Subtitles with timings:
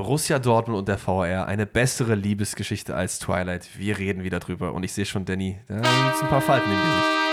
[0.00, 3.68] Borussia Dortmund und der VR, eine bessere Liebesgeschichte als Twilight.
[3.76, 4.72] Wir reden wieder drüber.
[4.72, 7.29] Und ich sehe schon, Danny, da sind ein paar Falten im Gesicht.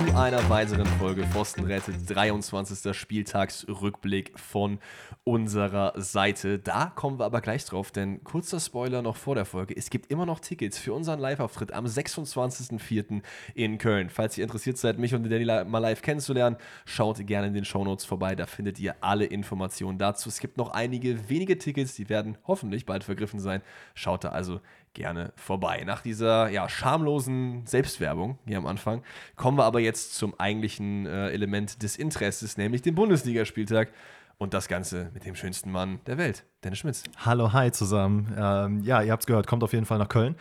[0.00, 1.96] Zu einer weiteren Folge Pfosten rettet.
[2.08, 2.96] 23.
[2.96, 4.78] Spieltagsrückblick von
[5.24, 6.58] unserer Seite.
[6.58, 9.76] Da kommen wir aber gleich drauf, denn kurzer Spoiler noch vor der Folge.
[9.76, 13.20] Es gibt immer noch Tickets für unseren Live-Auftritt am 26.04.
[13.54, 14.08] in Köln.
[14.08, 17.66] Falls ihr interessiert seid, mich und den Danny mal live kennenzulernen, schaut gerne in den
[17.66, 18.34] Shownotes vorbei.
[18.34, 20.30] Da findet ihr alle Informationen dazu.
[20.30, 23.60] Es gibt noch einige wenige Tickets, die werden hoffentlich bald vergriffen sein.
[23.92, 24.60] Schaut da also
[24.94, 25.82] gerne vorbei.
[25.84, 29.02] Nach dieser ja, schamlosen Selbstwerbung hier am Anfang
[29.36, 33.92] kommen wir aber jetzt zum eigentlichen äh, Element des Interesses, nämlich dem Bundesligaspieltag.
[34.38, 37.04] Und das Ganze mit dem schönsten Mann der Welt, Dennis Schmitz.
[37.18, 38.34] Hallo, hi zusammen.
[38.38, 40.34] Ähm, ja, ihr habt es gehört, kommt auf jeden Fall nach Köln.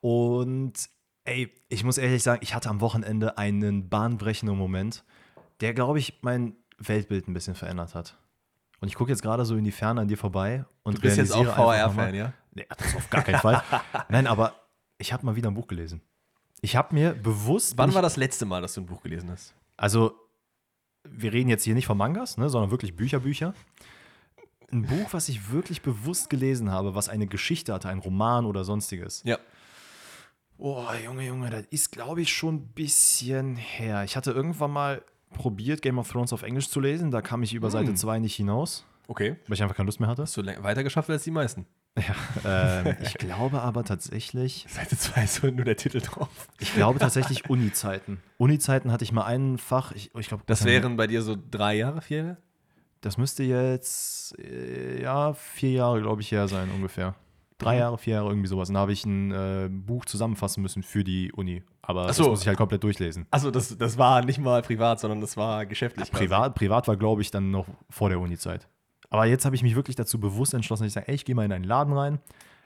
[0.00, 0.72] Und
[1.22, 5.04] ey, ich muss ehrlich sagen, ich hatte am Wochenende einen bahnbrechenden Moment,
[5.60, 8.18] der, glaube ich, mein Weltbild ein bisschen verändert hat.
[8.80, 11.16] Und ich gucke jetzt gerade so in die Ferne an dir vorbei und Du bist
[11.16, 12.32] jetzt auch VR-Fan, ja?
[12.54, 13.62] Nee, das auf gar keinen Fall.
[14.08, 14.54] Nein, aber
[14.98, 16.00] ich habe mal wieder ein Buch gelesen.
[16.60, 17.76] Ich habe mir bewusst.
[17.76, 19.54] Wann war das letzte Mal, dass du ein Buch gelesen hast?
[19.76, 20.14] Also,
[21.04, 23.54] wir reden jetzt hier nicht von Mangas, ne, sondern wirklich Bücher, Bücher.
[24.72, 28.64] Ein Buch, was ich wirklich bewusst gelesen habe, was eine Geschichte hatte, ein Roman oder
[28.64, 29.22] sonstiges.
[29.24, 29.38] Ja.
[30.56, 34.04] Oh, Junge, Junge, das ist, glaube ich, schon ein bisschen her.
[34.04, 35.02] Ich hatte irgendwann mal
[35.34, 37.10] probiert, Game of Thrones auf Englisch zu lesen.
[37.10, 39.36] Da kam ich über Seite 2 nicht hinaus, Okay.
[39.46, 40.22] weil ich einfach keine Lust mehr hatte.
[40.22, 41.66] Hast du weiter geschafft als die meisten?
[42.44, 46.28] Ähm, ich glaube aber tatsächlich, Seite 2 ist nur der Titel drauf.
[46.58, 48.20] ich glaube tatsächlich Uni-Zeiten.
[48.38, 51.76] Uni-Zeiten hatte ich mal ein Fach, ich, ich glaube, Das wären bei dir so drei
[51.76, 52.36] Jahre, vier Jahre?
[53.00, 57.14] Das müsste jetzt, äh, ja, vier Jahre, glaube ich, her sein ungefähr.
[57.58, 57.80] Drei Mhm.
[57.80, 58.68] Jahre, vier Jahre, irgendwie sowas.
[58.68, 61.62] Und da habe ich ein äh, Buch zusammenfassen müssen für die Uni.
[61.82, 62.22] Aber so.
[62.24, 63.26] das muss ich halt komplett durchlesen.
[63.30, 66.10] Achso, das, das war nicht mal privat, sondern das war geschäftlich.
[66.10, 66.24] quasi.
[66.24, 68.66] Privat, privat war, glaube ich, dann noch vor der Uni-Zeit.
[69.14, 71.36] Aber jetzt habe ich mich wirklich dazu bewusst entschlossen, dass ich sage, ey, ich gehe
[71.36, 72.18] mal in einen Laden rein,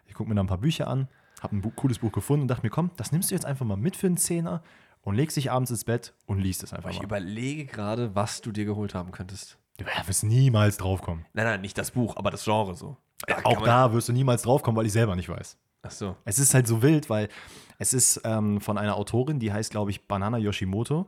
[0.07, 1.07] ich gucke mir da ein paar Bücher an,
[1.43, 3.77] habe ein cooles Buch gefunden und dachte mir, komm, das nimmst du jetzt einfach mal
[3.77, 4.63] mit für einen Zehner
[5.03, 7.05] und legst dich abends ins Bett und liest es einfach Ich mal.
[7.05, 9.59] überlege gerade, was du dir geholt haben könntest.
[9.77, 11.27] Du wirst niemals draufkommen.
[11.35, 12.97] Nein, nein, nicht das Buch, aber das Genre so.
[13.27, 15.59] kann Auch da wirst du niemals draufkommen, weil ich selber nicht weiß.
[15.83, 16.17] Ach so.
[16.25, 17.29] Es ist halt so wild, weil
[17.79, 21.07] es ist ähm, von einer Autorin, die heißt, glaube ich, Banana Yoshimoto.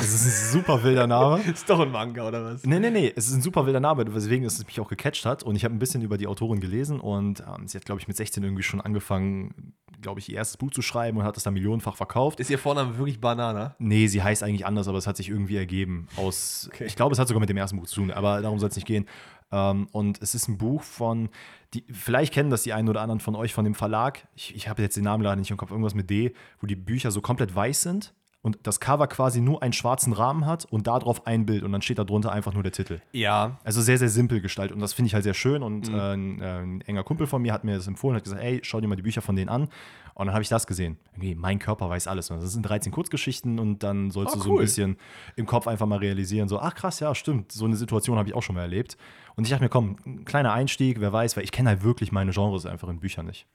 [0.00, 1.40] Das ist ein super wilder Name.
[1.52, 2.64] Ist doch ein Manga oder was?
[2.64, 5.42] Nee, nee, nee, es ist ein super wilder Name, weswegen es mich auch gecatcht hat.
[5.42, 8.08] Und ich habe ein bisschen über die Autorin gelesen und ähm, sie hat, glaube ich,
[8.08, 11.42] mit 16 irgendwie schon angefangen, glaube ich, ihr erstes Buch zu schreiben und hat es
[11.42, 12.40] dann millionenfach verkauft.
[12.40, 13.76] Ist ihr Vorname wirklich Banana?
[13.78, 16.70] Nee, sie heißt eigentlich anders, aber es hat sich irgendwie ergeben aus.
[16.72, 16.86] Okay.
[16.86, 18.76] Ich glaube, es hat sogar mit dem ersten Buch zu tun, aber darum soll es
[18.76, 19.06] nicht gehen.
[19.52, 21.28] Ähm, und es ist ein Buch von,
[21.74, 24.26] die, vielleicht kennen das die einen oder anderen von euch von dem Verlag.
[24.34, 26.76] Ich, ich habe jetzt den Namen leider nicht im Kopf, irgendwas mit D, wo die
[26.76, 30.86] Bücher so komplett weiß sind und das Cover quasi nur einen schwarzen Rahmen hat und
[30.86, 33.00] darauf ein Bild und dann steht da drunter einfach nur der Titel.
[33.12, 33.58] Ja.
[33.64, 35.62] Also sehr, sehr simpel gestaltet und das finde ich halt sehr schön.
[35.62, 38.42] Und äh, ein, äh, ein enger Kumpel von mir hat mir das empfohlen, hat gesagt,
[38.42, 39.68] ey, schau dir mal die Bücher von denen an.
[40.14, 40.98] Und dann habe ich das gesehen.
[41.12, 42.30] Irgendwie, mein Körper weiß alles.
[42.30, 44.60] Und Das sind 13 Kurzgeschichten und dann sollst Ah, du so ein cool.
[44.62, 44.96] bisschen
[45.36, 48.34] im Kopf einfach mal realisieren, so, ach krass, ja, stimmt, so eine Situation habe ich
[48.34, 48.96] auch schon mal erlebt.
[49.36, 52.10] Und ich dachte mir, komm, ein kleiner Einstieg, wer weiß, weil ich kenne halt wirklich
[52.12, 53.46] meine Genres einfach in Büchern nicht.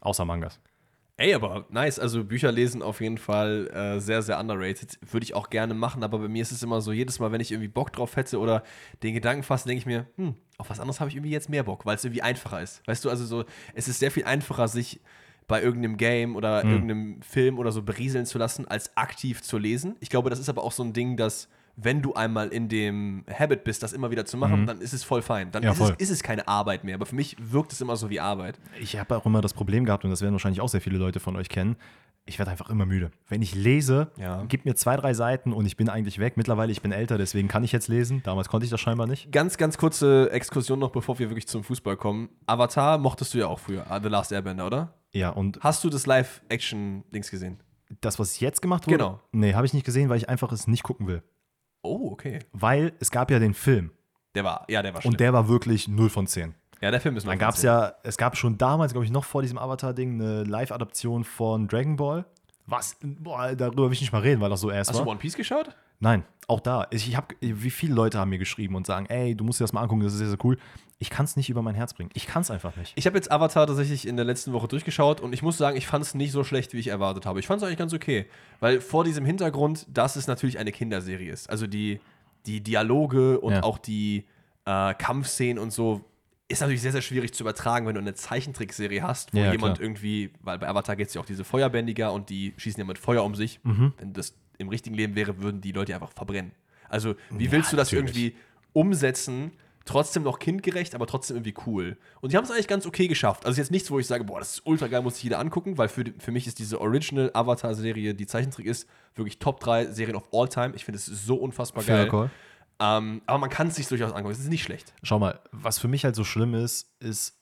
[0.00, 0.60] Außer Mangas.
[1.16, 2.00] Ey, aber nice.
[2.00, 4.98] Also Bücher lesen auf jeden Fall äh, sehr, sehr underrated.
[5.12, 7.40] Würde ich auch gerne machen, aber bei mir ist es immer so, jedes Mal, wenn
[7.40, 8.64] ich irgendwie Bock drauf hätte oder
[9.04, 11.62] den Gedanken fasse, denke ich mir, hm, auf was anderes habe ich irgendwie jetzt mehr
[11.62, 12.82] Bock, weil es irgendwie einfacher ist.
[12.88, 15.00] Weißt du, also so, es ist sehr viel einfacher, sich
[15.46, 19.94] bei irgendeinem Game oder irgendeinem Film oder so berieseln zu lassen, als aktiv zu lesen.
[20.00, 23.24] Ich glaube, das ist aber auch so ein Ding, dass wenn du einmal in dem
[23.32, 25.50] Habit bist, das immer wieder zu machen, dann ist es voll fein.
[25.50, 25.94] Dann Ja, ist, voll.
[25.98, 26.94] Es, ist es keine Arbeit mehr.
[26.94, 28.58] Aber für mich wirkt es immer so wie Arbeit.
[28.80, 31.18] Ich habe auch immer das Problem gehabt, und das werden wahrscheinlich auch sehr viele Leute
[31.20, 31.76] von euch kennen.
[32.26, 33.10] Ich werde einfach immer müde.
[33.28, 34.44] Wenn ich lese, Ja.
[34.48, 36.36] gib mir zwei, drei Seiten und ich bin eigentlich weg.
[36.38, 38.22] Mittlerweile, ich bin älter, deswegen kann ich jetzt lesen.
[38.24, 39.30] Damals konnte ich das scheinbar nicht.
[39.30, 42.30] Ganz, ganz kurze Exkursion noch, bevor wir wirklich zum Fußball kommen.
[42.46, 44.94] Avatar mochtest du ja auch früher, ah, The Last Airbender, oder?
[45.12, 47.58] Ja, und Hast du das Live-Action-Dings gesehen?
[48.00, 49.20] das, was jetzt gemacht wurde, Genau.
[49.32, 51.22] nee, habe ich nicht gesehen, weil ich einfach es nicht gucken will.
[51.84, 52.40] Oh, okay.
[52.52, 53.90] Weil es gab ja den Film
[54.34, 55.12] Der war, ja, der war schlimm.
[55.12, 56.54] und der war wirklich 0 von 10.
[56.80, 59.24] ja, der Film ist Dann gab es ja, es gab schon damals, glaube ich, noch
[59.24, 62.24] vor diesem Avatar-Ding eine Live-Adaption von Dragon Ball.
[62.66, 62.96] Was?
[63.02, 65.04] Boah, darüber will ich nicht mal reden, weil das so erst Hast war.
[65.04, 65.74] du One Piece geschaut?
[66.00, 66.86] Nein, auch da.
[66.90, 69.64] Ich, ich hab, wie viele Leute haben mir geschrieben und sagen, ey, du musst dir
[69.64, 70.58] das mal angucken, das ist sehr, sehr cool.
[70.98, 72.10] Ich kann es nicht über mein Herz bringen.
[72.14, 72.92] Ich kann es einfach nicht.
[72.96, 75.86] Ich habe jetzt Avatar tatsächlich in der letzten Woche durchgeschaut und ich muss sagen, ich
[75.86, 77.38] fand es nicht so schlecht, wie ich erwartet habe.
[77.40, 78.26] Ich fand es eigentlich ganz okay.
[78.60, 81.50] Weil vor diesem Hintergrund, dass es natürlich eine Kinderserie ist.
[81.50, 82.00] Also die,
[82.46, 83.62] die Dialoge und Ja.
[83.62, 84.24] auch die
[84.64, 86.04] äh, Kampfszenen und so
[86.54, 89.76] ist natürlich sehr, sehr schwierig zu übertragen, wenn du eine Zeichentrickserie hast, wo Ja, jemand
[89.76, 89.80] klar.
[89.86, 92.98] irgendwie, weil bei Avatar geht es ja auch diese Feuerbändiger und die schießen ja mit
[92.98, 93.60] Feuer um sich.
[93.62, 93.92] Mhm.
[93.98, 96.52] Wenn das im richtigen Leben wäre, würden die Leute einfach verbrennen.
[96.88, 98.16] Also, wie willst du das natürlich.
[98.16, 98.36] irgendwie
[98.72, 99.52] umsetzen,
[99.84, 101.96] trotzdem noch kindgerecht, aber trotzdem irgendwie cool?
[102.20, 103.46] Und die haben es eigentlich ganz okay geschafft.
[103.46, 105.76] Also, jetzt nichts, wo ich sage, boah, das ist ultra geil, muss sich jeder angucken,
[105.78, 110.16] weil für, für mich ist diese Original Avatar-Serie, die Zeichentrick ist, wirklich Top 3 Serien
[110.16, 110.72] of all time.
[110.76, 112.08] Ich finde es so unfassbar Fair geil.
[112.08, 112.30] Call.
[112.80, 114.32] Ähm, aber man kann es sich durchaus angucken.
[114.32, 114.92] Es ist nicht schlecht.
[115.02, 117.36] Schau mal, was für mich halt so schlimm ist, ist,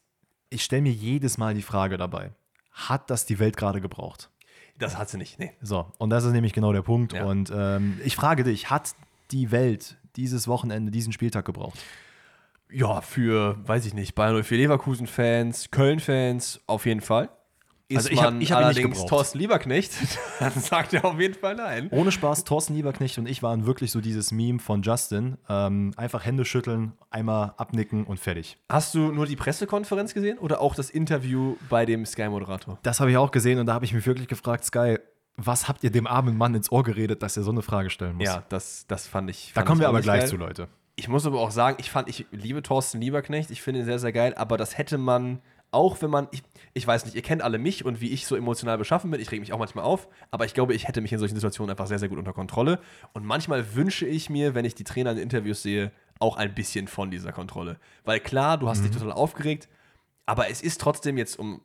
[0.51, 2.33] ich stelle mir jedes Mal die Frage dabei,
[2.73, 4.31] hat das die Welt gerade gebraucht?
[4.79, 5.39] Das hat sie nicht.
[5.39, 5.53] Nee.
[5.61, 7.13] So, und das ist nämlich genau der Punkt.
[7.13, 7.25] Ja.
[7.25, 8.95] Und ähm, ich frage dich, hat
[9.31, 11.79] die Welt dieses Wochenende, diesen Spieltag gebraucht?
[12.71, 17.29] Ja, für, weiß ich nicht, Bayern 04 Leverkusen-Fans, Köln-Fans auf jeden Fall.
[17.93, 19.05] Ist Also ich hab- ich hab allerdings.
[19.07, 19.93] Thorsten Lieberknecht,
[20.41, 21.89] dann sagt er auf jeden Fall nein.
[21.91, 25.37] Ohne Spaß, Thorsten Lieberknecht und ich waren wirklich so dieses Meme von Justin.
[25.49, 28.59] Ähm, einfach Hände schütteln, einmal abnicken und fertig.
[28.69, 32.79] Hast du nur die Pressekonferenz gesehen oder auch das Interview bei dem Sky-Moderator?
[32.83, 34.99] Das habe ich auch gesehen und da habe ich mich wirklich gefragt, Sky,
[35.37, 38.17] was habt ihr dem armen Mann ins Ohr geredet, dass er so eine Frage stellen
[38.17, 38.27] muss?
[38.27, 39.53] Ja, das, das fand ich.
[39.55, 40.29] Da fand kommen ich wir aber gleich geil.
[40.29, 40.69] zu, Leute.
[40.95, 43.99] Ich muss aber auch sagen, ich fand, ich liebe Thorsten Lieberknecht, ich finde ihn sehr,
[43.99, 45.41] sehr geil, aber das hätte man,
[45.73, 46.43] auch wenn man, ich,
[46.75, 49.31] ich weiß nicht, ihr kennt alle mich und wie ich so emotional beschaffen bin, ich
[49.33, 51.87] reg mich auch manchmal auf, aber ich glaube, ich hätte mich in solchen Situationen einfach
[51.87, 52.79] sehr, sehr gut unter Kontrolle.
[53.15, 55.91] Und manchmal wünsche ich mir, wenn ich die Trainer in Interviews sehe,
[56.21, 57.79] auch ein bisschen von dieser Kontrolle.
[58.05, 59.69] Weil klar, du hast dich total aufgeregt,
[60.27, 61.61] aber es ist trotzdem jetzt um,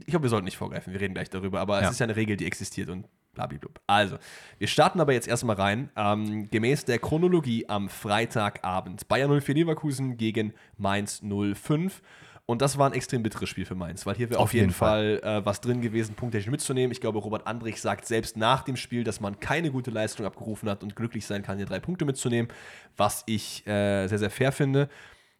[0.00, 1.86] ich glaube, wir sollten nicht vorgreifen, wir reden gleich darüber, aber Ja.
[1.86, 3.68] es ist ja eine Regel, die existiert und blablabla.
[3.86, 4.16] Also,
[4.58, 5.90] wir starten aber jetzt erstmal rein.
[5.96, 9.06] Ähm, gemäß der Chronologie am Freitagabend.
[9.08, 12.02] Bayern 04 Leverkusen gegen Mainz 05.
[12.50, 14.64] Und das war ein extrem bitteres Spiel für Mainz, weil hier wäre auf, Auf jeden
[14.66, 16.90] jeden Fall, äh, was drin gewesen, punkttechnisch mitzunehmen.
[16.90, 20.68] Ich glaube, Robert Andrich sagt selbst nach dem Spiel, dass man keine gute Leistung abgerufen
[20.68, 22.50] hat und glücklich sein kann, hier drei Punkte mitzunehmen,
[22.96, 24.88] was ich äh, sehr, sehr fair finde.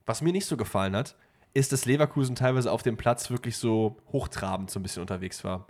[0.07, 1.17] Was mir nicht so gefallen hat,
[1.53, 5.67] ist, dass Leverkusen teilweise auf dem Platz wirklich so hochtrabend so ein bisschen unterwegs war.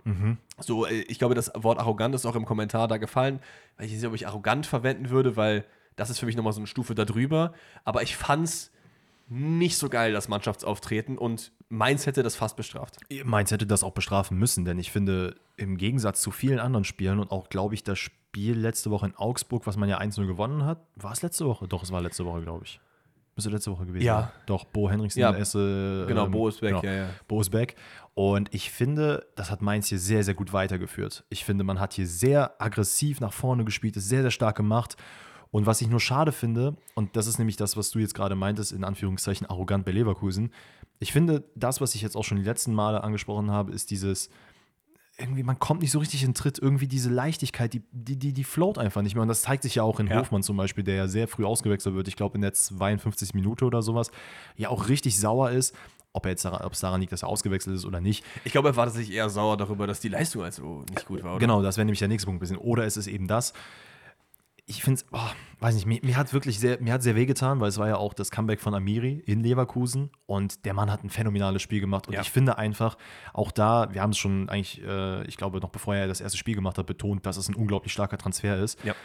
[0.59, 3.39] So, äh, ich glaube, das Wort arrogant ist auch im Kommentar da gefallen,
[3.77, 5.65] weil ich nicht, ob ich arrogant verwenden würde, weil
[5.95, 7.53] das ist für mich nochmal so eine Stufe darüber.
[7.83, 8.71] Aber ich fand's
[9.31, 12.97] nicht so geil, das Mannschaftsauftreten und Mainz hätte das fast bestraft.
[13.23, 17.17] Mainz hätte das auch bestrafen müssen, denn ich finde, im Gegensatz zu vielen anderen Spielen
[17.17, 20.65] und auch, glaube ich, das Spiel letzte Woche in Augsburg, was man ja 1-0 gewonnen
[20.65, 21.67] hat, war es letzte Woche?
[21.69, 22.81] Doch, es war letzte Woche, glaube ich.
[23.37, 24.33] Müsste letzte Woche gewesen Ja.
[24.45, 25.33] Doch, Bo Henriksen, Ja.
[25.33, 26.03] Esse.
[26.09, 26.83] Genau, ähm, Bo ist weg, genau.
[26.83, 27.09] ja, ja.
[27.29, 27.75] Bo ist weg.
[28.13, 31.23] Und ich finde, das hat Mainz hier sehr, sehr gut weitergeführt.
[31.29, 34.97] Ich finde, man hat hier sehr aggressiv nach vorne gespielt, ist sehr, sehr stark gemacht.
[35.51, 38.35] Und was ich nur schade finde, und das ist nämlich das, was du jetzt gerade
[38.35, 40.51] meintest, in Anführungszeichen arrogant bei Leverkusen.
[40.99, 44.29] Ich finde, das, was ich jetzt auch schon die letzten Male angesprochen habe, ist dieses,
[45.17, 48.43] irgendwie, man kommt nicht so richtig in Tritt, irgendwie diese Leichtigkeit, die, die, die, die
[48.45, 49.21] float einfach nicht mehr.
[49.23, 50.19] Und das zeigt sich ja auch in Ja.
[50.21, 53.33] Hofmann zum Beispiel, der ja sehr früh ausgewechselt wird, ich glaube in der 52.
[53.33, 54.09] Minute oder sowas,
[54.55, 55.75] ja auch richtig sauer ist.
[56.13, 58.25] Ob, er jetzt, daran- ob es daran liegt, dass er ausgewechselt ist oder nicht.
[58.43, 61.31] Ich glaube, er war sich eher sauer darüber, dass die Leistung also nicht gut war,
[61.31, 61.39] oder?
[61.39, 62.39] Genau, das wäre nämlich der nächste Punkt.
[62.39, 62.57] ein Bisschen.
[62.57, 63.53] Oder es ist eben das.
[64.77, 65.05] Ich finde es,
[65.59, 67.97] weiß nicht, mir, mir hat wirklich sehr, mir hat sehr wehgetan, weil es war ja
[67.97, 72.07] auch das Comeback von Amiri in Leverkusen und der Mann hat ein phänomenales Spiel gemacht.
[72.07, 72.21] Und Ja.
[72.21, 72.97] ich finde einfach,
[73.33, 76.37] auch da, wir haben es schon eigentlich, äh, ich glaube, noch bevor er das erste
[76.37, 78.81] Spiel gemacht hat, betont, dass es ein unglaublich starker Transfer ist.
[78.83, 78.95] Ja.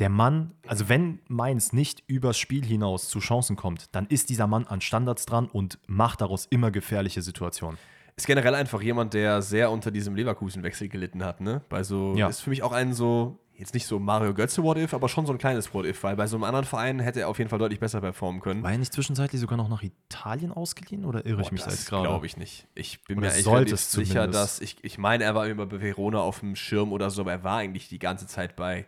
[0.00, 4.46] Der Mann, also wenn Mainz nicht übers Spiel hinaus zu Chancen kommt, dann ist dieser
[4.46, 7.78] Mann an Standards dran und macht daraus immer gefährliche Situationen.
[8.16, 11.62] Ist generell einfach jemand, der sehr unter diesem Leverkusen-Wechsel gelitten hat, ne?
[11.68, 12.28] Bei so, Ja.
[12.28, 15.26] ist für mich auch ein so, jetzt nicht so Mario Götze What If, aber schon
[15.26, 17.48] so ein kleines What If, weil bei so einem anderen Verein hätte er auf jeden
[17.50, 18.62] Fall deutlich besser performen können.
[18.62, 21.88] War er nicht zwischenzeitlich sogar noch nach Italien ausgeliehen oder irre ich mich da jetzt
[21.88, 22.08] gerade?
[22.08, 22.66] glaube ich nicht.
[22.74, 24.34] Ich bin Oder mir echt sicher, zumindest.
[24.34, 27.32] dass ich, ich meine, er war immer bei Verona auf dem Schirm oder so, aber
[27.32, 28.86] er war eigentlich die ganze Zeit bei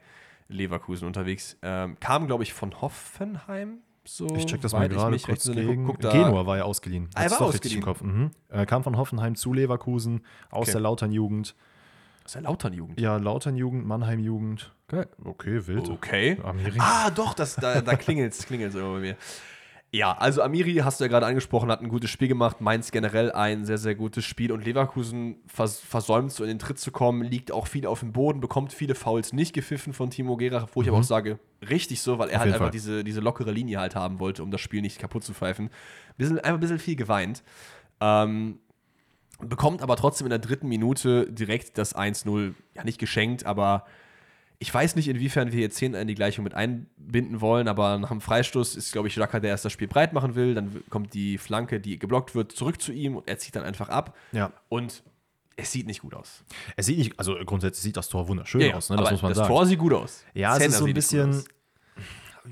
[0.48, 1.56] Leverkusen unterwegs.
[1.62, 3.78] Ähm, kam, glaube ich, von Hoffenheim.
[4.08, 5.84] So Ich check das mal gerade kurz gegen.
[5.84, 7.08] Guck da- Genua war ja ausgeliehen.
[7.14, 7.82] Ah, er war richtig im ausgeliehen.
[7.82, 8.02] Kopf.
[8.02, 8.30] Mhm.
[8.48, 10.20] Er kam von Hoffenheim zu Leverkusen,
[10.50, 10.72] aus Okay.
[10.72, 11.56] der Lautern-Jugend.
[12.26, 13.00] Das ist ja Lautern-Jugend.
[13.00, 14.74] Ja, Lautern-Jugend, Mannheim-Jugend.
[14.88, 15.06] Geil.
[15.24, 15.88] Okay, wild.
[15.88, 16.36] Okay.
[16.42, 16.76] Amiri.
[16.80, 19.16] Ah, doch, das, da, da klingelt es klingelt's immer bei mir.
[19.92, 22.60] Ja, also Amiri, hast du ja gerade angesprochen, hat ein gutes Spiel gemacht.
[22.60, 24.50] Mainz generell ein sehr, sehr gutes Spiel.
[24.50, 28.10] Und Leverkusen vers versäumt so in den Tritt zu kommen, liegt auch viel auf dem
[28.10, 31.38] Boden, bekommt viele Fouls nicht gepfiffen von Timo Gerach, wo ich aber auch sage,
[31.70, 32.70] richtig so, weil er Auf halt einfach Fall.
[32.72, 35.70] diese, diese lockere Linie halt haben wollte, um das Spiel nicht kaputt zu pfeifen.
[36.16, 37.44] Wir sind einfach ein bisschen viel geweint.
[38.00, 38.58] Ähm,
[39.38, 43.84] bekommt aber trotzdem in der dritten Minute direkt das 1-0, ja nicht geschenkt, aber
[44.58, 48.08] ich weiß nicht, inwiefern wir jetzt 10 in die Gleichung mit einbinden wollen, aber nach
[48.08, 50.54] dem Freistoß ist, glaube ich, Jaka, der erst das Spiel breit machen will.
[50.54, 53.90] Dann kommt die Flanke, die geblockt wird, zurück zu ihm und er zieht dann einfach
[53.90, 54.16] ab.
[54.32, 54.52] Ja.
[54.68, 55.02] Und
[55.56, 56.44] es sieht nicht gut aus.
[56.76, 58.96] Es sieht nicht, also grundsätzlich sieht das Tor wunderschön aus, ne?
[58.96, 59.48] das muss man das sagen.
[59.48, 60.24] Tor sieht gut aus.
[60.34, 61.44] ja, es Zehner ist so ein bisschen.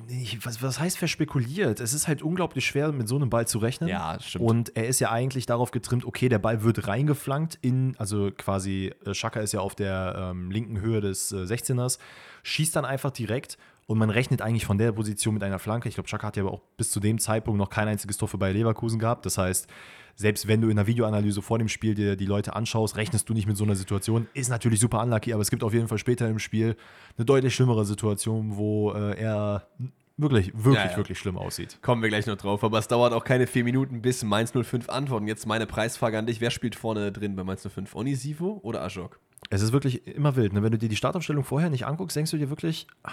[0.08, 1.80] Ich, was, was heißt verspekuliert?
[1.80, 3.88] Es ist halt unglaublich schwer, mit so einem Ball zu rechnen.
[3.88, 4.44] Ja, stimmt.
[4.44, 8.92] Und er ist ja eigentlich darauf getrimmt, okay, der Ball wird reingeflankt in, also quasi,
[9.04, 11.98] äh, Schaka ist ja auf der ähm, linken Höhe des äh, 16ers,
[12.42, 15.88] schießt dann einfach direkt und man rechnet eigentlich von der Position mit einer Flanke.
[15.88, 18.28] Ich glaube, Schaka hat ja aber auch bis zu dem Zeitpunkt noch kein einziges Tor
[18.28, 19.26] für Bayer Leverkusen gehabt.
[19.26, 19.68] Das heißt,
[20.16, 23.34] selbst wenn du in der Videoanalyse vor dem Spiel dir die Leute anschaust, rechnest du
[23.34, 24.26] nicht mit so einer Situation.
[24.32, 26.76] Ist natürlich super unlucky, aber es gibt auf jeden Fall später im Spiel
[27.18, 29.66] eine deutlich schlimmere Situation, wo äh, er
[30.16, 30.96] wirklich, wirklich, Ja, ja.
[30.96, 31.78] wirklich schlimm aussieht.
[31.82, 34.88] Kommen wir gleich noch drauf, aber es dauert auch keine vier Minuten, bis Mainz 05
[34.88, 35.26] antworten.
[35.26, 37.94] Jetzt meine Preisfrage an dich: Wer spielt vorne drin bei Mainz 05?
[37.96, 39.18] Onisivo oder Ajok?
[39.50, 40.52] Es ist wirklich immer wild.
[40.52, 40.62] Ne?
[40.62, 43.10] Wenn du dir die Startaufstellung vorher nicht anguckst, denkst du dir wirklich, ah,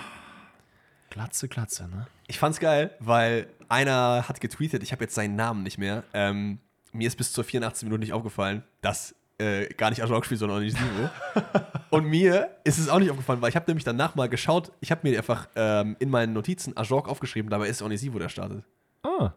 [1.12, 2.08] Glatze, Glatze, ne?
[2.28, 6.04] Ich fand's geil, weil einer hat getweetet, ich habe jetzt seinen Namen nicht mehr.
[6.14, 6.60] Ähm,
[6.94, 10.60] mir ist bis zur 84 Minute nicht aufgefallen, dass äh, gar nicht Ajok spielt, sondern
[10.60, 11.10] Onisivo.
[11.90, 14.90] Und mir ist es auch nicht aufgefallen, weil ich habe nämlich danach mal geschaut, ich
[14.90, 18.64] habe mir einfach ähm, in meinen Notizen Ajok aufgeschrieben, dabei ist Onisivo, der startet.
[19.04, 19.34] Ah.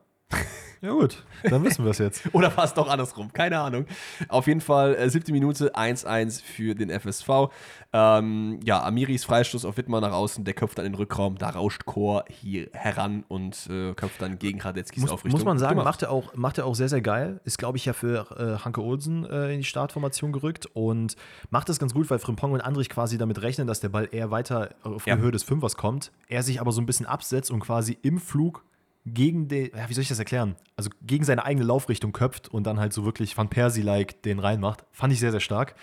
[0.81, 1.25] Ja, gut.
[1.45, 2.23] Dann wissen wir es jetzt.
[2.35, 3.87] Oder fast doch andersrum, keine Ahnung.
[4.29, 7.49] Auf jeden Fall äh, siebte Minute 1-1 für den FSV.
[7.95, 11.49] Ähm, ja, Amiris Freistoß auf Wittmann nach außen, der köpft dann in den Rückraum, da
[11.51, 15.39] rauscht Chor hier heran und äh, köpft dann gegen Radetzkis Muss, Aufrichtung.
[15.41, 15.87] muss man sagen, Gemacht.
[15.87, 17.41] macht er, auch, macht er auch sehr, sehr geil.
[17.45, 21.17] Ist, glaube ich, ja für äh, Hanke Olsen äh, in die Startformation gerückt und
[21.49, 24.31] macht das ganz gut, weil Frimpong und Andrich quasi damit rechnen, dass der Ball eher
[24.31, 25.17] weiter auf Ja.
[25.17, 26.13] die Höhe des Fünfers kommt.
[26.29, 28.65] Er sich aber so ein bisschen absetzt und quasi im Flug
[29.07, 30.57] gegen den, ja, wie soll ich das erklären?
[30.77, 34.85] Also gegen seine eigene Laufrichtung köpft und dann halt so wirklich Van Persie-like den reinmacht.
[34.93, 35.75] Fand ich sehr, sehr stark.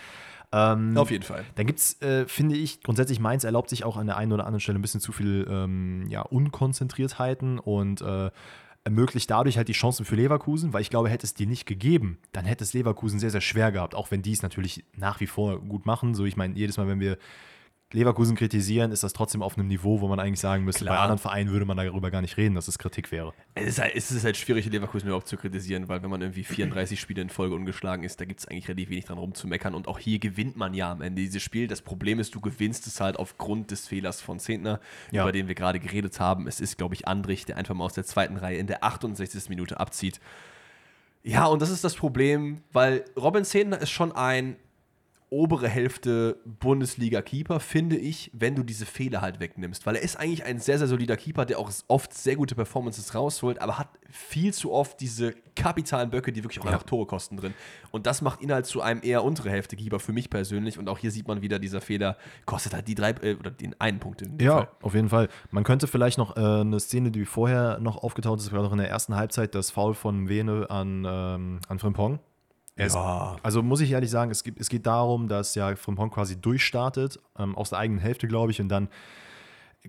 [0.54, 1.46] Ähm, Auf jeden Fall.
[1.56, 4.46] dann gibt es, äh, finde ich, grundsätzlich Mainz erlaubt sich auch an der einen oder
[4.46, 8.32] anderen Stelle ein bisschen zu viel ähm, ja, Unkonzentriertheiten und äh,
[8.84, 12.18] ermöglicht dadurch halt die Chancen für Leverkusen, weil ich glaube, hätte es die nicht gegeben,
[12.32, 15.28] dann hätte es Leverkusen sehr, sehr schwer gehabt, auch wenn die es natürlich nach wie
[15.28, 16.16] vor gut machen.
[16.16, 17.18] So, ich meine, jedes Mal, wenn wir
[17.94, 20.96] Leverkusen kritisieren, ist das trotzdem auf einem Niveau, wo man eigentlich sagen müsste, Klar.
[20.96, 23.34] bei anderen Vereinen würde man darüber gar nicht reden, dass es Kritik wäre.
[23.56, 26.44] Es ist, halt, es ist halt schwierig, Leverkusen überhaupt zu kritisieren, weil wenn man irgendwie
[26.44, 29.74] 34 Spiele in Folge ungeschlagen ist, da gibt es eigentlich relativ wenig dran rumzumeckern.
[29.76, 31.68] Und auch hier gewinnt man ja am Ende dieses Spiel.
[31.68, 34.80] Das Problem ist, du gewinnst es halt aufgrund des Fehlers von Zehntner,
[35.12, 35.24] Ja.
[35.24, 36.48] über den wir gerade geredet haben.
[36.48, 39.50] Es ist, glaube ich, Andrich, der einfach mal aus der zweiten Reihe in der 68.
[39.50, 40.20] Minute abzieht.
[41.24, 44.56] Ja, und das ist das Problem, weil Robin Zehntner ist schon ein
[45.32, 49.86] obere Hälfte Bundesliga-Keeper, finde ich, wenn du diese Fehler halt wegnimmst.
[49.86, 53.16] Weil er ist eigentlich ein sehr, sehr solider Keeper, der auch oft sehr gute Performances
[53.16, 56.72] rausholt, aber hat viel zu oft diese kapitalen Böcke, die wirklich auch Ja.
[56.72, 57.54] einfach Tore kosten drin.
[57.92, 60.78] Und das macht ihn halt zu einem eher untere Hälfte Keeper für mich persönlich.
[60.78, 63.74] Und auch hier sieht man wieder, dieser Fehler kostet halt die drei, äh, oder den
[63.80, 64.68] einen Punkt Ja, Fall.
[64.82, 65.30] auf jeden Fall.
[65.50, 68.80] Man könnte vielleicht noch äh, eine Szene, die vorher noch aufgetaucht ist, war noch in
[68.80, 72.20] der ersten Halbzeit, das Foul von Vene an, ähm, an Frimpong.
[72.76, 73.36] Ist- Ja.
[73.44, 77.20] Also muss ich ehrlich sagen, es, gibt, es geht darum, dass ja Frimpong quasi durchstartet,
[77.38, 78.90] ähm, aus der eigenen Hälfte, glaube ich, und dann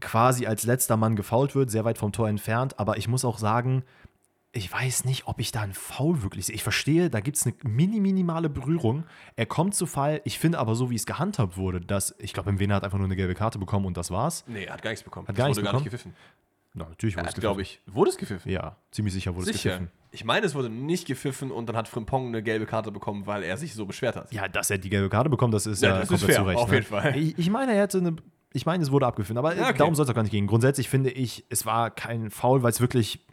[0.00, 2.78] quasi als letzter Mann gefault wird, sehr weit vom Tor entfernt.
[2.78, 3.84] Aber ich muss auch sagen,
[4.54, 6.54] ich weiß nicht, ob ich da einen Foul wirklich sehe.
[6.54, 9.04] Ich verstehe, da gibt es eine mini, minimale Berührung.
[9.36, 10.20] Er kommt zu Fall.
[10.24, 13.06] Ich finde aber so, wie es gehandhabt wurde, dass, ich glaube, Wiener hat einfach nur
[13.06, 14.44] eine gelbe Karte bekommen und das war's.
[14.46, 15.26] Nee, er hat gar nichts bekommen.
[15.28, 16.12] Hat gar Es nichts wurde gar nicht bekommen?
[16.12, 16.14] gepfiffen.
[16.74, 18.50] Na, natürlich wurde hat, es glaube ich, wurde es gepfiffen?
[18.50, 19.78] Ja, ziemlich sicher wurde es Sicher.
[19.78, 20.01] gepfiffen.
[20.14, 23.42] Ich meine, es wurde nicht gepfiffen und dann hat Frimpong eine gelbe Karte bekommen, weil
[23.42, 24.30] er sich so beschwert hat.
[24.32, 26.42] Ja, dass er die gelbe Karte bekommt, das ist Ja, ja, das ist fair, zu
[26.42, 26.58] Recht.
[26.58, 26.74] auf ne?
[26.76, 27.16] jeden Fall.
[27.16, 28.16] Ich, ich meine, er hätte eine.
[28.52, 29.78] Ich meine, es wurde abgepfiffen, aber Ja, okay.
[29.78, 30.46] darum soll es auch gar nicht gehen.
[30.46, 33.24] Grundsätzlich finde ich, es war kein Foul, weil es wirklich.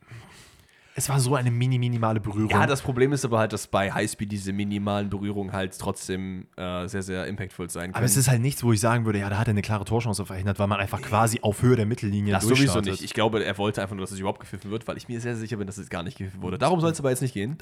[0.96, 2.50] Es war so eine mini, minimale Berührung.
[2.50, 6.88] Ja, das Problem ist aber halt, dass bei Highspeed diese minimalen Berührungen halt trotzdem äh,
[6.88, 7.96] sehr, sehr impactful sein können.
[7.96, 9.86] aber es ist halt nichts, wo ich sagen würde, ja, da hat er eine klare
[9.86, 13.04] Torchance verhindert, weil man einfach quasi auf Höhe der Mittellinie das sowieso nicht.
[13.04, 15.34] Ich glaube, er wollte einfach nur, dass es überhaupt gepfiffen wird, weil ich mir sehr,
[15.34, 16.58] sehr sicher bin, dass es gar nicht gepfiffen wurde.
[16.58, 17.58] Darum soll es aber jetzt nicht gehen.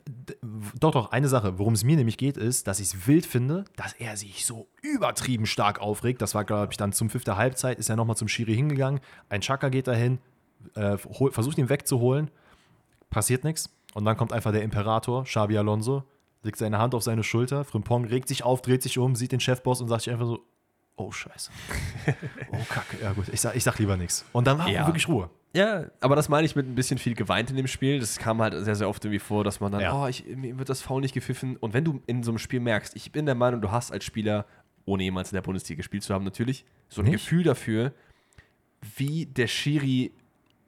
[0.80, 3.66] Doch, doch, eine Sache, worum es mir nämlich geht, ist, dass ich es wild finde,
[3.76, 6.22] dass er sich so übertrieben stark aufregt.
[6.22, 9.00] Das war, glaube ich, dann zum der Halbzeit, ist er nochmal zum Schiri hingegangen.
[9.30, 10.20] Ein Chaka geht dahin,
[10.76, 12.30] äh, versucht ihn wegzuholen,
[13.10, 13.70] passiert nichts.
[13.94, 16.04] Und dann kommt einfach der Imperator, Xabi Alonso,
[16.44, 17.64] legt seine Hand auf seine Schulter.
[17.64, 20.40] Frimpong regt sich auf, dreht sich um, sieht den Chefboss und sagt sich einfach so:
[20.98, 21.52] Oh, Scheiße.
[22.52, 22.98] oh, Kacke.
[23.02, 24.26] Ja, gut, ich sag, ich sag lieber nichts.
[24.34, 24.86] Und dann war Ja.
[24.88, 25.30] wirklich Ruhe.
[25.54, 28.00] Ja, aber das meine ich mit ein bisschen viel geweint in dem Spiel.
[28.00, 29.94] Das kam halt sehr, sehr oft irgendwie vor, dass man dann, Ja.
[30.04, 31.56] oh, ich, mir wird das Foul nicht gepfiffen.
[31.58, 34.04] Und wenn du in so einem Spiel merkst, ich bin der Meinung, du hast als
[34.06, 34.46] Spieler,
[34.86, 37.14] ohne jemals in der Bundesliga gespielt zu haben, natürlich, so ein Nicht?
[37.24, 37.94] Gefühl dafür,
[38.98, 40.12] wie der Schiri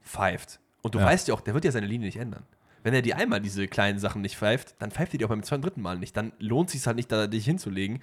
[0.02, 0.60] pfeift.
[0.82, 1.06] Und du Ja.
[1.06, 2.44] weißt ja auch, der wird ja seine Linie nicht ändern.
[2.84, 5.44] Wenn er dir einmal diese kleinen Sachen nicht pfeift, dann pfeift er dir auch beim
[5.44, 6.16] zweiten, dritten Mal nicht.
[6.16, 8.00] Dann lohnt es sich halt nicht, da dich hinzulegen.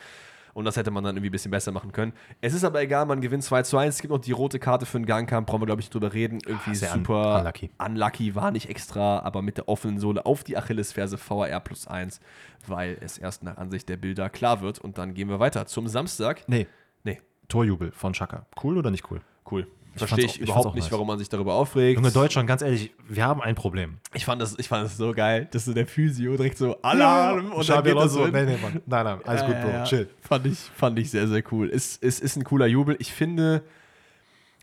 [0.53, 2.15] Und das hätte man dann irgendwie ein bisschen besser machen können.
[2.41, 3.97] Es ist aber egal, man gewinnt 2 zu 1.
[3.97, 6.15] Es gibt noch die rote Karte für den Gangkampf, brauchen wir, glaube ich, nicht drüber
[6.15, 6.39] reden.
[6.47, 7.71] Irgendwie un- super unlucky.
[7.79, 12.21] unlucky, war nicht extra, aber mit der offenen Sohle auf die Achillesferse VAR plus 1,
[12.67, 14.79] weil es erst nach Ansicht der Bilder klar wird.
[14.79, 16.43] Und dann gehen wir weiter zum Samstag.
[16.49, 16.67] Nee,
[17.05, 18.47] Nee, Torjubel von Chaka.
[18.63, 19.21] Cool oder nicht cool?
[19.51, 19.67] cool.
[19.97, 20.93] Verstehe ich, ich überhaupt nicht, nice.
[20.93, 21.99] warum man sich darüber aufregt.
[21.99, 23.99] Junge, Deutschland, ganz ehrlich, wir haben ein Problem.
[24.15, 27.53] Ich fand das, ich fand das so geil, dass so der Physio direkt so Alarm
[27.53, 28.83] und dann geht er so nee, nee, Mann.
[28.87, 29.85] Nein, nein, alles Ja, gut, ja, Bro, ja.
[29.85, 30.09] chill.
[30.21, 31.71] Fand ich, fand ich sehr, sehr cool.
[31.71, 32.97] Es, es ist ein cooler Jubel.
[32.99, 33.63] Ich finde,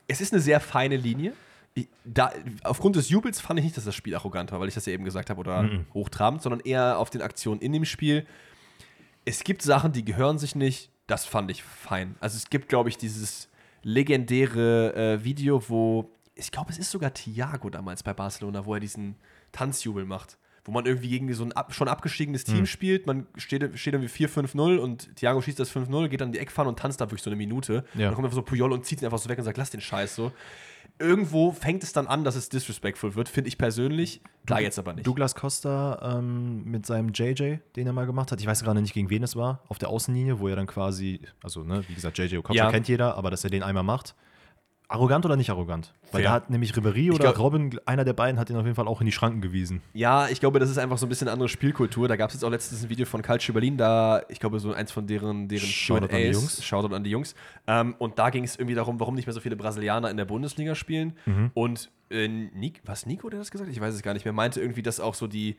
[0.08, 1.34] es ist eine sehr feine Linie.
[1.74, 2.32] Ich, da,
[2.64, 4.94] aufgrund des Jubels fand ich nicht, dass das Spiel arrogant war, weil ich das ja
[4.94, 8.28] eben gesagt habe, oder hochtrabend, sondern eher auf den Aktionen in dem Spiel.
[9.26, 10.90] Es gibt Sachen, die gehören sich nicht.
[11.08, 12.16] Das fand ich fein.
[12.20, 13.50] Also es gibt, glaube ich, dieses
[13.84, 18.80] legendäre äh, Video, wo, ich glaube, es ist sogar Thiago damals bei Barcelona, wo er
[18.80, 19.16] diesen
[19.52, 20.38] Tanzjubel macht.
[20.66, 22.46] Wo man irgendwie gegen so ein ab, schon abgestiegenes.
[22.46, 26.40] Team spielt, man steht, steht irgendwie 4-5-0 und Thiago schießt das 5-0, geht dann die
[26.40, 27.84] Eckfahne und tanzt da wirklich so eine Minute.
[27.96, 28.06] Ja.
[28.06, 29.82] Dann kommt einfach so Puyol und zieht ihn einfach so weg und sagt, lass den
[29.82, 30.32] Scheiß so.
[31.04, 34.22] Irgendwo fängt es dann an, dass es disrespectful wird, finde ich persönlich.
[34.46, 35.06] Klar, jetzt aber nicht.
[35.06, 38.40] Douglas Costa ähm, mit seinem JJ, den er mal gemacht hat.
[38.40, 41.20] Ich weiß gerade nicht, gegen wen es war, auf der Außenlinie, wo er dann quasi,
[41.44, 42.72] also ne, wie gesagt, JJ Okocha Ja.
[42.72, 44.16] kennt jeder, aber dass er den einmal macht.
[44.88, 45.94] Arrogant oder nicht arrogant?
[46.12, 46.30] Weil Fair.
[46.30, 48.88] da hat nämlich Ribéry oder glaub- Robin, einer der beiden, hat ihn auf jeden Fall
[48.88, 49.82] auch in die Schranken gewiesen.
[49.94, 52.08] Ja, ich glaube, das ist einfach so ein bisschen eine andere Spielkultur.
[52.08, 54.74] Da gab es jetzt auch letztens ein Video von Calcio Berlin, da, ich glaube, so
[54.74, 56.28] eins von deren, deren Shoutout an die.
[56.28, 56.64] Jungs.
[56.64, 57.36] Shoutout an die Jungs.
[57.66, 60.26] Ähm, und da ging es irgendwie darum, warum nicht mehr so viele Brasilianer in der
[60.26, 61.14] Bundesliga spielen.
[61.26, 61.52] Mhm.
[61.54, 63.76] Und äh, Nick, was Nico, der das gesagt hat?
[63.76, 64.34] Ich weiß es gar nicht mehr.
[64.34, 65.56] Meinte irgendwie, dass auch so die,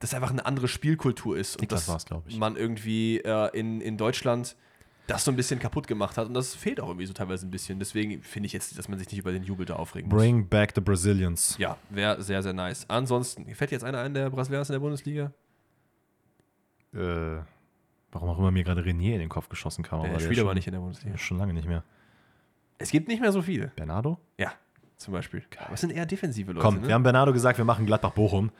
[0.00, 1.56] dass einfach eine andere Spielkultur ist.
[1.56, 4.56] Und Niklas dass man irgendwie äh, in, in Deutschland
[5.08, 6.28] das so ein bisschen kaputt gemacht hat.
[6.28, 7.78] Und das fehlt auch irgendwie so teilweise ein bisschen.
[7.78, 10.18] Deswegen finde ich jetzt, dass man sich nicht über den Jubel da aufregen muss.
[10.20, 11.56] Bring back the Brazilians.
[11.58, 12.84] Ja, wäre sehr, sehr nice.
[12.88, 15.32] Ansonsten, fällt jetzt einer ein, der Brasilianer in der Bundesliga?
[16.94, 17.42] Äh,
[18.12, 20.02] warum auch immer mir gerade Renier in den Kopf geschossen kam.
[20.02, 21.16] Der der spielt aber nicht in der Bundesliga.
[21.16, 21.82] Schon lange nicht mehr.
[22.76, 23.72] Es gibt nicht mehr so viele.
[23.76, 24.18] Bernardo?
[24.38, 24.52] Ja,
[24.96, 25.42] zum Beispiel.
[25.64, 26.64] Aber es sind eher defensive Leute.
[26.64, 26.88] Komm, ne?
[26.88, 28.50] wir haben Bernardo gesagt, wir machen Gladbach-Bochum.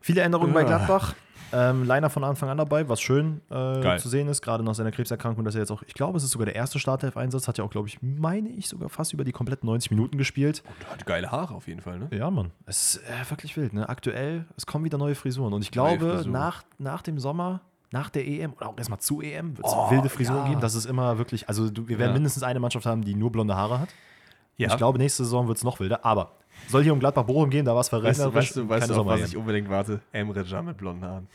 [0.00, 0.66] Viele Änderungen bei Ja.
[0.68, 1.14] Gladbach.
[1.52, 4.92] Ähm, Leiner von Anfang an dabei, was schön äh, zu sehen ist, gerade nach seiner
[4.92, 7.64] Krebserkrankung, dass er jetzt auch, ich glaube, es ist sogar der erste Startelf-Einsatz, hat ja
[7.64, 10.62] auch, glaube ich, meine ich, sogar fast über die kompletten 90 Minuten gespielt.
[10.80, 12.08] Und hat geile Haare auf jeden Fall, ne?
[12.12, 12.50] Ja, Mann.
[12.66, 13.88] Es ist äh, wirklich wild, ne?
[13.88, 15.52] Aktuell, es kommen wieder neue Frisuren.
[15.52, 17.60] Und ich glaube, nach, nach dem Sommer,
[17.92, 20.48] nach der EM oder auch erstmal zu EM, wird es Oh, wilde Frisuren ja.
[20.50, 20.60] geben.
[20.60, 22.14] Das ist immer wirklich, also wir werden Ja.
[22.14, 23.88] mindestens eine Mannschaft haben, die nur blonde Haare hat.
[24.56, 24.68] Ja.
[24.68, 26.04] Ich glaube, nächste Saison wird es noch wilder.
[26.04, 26.32] Aber
[26.68, 29.06] soll hier um Gladbach-Bochum gehen, da war es Weißt du, weißt du, weißt du auf
[29.06, 30.00] was ich unbedingt warte?
[30.12, 31.28] Emre Can mit blonden Haaren.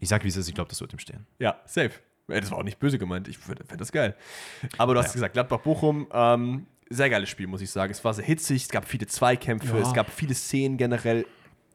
[0.00, 1.26] Ich sag, wie es ist, ich glaube, das wird ihm stehen.
[1.38, 1.92] Ja, safe.
[2.28, 3.28] Das war auch nicht böse gemeint.
[3.28, 4.14] Ich fände das geil.
[4.78, 7.90] Aber du hast gesagt, Gladbach-Bochum, ähm, sehr geiles Spiel, muss ich sagen.
[7.90, 9.82] Es war sehr hitzig, es gab viele Zweikämpfe, Ja.
[9.82, 11.26] es gab viele Szenen generell.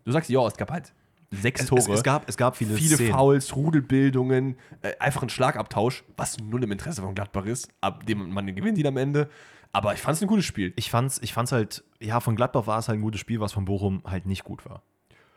[0.06, 0.94] Du sagst, ja, es gab halt
[1.32, 1.80] sechs Es, Tore.
[1.80, 3.14] es, es, gab, es gab viele, viele Szenen.
[3.14, 7.70] Fouls, Rudelbildungen, äh, einfach ein Schlagabtausch, was null im Interesse von Gladbach ist.
[7.80, 9.30] Ab dem man gewinnt ihn am Ende.
[9.74, 10.74] Aber ich fand es ein gutes Spiel.
[10.76, 13.54] Ich fand's, ich fand's halt, ja, von Gladbach war es halt ein gutes Spiel, was
[13.54, 14.82] von Bochum halt nicht gut war.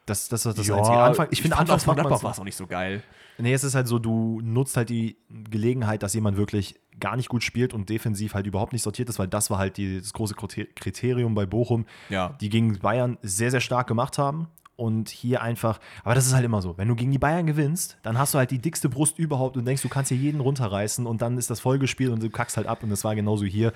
[0.06, 0.96] Das, das ist das einzige.
[0.98, 3.02] Anfang, ich finde, fand auch anfangs von Gladbach war es auch nicht so geil.
[3.38, 5.16] Nee, es ist halt so, du nutzt halt die
[5.50, 9.18] Gelegenheit, dass jemand wirklich gar nicht gut spielt und defensiv halt überhaupt nicht sortiert ist,
[9.18, 12.36] weil das war halt die, das große Kriter- Kriterium bei Bochum, Ja.
[12.40, 14.48] die gegen Bayern sehr, sehr stark gemacht haben.
[14.76, 16.76] Und hier einfach, aber das ist halt immer so.
[16.76, 19.64] Wenn du gegen die Bayern gewinnst, dann hast du halt die dickste Brust überhaupt und
[19.64, 22.66] denkst, du kannst hier jeden runterreißen und dann ist das Vollgespielt und du kackst halt
[22.66, 22.82] ab.
[22.82, 23.72] Und das war genauso hier.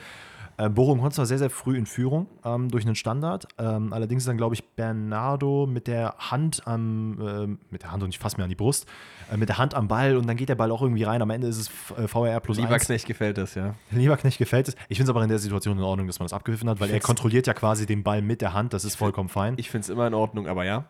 [0.59, 3.47] Äh, Bochum kommt zwar sehr, sehr früh in Führung ähm, durch einen Standard.
[3.59, 8.03] Ähm, allerdings ist dann, glaube ich, Bernardo mit der Hand am, ähm, mit der Hand
[8.03, 8.87] und ich fasse mir an die Brust,
[9.33, 11.23] äh, mit der Hand am Ball und dann geht der Ball auch irgendwie rein.
[11.23, 12.87] Am Ende ist es äh, VRR plus Lieber 1.
[12.87, 13.77] Knecht gefällt das, ja.
[13.93, 14.75] Lieberknecht gefällt es.
[14.89, 16.91] Ich finde es aber in der Situation in Ordnung, dass man das abgepfiffen hat, weil
[16.91, 18.73] er kontrolliert ja quasi den Ball mit der Hand.
[18.73, 19.55] Das ist vollkommen fein.
[19.59, 20.87] Ich finde es immer in Ordnung, aber ja.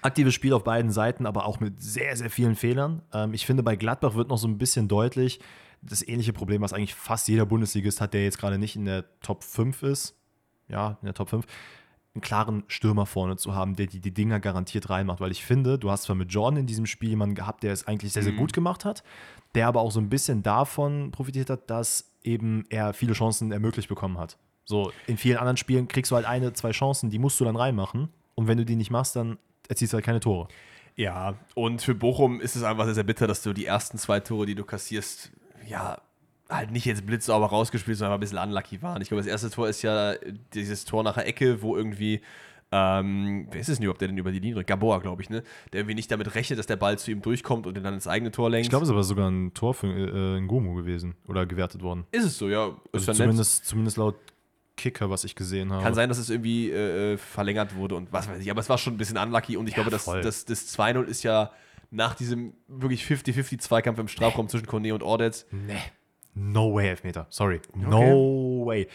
[0.00, 3.02] Aktives Spiel auf beiden Seiten, aber auch mit sehr, sehr vielen Fehlern.
[3.12, 5.40] Ähm, ich finde, bei Gladbach wird noch so ein bisschen deutlich
[5.82, 9.04] das ähnliche Problem, was eigentlich fast jeder Bundesligist hat, der jetzt gerade nicht in der
[9.20, 10.16] Top 5 ist.
[10.68, 11.46] Ja, in der Top 5.
[12.14, 15.20] Einen klaren Stürmer vorne zu haben, der die, die Dinger garantiert reinmacht.
[15.20, 17.86] Weil ich finde, du hast zwar mit Jordan in diesem Spiel jemanden gehabt, der es
[17.86, 19.04] eigentlich sehr, sehr gut gemacht hat,
[19.54, 23.88] der aber auch so ein bisschen davon profitiert hat, dass eben er viele Chancen ermöglicht
[23.88, 24.36] bekommen hat.
[24.64, 27.56] So, in vielen anderen Spielen kriegst du halt eine, zwei Chancen, die musst du dann
[27.56, 28.08] reinmachen.
[28.34, 29.38] Und wenn du die nicht machst, dann
[29.68, 30.48] erzielst du halt keine Tore.
[30.96, 34.20] Ja, und für Bochum ist es einfach sehr, sehr bitter, dass du die ersten zwei
[34.20, 35.32] Tore, die du kassierst,
[35.68, 36.00] ja,
[36.48, 39.00] halt nicht jetzt blitzsauber rausgespielt, sondern ein bisschen unlucky waren.
[39.02, 40.14] Ich glaube, das erste Tor ist ja
[40.54, 42.20] dieses Tor nach der Ecke, wo irgendwie,
[42.72, 44.68] ähm, wer ist es denn überhaupt, der denn über die Linie drückt?
[44.68, 45.42] Gaboa, glaube ich, ne?
[45.72, 48.06] Der irgendwie nicht damit rechnet, dass der Ball zu ihm durchkommt und ihn dann ins
[48.08, 48.66] eigene Tor lenkt.
[48.66, 52.04] Ich glaube, es aber sogar ein Tor für äh, Ngomo gewesen oder gewertet worden.
[52.12, 52.68] ist es so, ja.
[52.68, 53.16] Ist Also ja nett.
[53.16, 54.16] zumindest, zumindest laut
[54.76, 55.82] Kicker, was ich gesehen habe.
[55.82, 58.68] Kann sein, dass es irgendwie äh, äh, verlängert wurde und was weiß ich, aber es
[58.68, 61.50] war schon ein bisschen unlucky und ich Ja, glaube, das, das, das 2-0 ist ja
[61.90, 65.46] nach diesem wirklich 50-50-Zweikampf im Strafraum zwischen Kone und Ordetz.
[65.50, 65.74] Nee.
[66.34, 67.26] No way, Elfmeter.
[67.30, 67.60] Sorry.
[67.74, 68.86] No way.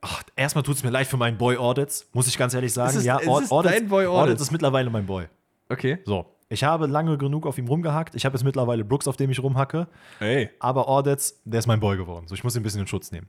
[0.00, 2.96] Ach, erstmal tut es mir leid für meinen Boy Audits, muss ich ganz ehrlich sagen.
[2.96, 4.42] Ist- ja, Ord- ist Audits, dein Boy Audits Audits.
[4.42, 5.26] ist mittlerweile mein Boy.
[5.68, 5.98] Okay.
[6.04, 8.16] So, ich habe lange genug auf ihm rumgehackt.
[8.16, 9.86] Ich habe jetzt mittlerweile Brooks, auf dem ich rumhacke.
[10.18, 10.50] Ey.
[10.58, 12.26] Aber Audits, der ist mein Boy geworden.
[12.26, 13.28] So, ich muss ihn ein bisschen in Schutz nehmen.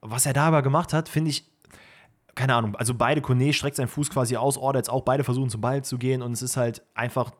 [0.00, 1.50] was er da aber gemacht hat, finde ich,
[2.34, 5.60] keine Ahnung, also beide, Kone streckt seinen Fuß quasi aus, Ordets auch, beide versuchen zum
[5.60, 7.30] Ball zu gehen und es ist halt einfach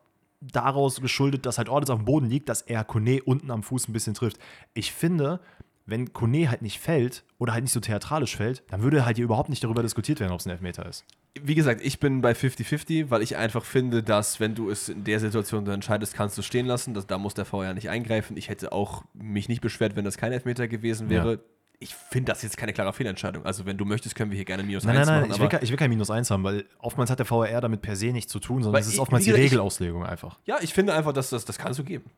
[0.53, 3.89] daraus geschuldet, dass halt Ordets auf dem Boden liegt, dass er Kone unten am Fuß
[3.89, 4.39] ein bisschen trifft.
[4.75, 5.41] Ich finde,
[5.87, 9.25] wenn Kone halt nicht fällt oder halt nicht so theatralisch fällt, dann würde halt hier
[9.25, 11.05] überhaupt nicht darüber diskutiert werden, ob es ein Elfmeter ist.
[11.41, 15.05] Wie gesagt, ich bin bei 50-50, weil ich einfach finde, dass wenn du es in
[15.05, 16.95] der Situation entscheidest, kannst du es stehen lassen.
[16.95, 18.37] Das, da muss der VR nicht eingreifen.
[18.37, 21.33] Ich hätte auch mich nicht beschwert, wenn das kein Elfmeter gewesen wäre.
[21.33, 21.39] Ja.
[21.85, 23.45] Ich finde das jetzt keine klare Fehlentscheidung.
[23.45, 25.45] Also wenn du möchtest, können wir hier gerne Minus Nein, 1 nein, nein, machen.
[25.45, 27.95] ich will, ich will kein Minus 1 haben, weil oftmals hat der VR damit per
[27.95, 30.39] se nichts zu tun, sondern Weil es ist ich- oftmals wie die ich- Regelauslegung einfach.
[30.47, 32.11] ja, ich finde einfach, dass das, das kannst du geben.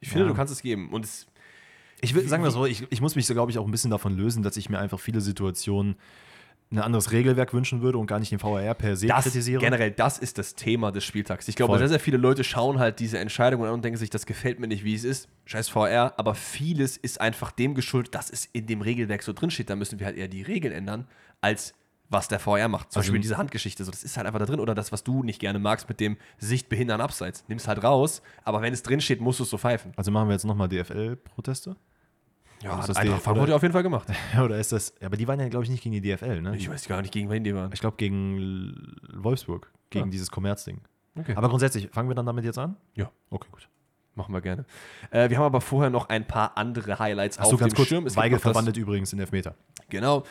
[0.00, 0.28] Ich finde, Ja.
[0.30, 0.90] du kannst es geben.
[0.92, 1.26] Und es,
[2.00, 3.90] Ich will, sagen wir so, ich, ich muss mich so, glaube ich, auch ein bisschen
[3.90, 5.96] davon lösen, dass ich mir einfach viele Situationen
[6.70, 9.60] ein anderes Regelwerk wünschen würde und gar nicht den VAR per se das, kritisiere.
[9.60, 11.48] generell, das ist das Thema des Spieltags.
[11.48, 11.78] Ich glaube, Voll.
[11.78, 14.68] sehr, sehr viele Leute schauen halt diese Entscheidung an und denken sich, das gefällt mir
[14.68, 15.28] nicht, wie es ist.
[15.46, 16.12] Scheiß VR.
[16.18, 19.70] Aber vieles ist einfach dem geschuldet, dass es in dem Regelwerk so drin steht.
[19.70, 21.06] Da müssen wir halt eher die Regeln ändern,
[21.40, 21.72] als
[22.10, 22.92] was der VR macht.
[22.92, 23.84] Zum Also- Beispiel diese Handgeschichte.
[23.84, 24.60] So, das ist halt einfach da drin.
[24.60, 27.44] Oder das, was du nicht gerne magst mit dem Sichtbehindern abseits.
[27.48, 28.22] Nimm es halt raus.
[28.44, 29.92] Aber wenn es drin steht, musst du es so pfeifen.
[29.96, 31.76] Also machen wir jetzt nochmal DFL-Proteste?
[32.62, 34.08] Ja, hat das Eintracht Frankfurt ja auf jeden Fall gemacht.
[34.42, 34.92] Oder ist das.
[35.02, 36.56] Aber die waren ja, glaube ich, nicht gegen die DFL, ne?
[36.56, 37.70] Ich weiß gar nicht, gegen wen die waren.
[37.72, 40.10] Ich glaube, gegen Wolfsburg, gegen Ja.
[40.10, 40.80] dieses Kommerzding.
[41.16, 41.34] Okay.
[41.36, 42.76] Aber grundsätzlich, fangen wir dann damit jetzt an?
[42.94, 43.10] Ja.
[43.30, 43.68] Okay, gut.
[44.14, 44.64] Machen wir gerne.
[45.12, 47.88] Äh, wir haben aber vorher noch ein paar andere Highlights Achso, auf ganz dem kurz.
[47.88, 48.06] Schirm.
[48.06, 49.54] Es Weigel verwandelt übrigens in Elfmeter.
[49.90, 50.24] Genau.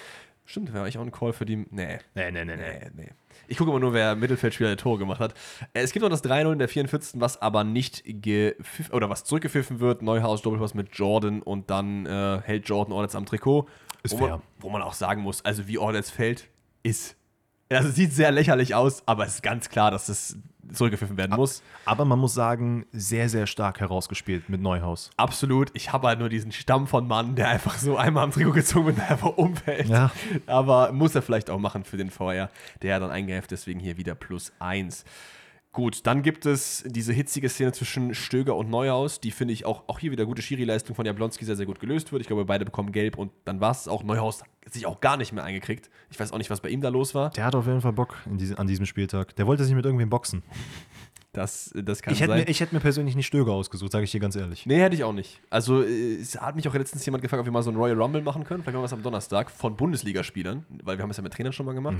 [0.50, 1.58] Stimmt, wäre eigentlich auch ein Call für die.
[1.58, 2.00] Nee.
[2.16, 3.10] Nee, nee, nee, Nee, nee.
[3.50, 5.34] Ich gucke immer nur, wer Mittelfeldspieler der Tore gemacht hat.
[5.74, 7.20] Äh, Es gibt noch das 3-0 in der 44.
[7.20, 10.02] was aber nicht gepfiffen oder was zurückgepfiffen wird.
[10.02, 13.68] Neuhaus Doppelpass mit Jordan und dann äh, hält Jordan Ordets am Trikot.
[14.04, 14.30] Ist wo fair.
[14.30, 16.48] Man, wo man auch sagen muss, also wie Ordets fällt,
[16.82, 17.18] ist.
[17.70, 20.38] Also sieht sehr lächerlich aus, aber es ist ganz klar, dass es
[20.72, 21.64] zurückgepfiffen werden muss.
[21.86, 25.10] Aber man muss sagen, sehr, sehr stark herausgespielt mit Neuhaus.
[25.18, 25.70] Absolut.
[25.74, 28.88] Ich habe halt nur diesen Stamm von Mann, der einfach so einmal am Trikot gezogen
[28.88, 29.90] wird und einfach umfällt.
[29.90, 30.12] Ja.
[30.46, 32.50] Aber muss er vielleicht auch machen für den VR,
[32.82, 35.06] der dann eingreift, deswegen hier wieder plus eins.
[35.78, 39.84] Gut, dann gibt es diese hitzige Szene zwischen Stöger und Neuhaus, die finde ich auch,
[39.88, 42.22] auch hier wieder gute Schiri-Leistung von Jablonski sehr, sehr gut gelöst wird.
[42.22, 44.04] Ich glaube, beide bekommen gelb und dann war es auch.
[44.04, 45.90] Neuhaus sich auch gar nicht mehr eingekriegt.
[46.10, 47.30] Ich weiß auch nicht, was bei ihm da los war.
[47.32, 49.36] Der hat auf jeden Fall Bock diese, an diesem Spieltag.
[49.36, 50.44] Der wollte sich mit irgendwem boxen.
[51.34, 52.40] Das, das kann Ich hätte, sein.
[52.40, 54.66] mir, ich hätte mir persönlich nicht Stöger ausgesucht, sage ich dir ganz ehrlich.
[54.66, 55.40] Nee, hätte ich auch nicht.
[55.52, 58.02] Also, äh, es hat mich auch letztens jemand gefragt, ob wir mal so ein Royal
[58.02, 58.64] Rumble machen können.
[58.64, 61.54] Vielleicht machen wir das am Donnerstag von Bundesligaspielern, weil wir haben es ja mit Trainern
[61.54, 61.98] schon mal gemacht.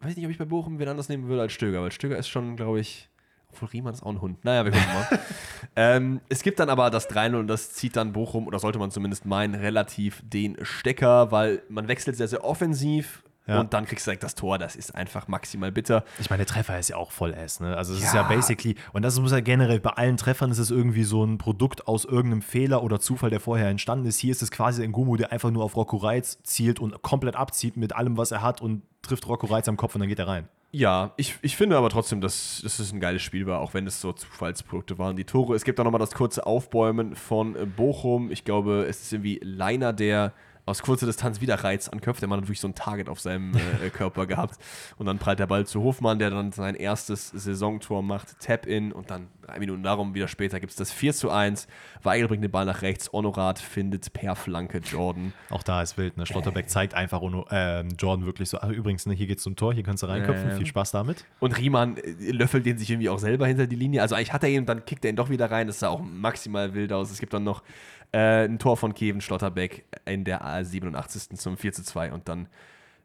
[0.00, 2.28] Weiß nicht, ob ich bei Bochum wen anders nehmen würde als Stöger, weil Stöger ist
[2.28, 3.09] schon, glaube ich,
[3.52, 4.44] obwohl Riemann ist auch ein Hund.
[4.44, 5.18] Naja, wir gucken mal.
[5.76, 8.90] ähm, es gibt dann aber das 3-0 und das zieht dann Bochum, oder sollte man
[8.90, 13.22] zumindest meinen, relativ den Stecker, weil man wechselt sehr, sehr offensiv.
[13.46, 13.58] Ja.
[13.58, 16.04] Und dann kriegst du direkt das Tor, das ist einfach maximal bitter.
[16.20, 17.76] Ich meine, der Treffer ist ja auch voll ass, ne?
[17.76, 18.22] Also es ist Ja.
[18.22, 21.38] ja basically, und das muss ja generell bei allen Treffern ist es irgendwie so ein
[21.38, 24.18] Produkt aus irgendeinem Fehler oder Zufall, der vorher entstanden ist.
[24.18, 27.34] Hier ist es quasi ein Gumu, der einfach nur auf Rocco Reitz zielt und komplett
[27.34, 30.20] abzieht mit allem, was er hat und trifft Rocco Reitz am Kopf und dann geht
[30.20, 30.48] er rein.
[30.72, 33.88] Ja, ich, ich finde aber trotzdem, dass, dass es ein geiles Spiel war, auch wenn
[33.88, 35.16] es so Zufallsprodukte waren.
[35.16, 38.30] Die Tore, es gibt auch nochmal das kurze Aufbäumen von Bochum.
[38.30, 40.32] Ich glaube, es ist irgendwie Leiner, der
[40.70, 42.22] aus kurzer Distanz wieder Reiz anköpft.
[42.22, 44.58] Der Mann hat wirklich so ein Target auf seinem äh, Körper gehabt.
[44.96, 48.38] Und dann prallt der Ball zu Hofmann, der dann sein erstes Saisontor macht.
[48.40, 51.66] Tap-In und dann drei Minuten darum, wieder später gibt es das 4 zu 1.
[52.02, 53.12] Weigel bringt den Ball nach rechts.
[53.12, 55.32] Honorat findet per Flanke Jordan.
[55.50, 56.24] Auch da ist wild, ne?
[56.26, 59.74] Schlotterbeck zeigt einfach Ono- ähm, Jordan wirklich so, ach, übrigens, ne, hier geht's zum Tor,
[59.74, 61.24] hier kannst du reinköpfen, viel Spaß damit.
[61.40, 64.02] Und Riemann äh, löffelt den sich irgendwie auch selber hinter die Linie.
[64.02, 65.66] Also eigentlich hat er ihn, dann kickt er ihn doch wieder rein.
[65.66, 67.10] Das sah auch maximal wild aus.
[67.10, 67.62] Es gibt dann noch
[68.12, 71.38] äh, ein Tor von Kevin Schlotterbeck in der 87.
[71.38, 72.48] zum 4 zu 2 und dann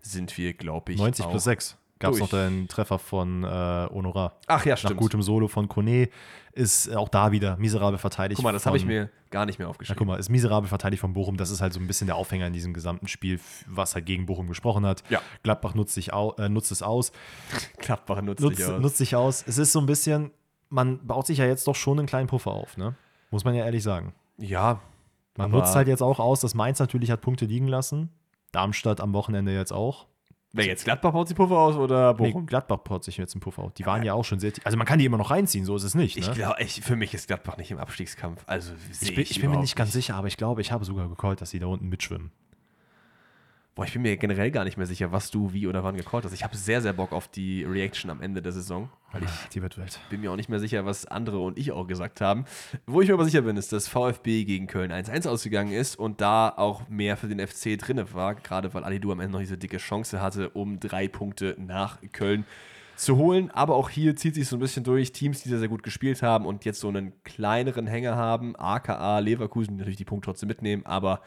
[0.02, 3.48] sind wir, glaube ich, 90 auch plus 6 gab es noch den Treffer von äh,
[3.48, 4.38] Honorar.
[4.48, 4.98] Ach ja, Nach stimmt.
[5.00, 6.10] gutem Solo von Kone
[6.52, 8.38] ist auch da wieder miserabel verteidigt.
[8.38, 9.98] Guck mal, das habe ich mir gar nicht mehr Na, aufgeschrieben.
[9.98, 11.38] guck mal, ist miserabel verteidigt von Bochum.
[11.38, 14.26] Das ist halt so ein bisschen der Aufhänger in diesem gesamten Spiel, was halt gegen
[14.26, 15.04] Bochum gesprochen hat.
[15.10, 15.22] Ja.
[15.44, 17.12] Gladbach nutzt, sich au, äh, nutzt es aus.
[17.78, 18.82] Gladbach nutzt, Nutzt, sich aus.
[18.82, 19.44] nutzt sich aus.
[19.48, 20.32] Es ist so ein bisschen,
[20.70, 22.96] man baut sich ja jetzt doch schon einen kleinen Puffer auf, ne?
[23.32, 24.14] Muss man ja ehrlich sagen.
[24.38, 24.82] Ja,
[25.38, 28.10] Man Aber- nutzt halt jetzt auch aus, dass Mainz natürlich hat Punkte liegen lassen.
[28.52, 30.08] Darmstadt am Wochenende jetzt auch.
[30.54, 32.46] wer jetzt Gladbach baut sie Puffer aus oder Nee, Bochum?
[32.46, 33.74] Gladbach baut sich jetzt einen Puffer auf.
[33.74, 34.54] Die waren ja auch schon sehr.
[34.64, 36.16] Also man kann die immer noch reinziehen, so ist es nicht.
[36.16, 36.34] ich Ne?
[36.34, 38.42] glaube, ich, für mich ist Gladbach nicht im Abstiegskampf.
[38.48, 38.72] Also
[39.02, 41.42] Ich bin, ich bin mir nicht ganz sicher, aber ich glaube, ich habe sogar gecallt,
[41.42, 42.32] dass sie da unten mitschwimmen.
[43.76, 46.24] Boah, ich bin mir generell gar nicht mehr sicher, was du wie oder wann gecallt
[46.24, 46.32] hast.
[46.32, 49.62] Ich habe sehr, sehr Bock auf die Reaction am Ende der Saison, weil ich Die
[49.62, 50.00] wird wild.
[50.10, 52.46] bin mir auch nicht mehr sicher, was andere und ich auch gesagt haben.
[52.88, 56.22] Wo ich mir aber sicher bin, ist, dass VfB gegen Köln 1-1 ausgegangen ist und
[56.22, 59.58] da auch mehr für den FC drin war, gerade weil Alidu am Ende noch diese
[59.58, 62.46] dicke Chance hatte, um drei Punkte nach Köln
[62.96, 63.52] zu holen.
[63.52, 66.22] Aber auch hier zieht sich so ein bisschen durch Teams, die sehr, sehr gut gespielt
[66.22, 68.56] haben und jetzt so einen kleineren Hänger haben.
[68.56, 71.20] aka Leverkusen, die natürlich die Punkte trotzdem mitnehmen, aber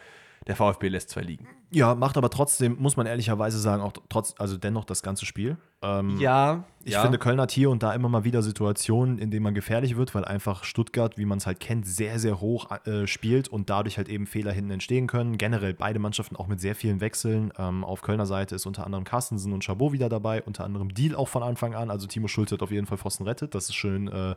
[0.46, 1.46] der VfB lässt zwei liegen.
[1.70, 5.58] Ja, macht aber trotzdem, muss man ehrlicherweise sagen, auch trotz, also dennoch das ganze Spiel.
[5.82, 7.02] Ähm, Ja, Ich ja.
[7.02, 10.14] finde, Köln hat hier und da immer mal wieder Situationen, in denen man gefährlich wird,
[10.14, 13.98] weil einfach Stuttgart, wie man es halt kennt, sehr, sehr hoch äh, spielt und dadurch
[13.98, 15.36] halt eben Fehler hinten entstehen können.
[15.36, 17.52] Generell beide Mannschaften auch mit sehr vielen Wechseln.
[17.58, 21.14] Ähm, auf Kölner Seite ist unter anderem Carstensen und Chabot wieder dabei, unter anderem Deal
[21.14, 21.90] auch von Anfang an.
[21.90, 23.54] Also Timo Schulze hat auf jeden Fall Pfosten rettet.
[23.54, 24.36] Das ist schön äh,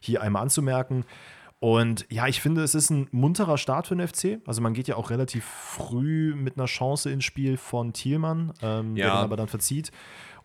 [0.00, 1.04] hier einmal anzumerken.
[1.62, 4.40] Und ja, ich finde, es ist ein munterer Start für den FC.
[4.46, 8.96] Also man geht ja auch relativ früh mit einer Chance ins Spiel von Thielmann, ähm,
[8.96, 9.14] der Ja.
[9.14, 9.92] dann aber dann verzieht.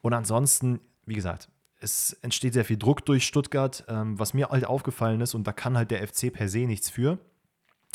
[0.04, 1.50] Und ansonsten, wie gesagt,
[1.80, 5.54] es entsteht sehr viel Druck durch Stuttgart, ähm, was mir halt aufgefallen ist, und da
[5.54, 7.18] kann halt der FC per se nichts für.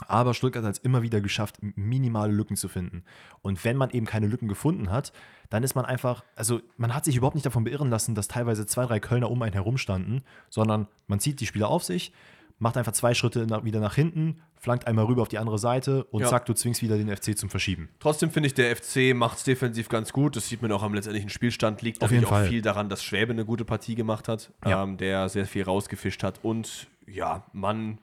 [0.09, 3.05] Aber Stuttgart hat es immer wieder geschafft, minimale Lücken zu finden.
[3.41, 5.13] Und wenn man eben keine Lücken gefunden hat,
[5.49, 8.67] dann ist man einfach, also man hat sich überhaupt nicht davon beirren lassen, dass teilweise
[8.67, 12.13] zwei, drei Kölner um einen herumstanden, sondern man zieht die Spieler auf sich,
[12.63, 16.05] macht einfach zwei Schritte nach, wieder nach hinten, flankt einmal rüber auf die andere Seite
[16.05, 16.29] und Ja.
[16.29, 17.89] zack, du zwingst wieder den FC zum Verschieben.
[17.99, 20.37] Trotzdem finde ich, der FC macht es defensiv ganz gut.
[20.37, 21.83] Das sieht man auch am letztendlichen Spielstand.
[21.83, 22.47] Liegt Auf jeden auch Fall.
[22.49, 24.85] viel daran, dass Schwäbe eine gute Partie gemacht hat, Ja.
[24.85, 26.39] ähm, der sehr viel rausgefischt hat.
[26.45, 27.99] Und ja, man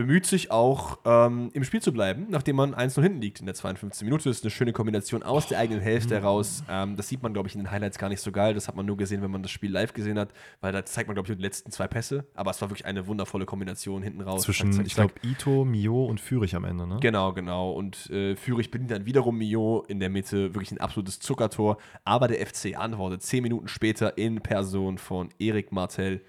[0.00, 3.54] bemüht sich auch, ähm, im Spiel zu bleiben, nachdem man 1-0 hinten liegt in der
[3.54, 4.04] 52.
[4.04, 4.30] Minute.
[4.30, 6.64] Das ist eine schöne Kombination aus der eigenen Hälfte heraus.
[6.70, 8.54] Ähm, das sieht man, glaube ich, in den Highlights gar nicht so geil.
[8.54, 10.32] Das hat man nur gesehen, wenn man das Spiel live gesehen hat,
[10.62, 12.24] weil da zeigt man, glaube ich, die letzten zwei Pässe.
[12.34, 14.42] Aber es war wirklich eine wundervolle Kombination hinten raus.
[14.42, 16.96] Zwischen, Zack, zack, ich glaube, Ito, Mio und Fürich am Ende, ne?
[17.00, 17.72] Genau, genau.
[17.72, 21.76] Und äh, Fürich bedient dann wiederum Mio in der Mitte, wirklich ein absolutes Zuckertor.
[22.04, 26.22] Aber der FC antwortet zehn Minuten später in Person von Erik Martell.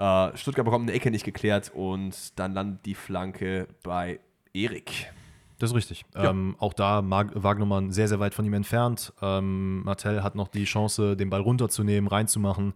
[0.00, 4.18] Äh, Stuttgart bekommt eine Ecke nicht geklärt und dann landet die Flanke bei
[4.54, 5.12] Erik.
[5.58, 6.06] Das ist richtig.
[6.14, 6.30] Ja.
[6.30, 9.12] Ähm, auch da Mag Wagnermann sehr, sehr weit von ihm entfernt.
[9.20, 12.72] Ähm, Martell hat noch die Chance, den Ball runterzunehmen, reinzumachen.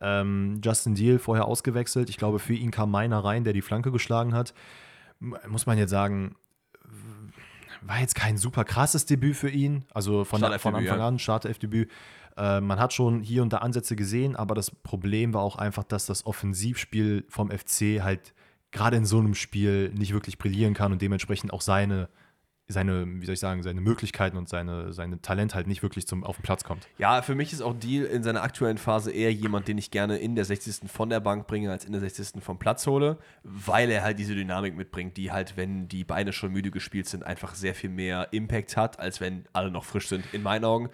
[0.00, 2.08] Ähm, Justin Deal vorher ausgewechselt.
[2.08, 4.54] Ich glaube, für ihn kam Meiner rein, der die Flanke geschlagen hat.
[5.18, 6.36] Muss man jetzt sagen,
[7.82, 9.84] war jetzt kein super krasses Debüt für ihn.
[9.92, 11.90] Also von, von Anfang an, Startelfdebüt.
[12.36, 15.84] Äh, man hat schon hier und da Ansätze gesehen, aber das Problem war auch einfach,
[15.84, 18.34] dass das Offensivspiel vom FC halt
[18.70, 22.08] gerade in so einem Spiel nicht wirklich brillieren kann und dementsprechend auch seine,
[22.72, 26.24] seine wie soll ich sagen, seine Möglichkeiten und seine, seine Talent halt nicht wirklich zum,
[26.24, 26.88] auf den Platz kommt.
[26.98, 30.18] Ja, für mich ist auch Deal in seiner aktuellen Phase eher jemand, den ich gerne
[30.18, 30.90] in der 60.
[30.90, 32.42] von der Bank bringe, als in der 60.
[32.42, 36.52] vom Platz hole, weil er halt diese Dynamik mitbringt, die halt, wenn die Beine schon
[36.52, 40.24] müde gespielt sind, einfach sehr viel mehr Impact hat, als wenn alle noch frisch sind,
[40.32, 40.88] in meinen Augen.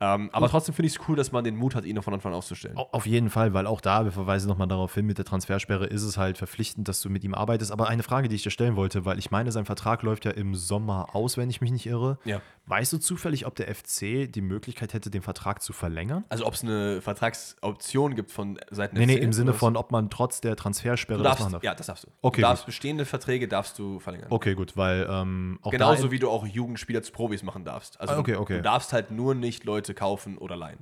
[0.00, 2.14] Ähm, aber trotzdem finde ich es cool, dass man den Mut hat, ihn noch von
[2.14, 2.76] Anfang an aufzustellen.
[2.76, 5.86] Au- Auf jeden Fall, weil auch da, wir verweisen nochmal darauf hin, mit der Transfersperre
[5.86, 7.70] ist es halt verpflichtend, dass du mit ihm arbeitest.
[7.72, 10.32] Aber eine Frage, die ich dir stellen wollte, weil ich meine, sein Vertrag läuft ja
[10.32, 12.18] im Sommer aus, wenn ich mich nicht irre.
[12.24, 12.40] Ja.
[12.66, 16.24] Weißt du zufällig, ob der FC die Möglichkeit hätte, den Vertrag zu verlängern?
[16.28, 19.90] Also ob es eine Vertragsoption gibt von Seiten Nee, nee, FC im Sinne von, ob
[19.90, 21.62] man trotz der Transfersperre Du das darfst, machen darf.
[21.64, 22.08] ja, das darfst du.
[22.22, 22.66] Okay, du darfst gut.
[22.66, 24.28] bestehende Verträge darfst du verlängern.
[24.30, 28.00] Okay, gut, weil ähm, auch Genauso wie du auch Jugendspieler zu Profis machen darfst.
[28.00, 28.56] Also Ah, okay, okay.
[28.58, 30.78] du darfst halt nur nicht Leute kaufen oder leihen.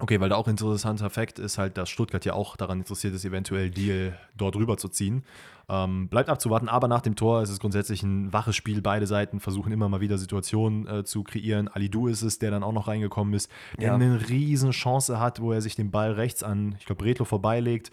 [0.00, 3.14] Okay, weil da auch ein interessanter Fakt ist halt, dass Stuttgart ja auch daran interessiert
[3.14, 5.24] ist, eventuell Deal dort rüber zu ziehen.
[5.68, 8.80] Ähm, bleibt abzuwarten, aber nach dem Tor ist es grundsätzlich ein waches Spiel.
[8.80, 11.68] Beide Seiten versuchen immer mal wieder Situationen äh, zu kreieren.
[11.68, 13.94] Alidu ist es, der dann auch noch reingekommen ist, der Ja.
[13.94, 17.90] eine riesen Chance hat, wo er sich den Ball rechts an, ich glaube, Bretlo vorbeilegt.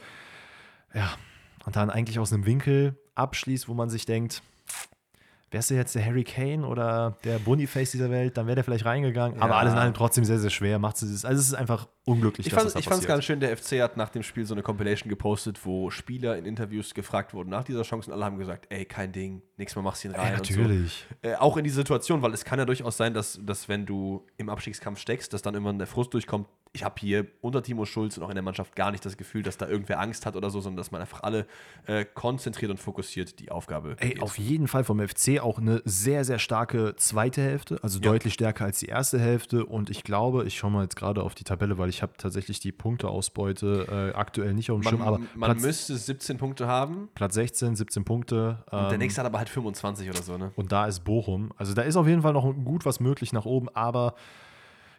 [0.93, 1.09] Ja,
[1.65, 4.41] und dann eigentlich aus einem Winkel abschließt, wo man sich denkt,
[5.51, 8.85] wärst du jetzt der Harry Kane oder der Boniface dieser Welt, dann wäre der vielleicht
[8.85, 9.39] reingegangen.
[9.41, 9.59] Aber Ja.
[9.59, 10.79] alles in allem trotzdem sehr, sehr schwer.
[10.79, 13.81] Macht es, also es ist einfach unglücklich, Ich fand da es ganz schön, der FC
[13.81, 17.63] hat nach dem Spiel so eine Compilation gepostet, wo Spieler in Interviews gefragt wurden nach
[17.63, 20.33] dieser Chance und alle haben gesagt, ey, kein Ding, nächstes Mal machst du ihn rein.
[20.33, 20.59] Ja, und so.
[20.59, 21.05] natürlich.
[21.21, 24.25] Äh, auch in die Situation, weil es kann ja durchaus sein, dass, dass wenn du
[24.37, 26.47] im Abstiegskampf steckst, dass dann irgendwann der Frust durchkommt.
[26.75, 29.43] Ich habe hier unter Timo Schulz und auch in der Mannschaft gar nicht das Gefühl,
[29.43, 31.47] dass da irgendwer Angst hat oder so, sondern dass man einfach alle
[31.85, 34.21] äh, konzentriert und fokussiert die Aufgabe Ey, geht.
[34.21, 38.11] auf jeden Fall vom FC auch eine sehr, sehr starke zweite Hälfte, also Ja.
[38.11, 39.65] deutlich stärker als die erste Hälfte.
[39.65, 42.59] Und ich glaube, ich schaue mal jetzt gerade auf die Tabelle, weil ich habe tatsächlich
[42.59, 46.67] die Punkteausbeute äh, aktuell nicht auf dem man Schirm, aber man Platz, müsste 17 Punkte
[46.67, 48.63] haben Platz 16, 17 Punkte.
[48.69, 50.51] und der ähm, nächste hat aber halt 25 oder so, ne?
[50.57, 51.51] Und da ist Bochum.
[51.55, 54.15] Also da ist auf jeden Fall noch gut was möglich nach oben, aber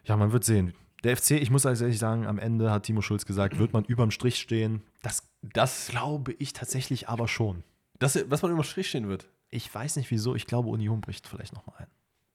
[0.05, 0.73] ja, man wird sehen.
[1.03, 4.11] Der FC, ich muss ehrlich sagen, am Ende hat Timo Schulz gesagt, wird man überm
[4.11, 4.81] Strich stehen.
[5.03, 7.63] Das Das, glaube ich tatsächlich aber schon.
[7.99, 9.27] das, was man immer Strich stehen wird.
[9.49, 11.87] Ich weiß nicht wieso, ich glaube, Union bricht vielleicht nochmal ein.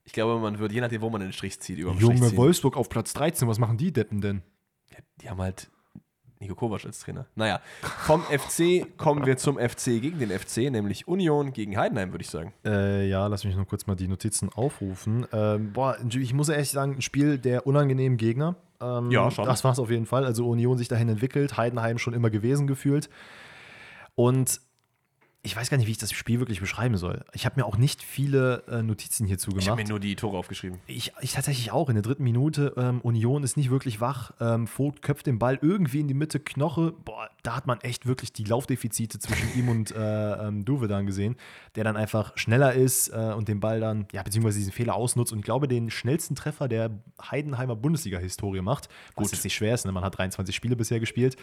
[0.05, 2.29] Ich glaube, man wird, je nachdem, wo man den Strich zieht, über den Strich Junge
[2.29, 2.37] ziehen.
[2.37, 4.43] Wolfsburg auf Platz 13, was machen die Deppen denn?
[4.91, 5.71] Ja, die haben halt
[6.43, 7.27] Nico Kovac als Trainer.
[7.35, 12.23] Naja, vom FC kommen wir zum FC gegen den FC, nämlich Union gegen Heidenheim, würde
[12.23, 12.53] ich sagen.
[12.65, 15.27] Äh, ja, lass mich noch kurz mal die Notizen aufrufen.
[15.33, 18.57] Ähm, boah, ich muss ehrlich sagen, ein Spiel der unangenehmen Gegner.
[18.81, 19.47] Ähm, Ja, schon.
[19.47, 20.25] Das war es auf jeden Fall.
[20.25, 23.09] Also Union sich dahin entwickelt, Heidenheim schon immer gewesen gefühlt.
[24.15, 24.61] Und
[25.45, 27.25] ich weiß gar nicht, wie ich das Spiel wirklich beschreiben soll.
[27.33, 29.79] Ich habe mir auch nicht viele äh, Notizen hierzu Ich habe gemacht.
[29.79, 30.79] mir nur die Tore aufgeschrieben.
[30.87, 32.75] Ich, ich tatsächlich auch in der dritten Minute.
[32.77, 34.31] Ähm, Union ist nicht wirklich wach.
[34.41, 36.39] Ähm, Vogt köpft den Ball irgendwie in die Mitte.
[36.39, 40.87] Knoche, boah, da hat man echt wirklich die Laufdefizite zwischen ihm und äh, ähm, Duve
[40.87, 41.35] dann gesehen,
[41.75, 45.33] der dann einfach schneller ist äh, und den Ball dann, ja, beziehungsweise diesen Fehler ausnutzt
[45.33, 48.89] und ich glaube, den schnellsten Treffer der Heidenheimer Bundesliga-Historie macht.
[49.17, 49.33] Was Gut.
[49.33, 49.91] jetzt nicht schwer ist, ne?
[49.93, 51.37] man hat 23 Spiele bisher gespielt.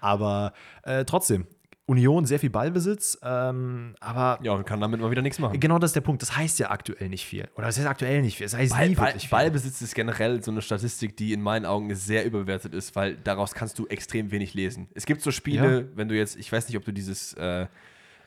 [0.00, 1.46] Aber äh, trotzdem,
[1.86, 5.60] Union sehr viel Ballbesitz, ähm, aber Ja, und kann damit mal wieder nichts machen.
[5.60, 6.22] Genau das ist der Punkt.
[6.22, 7.46] Das heißt ja aktuell nicht viel.
[7.56, 8.46] Oder das heißt aktuell nicht viel.
[8.46, 9.28] Das heißt Ball, nie Ball, viel.
[9.28, 13.52] Ballbesitz ist generell so eine Statistik, die in meinen Augen sehr überbewertet ist, weil daraus
[13.52, 14.88] kannst du extrem wenig lesen.
[14.94, 17.66] Es gibt so Spiele, wenn du jetzt, ich weiß nicht, ob du dieses, äh,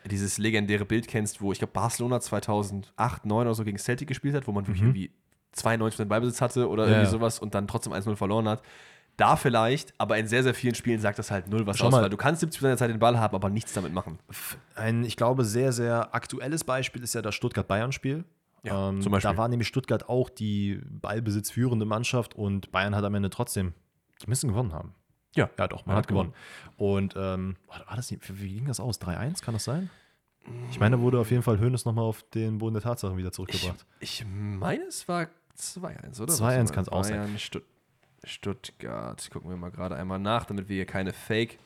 [0.06, 4.36] dieses legendäre Bild kennst, wo ich glaube Barcelona 2008, 2009 oder so gegen Celtic gespielt
[4.36, 5.12] hat, wo man wirklich irgendwie
[5.56, 6.90] 92% Ballbesitz hatte oder Mhm.
[6.92, 7.20] Ja, irgendwie ja.
[7.20, 8.62] sowas und dann trotzdem 1-0 verloren hat.
[9.18, 11.92] Da vielleicht, aber in sehr, sehr vielen Spielen sagt das halt null was Schau aus,
[11.92, 12.04] mal.
[12.04, 14.20] weil du kannst 70% der Zeit den Ball haben, aber nichts damit machen.
[14.76, 18.24] Ein, ich glaube, sehr, sehr aktuelles Beispiel ist ja das Stuttgart-Bayern-Spiel.
[18.64, 19.32] Ja, ähm, zum Beispiel.
[19.32, 23.74] Da war nämlich Stuttgart auch die ballbesitzführende Mannschaft und Bayern hat am Ende trotzdem,
[24.22, 24.94] die müssen gewonnen haben.
[25.36, 26.34] Ja, Ja, doch, man, man hat hat gewonnen.
[26.78, 29.02] Und ähm, war das nicht, wie ging das aus?
[29.02, 29.90] 3-1, kann das sein?
[30.70, 33.30] Ich meine, da wurde auf jeden Fall Hönes nochmal auf den Boden der Tatsachen wieder
[33.30, 33.86] Ich, zurückgebracht.
[34.00, 35.28] ich meine, es war
[35.58, 36.34] 2-1, oder?
[36.34, 37.18] 2-1 Warte mal, kann's auch sein.
[37.18, 37.64] Bayern, Stutt
[38.28, 39.30] Stuttgart.
[39.32, 41.60] Gucken wir mal gerade einmal nach, damit wir hier keine Fake.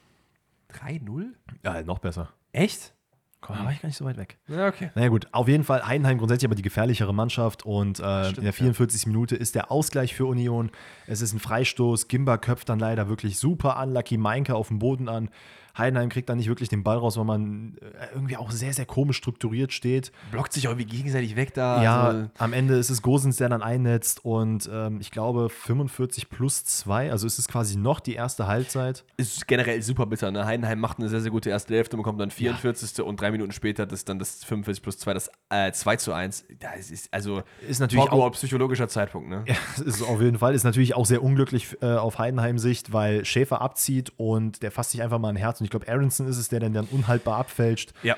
[0.74, 1.34] 3-0?
[1.63, 2.30] Ja, noch besser.
[2.54, 2.93] Echt?
[3.41, 4.38] Komm, da war ich gar nicht so weit weg.
[4.47, 4.91] Ja, okay.
[4.93, 8.43] Naja gut, auf jeden Fall Heidenheim grundsätzlich aber die gefährlichere Mannschaft und äh, Stimmt, in
[8.43, 9.08] der 44.
[9.08, 10.69] Minute ist der Ausgleich für Union.
[11.08, 14.78] Es ist ein Freistoß, Gimba köpft dann leider wirklich super an, Lucky Meinke auf dem
[14.78, 15.30] Boden an.
[15.77, 18.86] Heidenheim kriegt dann nicht wirklich den Ball raus, weil man äh, irgendwie auch sehr, sehr
[18.86, 20.12] komisch strukturiert steht.
[20.31, 21.81] Blockt sich irgendwie gegenseitig weg da.
[21.84, 26.29] ja, Also, am Ende ist es Gosens, der dann einnetzt und ähm, ich glaube 45
[26.29, 29.05] plus 2, also ist es quasi noch die erste Halbzeit.
[29.17, 30.31] ist generell super bitter.
[30.31, 30.45] Ne?
[30.45, 33.01] Heidenheim macht eine sehr, sehr gute erste Hälfte, bekommt dann 44.
[33.01, 36.45] und drei Minuten später das dann das 45 plus 2, das äh, 2 zu 1.
[36.60, 39.29] Das ist also Ist natürlich auch- psychologischer Zeitpunkt.
[39.29, 39.45] Ne?
[39.47, 39.55] Ja,
[39.86, 40.53] ist auf jeden Fall.
[40.53, 45.01] Ist natürlich auch sehr unglücklich äh, auf Heidenheim-Sicht, weil Schäfer abzieht und der fasst sich
[45.01, 45.61] einfach mal ein Herz.
[45.62, 47.93] Und ich glaube, Aronson ist es, der dann, dann unhaltbar abfälscht.
[48.04, 48.15] Ja,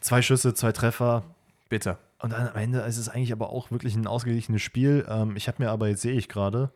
[0.00, 1.22] Zwei Schüsse, zwei Treffer.
[1.68, 1.98] bitter.
[2.18, 5.04] Und dann am Ende ist es eigentlich aber auch wirklich ein ausgeglichenes Spiel.
[5.08, 6.70] Ähm, ich habe mir aber, jetzt sehe ich gerade,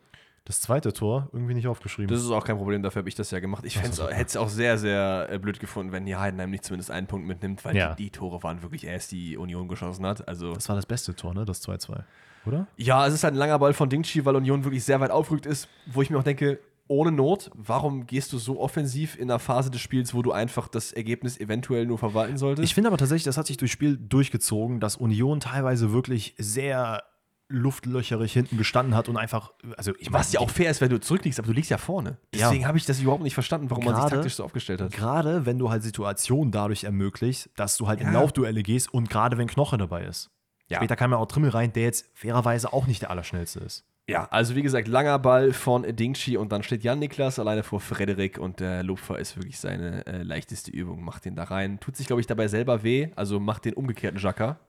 [0.44, 2.08] das zweite Tor irgendwie nicht aufgeschrieben.
[2.12, 3.64] Das ist auch kein Problem, dafür habe ich das ja gemacht.
[3.66, 7.08] Ich hätte es auch sehr, sehr äh, blöd gefunden, wenn hier Heidenheim nicht zumindest einen
[7.08, 7.94] Punkt mitnimmt, weil Ja.
[7.94, 10.26] die, die Tore waren wirklich erst die Union geschossen hat.
[10.28, 11.44] Also das war das beste Tor, ne?
[11.44, 12.04] Das 2-2.
[12.46, 12.68] Oder?
[12.76, 15.46] ja, es ist halt ein langer Ball von Dingchi, weil Union wirklich sehr weit aufrückt
[15.46, 19.38] ist, wo ich mir auch denke, ohne Not, warum gehst du so offensiv in der
[19.38, 22.64] Phase des Spiels, wo du einfach das Ergebnis eventuell nur verwalten solltest?
[22.64, 27.02] Ich finde aber tatsächlich, das hat sich durchs Spiel durchgezogen, dass Union teilweise wirklich sehr
[27.48, 30.98] luftlöcherig hinten gestanden hat und einfach, also ich Was ja auch fair ist, wenn du
[30.98, 32.18] zurückliegst, aber du liegst ja vorne.
[32.34, 32.48] Ja.
[32.48, 34.92] Deswegen habe ich das überhaupt nicht verstanden, warum man sich taktisch so aufgestellt hat.
[34.92, 38.14] Gerade wenn du halt Situationen dadurch ermöglicht, dass du halt in Ja.
[38.14, 40.30] Laufduelle gehst und gerade wenn Knoche dabei ist.
[40.68, 40.78] Ja.
[40.78, 43.84] Später kam ja auch Trimmel rein, der jetzt fairerweise auch nicht der Allerschnellste ist.
[44.08, 47.80] Ja, also wie gesagt, langer Ball von Dingchi und dann steht Jan Niklas alleine vor
[47.80, 51.02] Frederik und der Lupfer ist wirklich seine äh, leichteste Übung.
[51.02, 51.80] Macht den da rein.
[51.80, 54.60] Tut sich, glaube ich, dabei selber weh, also macht den umgekehrten Jacka.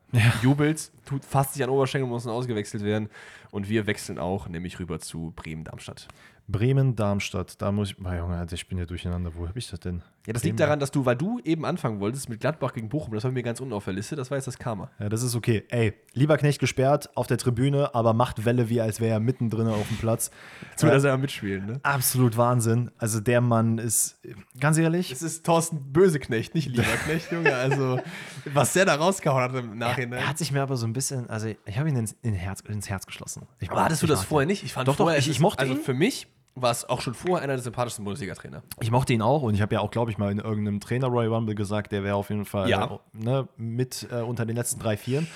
[0.41, 3.09] Jubelt, tut, fasst sich an Oberschenkel, muss dann ausgewechselt werden.
[3.51, 6.07] Und wir wechseln auch, nämlich rüber zu Bremen-Darmstadt.
[6.47, 9.33] Bremen, Darmstadt, da muss ich, oh Junge, Alter, ich bin ja durcheinander.
[9.35, 10.01] Wo habe ich das denn?
[10.27, 13.13] Ja, das liegt daran, dass du, weil du eben anfangen wolltest mit Gladbach gegen Bochum,
[13.13, 14.91] das war mir ganz unten auf der Liste, das war jetzt das Karma.
[14.99, 15.63] Ja, das ist okay.
[15.69, 19.67] Ey, lieber Knecht gesperrt auf der Tribüne, aber macht Welle, wie als wäre er mittendrin
[19.67, 20.29] auf dem Platz.
[20.75, 21.79] Zu, Äh, dass er mitspielen, ne?
[21.83, 22.91] absolut Wahnsinn.
[22.97, 24.19] Also der Mann ist,
[24.59, 27.55] ganz ehrlich, Es ist Thorsten Böseknecht, nicht Lieberknecht, Junge.
[27.55, 27.99] Also,
[28.53, 30.19] was der da rausgehauen hat im er, Nachhinein.
[30.19, 32.59] er hat sich mir aber so ein bisschen, also ich habe ihn ins, in Herz,
[32.67, 33.47] ins Herz geschlossen.
[33.59, 34.63] Ich Aber hattest du ich das vorher nicht?
[34.65, 35.79] Ich fand Doch, doch, vorher, ich- es ich ist- mochte Also ihn.
[35.79, 36.27] für mich
[36.61, 38.63] war es auch schon vorher einer der sympathischsten Bundesliga-Trainer.
[38.79, 41.07] Ich mochte ihn auch und ich habe ja auch, glaube ich, mal in irgendeinem Trainer
[41.07, 42.99] Roy Rumble gesagt, der wäre auf jeden Fall Ja.
[43.13, 45.27] ne, mit äh, unter den letzten drei, vieren.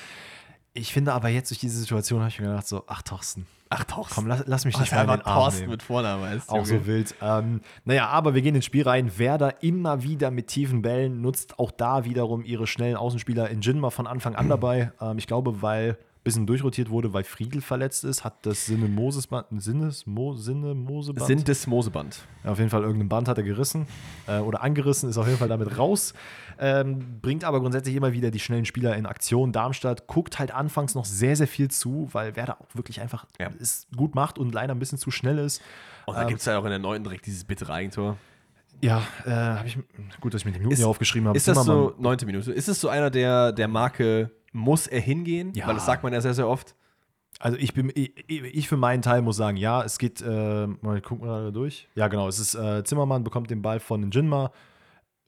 [0.74, 3.84] Ich finde aber jetzt durch diese Situation habe ich mir gedacht, so, ach Thorsten, Ach,
[3.84, 4.16] Thorsten.
[4.16, 5.72] komm, lass, lass mich nicht Oh, mal den Arm Thorsten nehmen.
[5.72, 6.50] mit Vornamen heißt.
[6.50, 7.14] Auch so wild.
[7.22, 9.18] Ähm, naja, aber wir gehen ins Spiel rein.
[9.18, 13.90] Werder immer wieder mit tiefen Bällen, nutzt auch da wiederum ihre schnellen Außenspieler in Jinma
[13.90, 14.92] von Anfang an dabei.
[15.02, 19.28] Ähm, ich glaube, weil bisschen durchrotiert wurde, weil Friedel verletzt ist, hat das Sinne Moses
[19.58, 21.26] Sinnes Mo, Sinne Moseband.
[21.28, 22.22] Sind des Moseband.
[22.44, 23.88] Ja, auf jeden Fall irgendein Band hat er gerissen
[24.28, 26.14] äh, oder angerissen, ist auf jeden Fall damit raus.
[26.60, 29.52] Ähm, bringt aber grundsätzlich immer wieder die schnellen Spieler in Aktion.
[29.52, 33.50] Darmstadt guckt halt anfangs noch sehr, sehr viel zu, weil Werder auch wirklich einfach Ja.
[33.60, 35.62] es gut macht und leider ein bisschen zu schnell ist.
[36.06, 38.18] Und da Ähm, gibt es ja auch in der neunten direkt dieses bittere Eigentor.
[38.84, 39.78] Ja, äh, habe ich
[40.20, 41.38] gut, dass ich mir die Minuten Ist- hier aufgeschrieben habe.
[41.38, 45.54] Ist das so, neunte Minute, ist es so einer der, der Marke, muss er hingehen?
[45.54, 45.68] Ja.
[45.68, 46.76] Weil das sagt man ja sehr, sehr oft.
[47.40, 51.02] Also ich bin, ich, ich für meinen Teil muss sagen, ja, es geht, äh, mal
[51.02, 51.88] gucken wir da durch.
[51.96, 54.52] Ja, genau, es ist äh, Zimmermann bekommt den Ball von Jinma.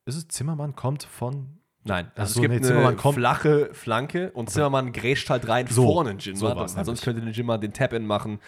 [0.06, 3.70] Ist es Zimmermann kommt von Nein, also so, es gibt nee, eine Zimmermann kommt- flache
[3.74, 7.74] Flanke und Zimmermann grätscht halt rein So, vor den Jinma, so sonst könnte Jinma den
[7.74, 8.40] Tap-In machen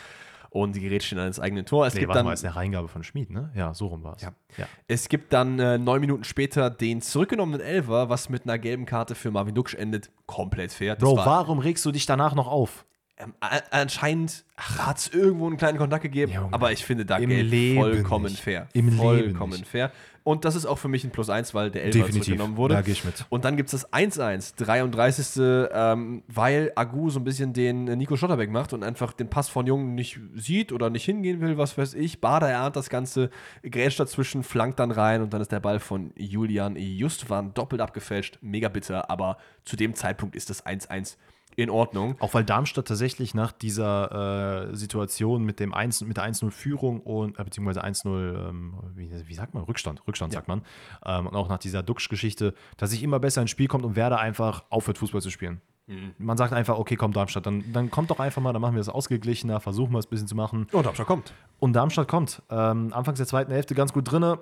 [0.56, 1.86] und die ihn an ins eigene Tor.
[1.86, 3.52] Es Nee, gibt warte dann mal, ist eine Reingabe von Schmid, ne?
[3.56, 4.22] Ja, so rum war es.
[4.22, 4.32] Ja.
[4.58, 4.66] ja.
[4.88, 9.16] Es gibt dann äh, neun Minuten später den zurückgenommenen Elfer, was mit einer gelben Karte
[9.16, 10.12] für Marvin Duksch endet.
[10.28, 10.96] Komplett fair.
[10.96, 12.86] Das Bro, war, warum regst du dich danach noch auf?
[13.18, 13.34] Ähm,
[13.72, 16.54] anscheinend hat es irgendwo einen kleinen Kontakt gegeben, Junge.
[16.54, 18.42] aber ich finde da Leben vollkommen nicht.
[18.42, 18.68] fair.
[18.74, 19.68] Im Leben vollkommen nicht.
[19.68, 19.92] fair.
[20.26, 22.24] Und das ist auch für mich ein Plus 1, weil der Elfer Definitiv.
[22.24, 22.74] zurückgenommen wurde.
[22.74, 23.26] Da gehe ich mit.
[23.30, 25.70] Und dann gibt es das 1-1, 33.
[25.72, 29.50] Ähm, weil Agu so ein bisschen den äh, Nico Schotterbeck macht und einfach den Pass
[29.50, 32.22] von Jungen nicht sieht oder nicht hingehen will, was weiß ich.
[32.22, 33.30] Bader erahnt das Ganze,
[33.64, 38.40] grätscht dazwischen, flankt dann rein und dann ist der Ball von Julian Justwan doppelt abgefälscht.
[38.42, 41.18] Mega bitter, aber zu dem Zeitpunkt ist das 1-1
[41.56, 42.16] in Ordnung.
[42.20, 47.40] Auch weil Darmstadt tatsächlich nach dieser äh, Situation mit, dem 1, mit der 1-0-Führung und,
[47.40, 50.62] äh, beziehungsweise 1-0, ähm, wie, wie sagt man, Rückstand, Rückstand sagt man,
[51.06, 54.20] ähm, und auch nach dieser Duxch-Geschichte, dass sich immer besser ins Spiel kommt und Werder
[54.20, 55.62] einfach aufhört, Fußball zu spielen.
[56.18, 58.80] Man sagt einfach, okay, komm, Darmstadt, dann, dann kommt doch einfach mal, dann machen wir
[58.80, 60.68] das ausgeglichener, versuchen wir es ein bisschen zu machen.
[60.72, 61.34] Und Darmstadt kommt.
[61.60, 62.42] Und Darmstadt kommt.
[62.50, 64.40] Ähm, anfangs der zweiten Hälfte ganz gut drinne,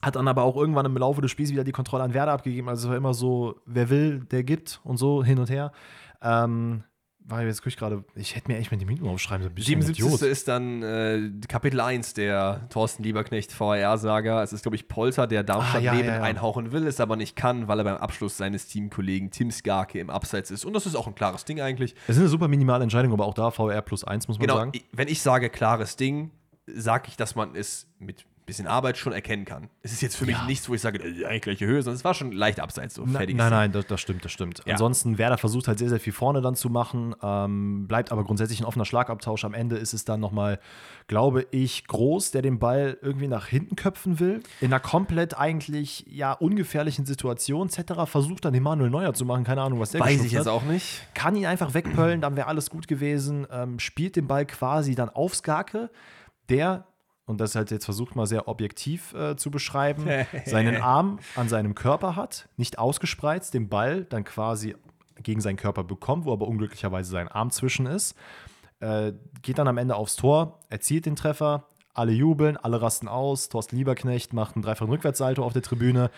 [0.00, 2.70] hat dann aber auch irgendwann im Laufe des Spiels wieder die Kontrolle an Werder abgegeben.
[2.70, 5.70] Also es war immer so, wer will, der gibt und so hin und her.
[6.24, 6.84] Ähm,
[7.26, 9.54] war jetzt guck ich gerade, ich hätte mir echt mal die Minuten aufschreiben, so ein
[9.54, 10.28] bisschen 77.
[10.28, 14.42] ist dann äh, Kapitel 1 der Thorsten Lieberknecht VAR-Saga.
[14.42, 16.22] Es ist, glaube ich, Polter, der Darmstadt Ah, ja, Leben ja, ja.
[16.22, 20.10] einhauchen will, es aber nicht kann, weil er beim Abschluss seines Teamkollegen Tim Skarke im
[20.10, 20.66] Abseits ist.
[20.66, 21.94] Und das ist auch ein klares Ding eigentlich.
[22.08, 24.58] Es ist eine super minimale Entscheidung, aber auch da VR plus 1, muss man Genau,
[24.58, 24.72] sagen.
[24.92, 26.30] wenn ich sage klares Ding,
[26.66, 29.70] sage ich, dass man es mit bisschen Arbeit schon erkennen kann.
[29.82, 30.44] Es ist jetzt für mich Ja.
[30.46, 32.94] nichts, wo ich sage, äh, eigentlich gleiche Höhe, sondern es war schon leicht abseits.
[32.94, 33.36] So Na, nein, Ding.
[33.38, 34.60] nein, das, das stimmt, das stimmt.
[34.66, 34.72] Ja.
[34.72, 38.60] Ansonsten, Werder versucht halt sehr, sehr viel vorne dann zu machen, ähm, bleibt aber grundsätzlich
[38.60, 39.44] ein offener Schlagabtausch.
[39.44, 40.60] Am Ende ist es dann nochmal,
[41.06, 44.42] glaube ich, groß, der den Ball irgendwie nach hinten köpfen will.
[44.60, 47.68] In einer komplett eigentlich ja ungefährlichen Situation.
[47.70, 50.46] Cetera versucht dann den Manuel Neuer zu machen, keine Ahnung, was der Weiß ich jetzt
[50.46, 50.52] hat.
[50.52, 51.06] auch nicht.
[51.14, 53.46] Kann ihn einfach wegpöllen, dann wäre alles gut gewesen.
[53.50, 55.90] Ähm, spielt den Ball quasi dann aufs Gake,
[56.50, 56.86] der,
[57.26, 60.06] und das halt jetzt versucht mal sehr objektiv äh, zu beschreiben,
[60.46, 64.76] seinen Arm an seinem Körper hat, nicht ausgespreizt, den Ball dann quasi
[65.22, 68.14] gegen seinen Körper bekommt, wo aber unglücklicherweise sein Arm zwischen ist.
[68.80, 69.12] Äh,
[69.42, 73.48] geht dann am Ende aufs Tor, erzielt den Treffer, alle jubeln, alle rasten aus.
[73.48, 76.10] Thorsten Lieberknecht macht einen dreifachen Rückwärtssalto auf der Tribüne.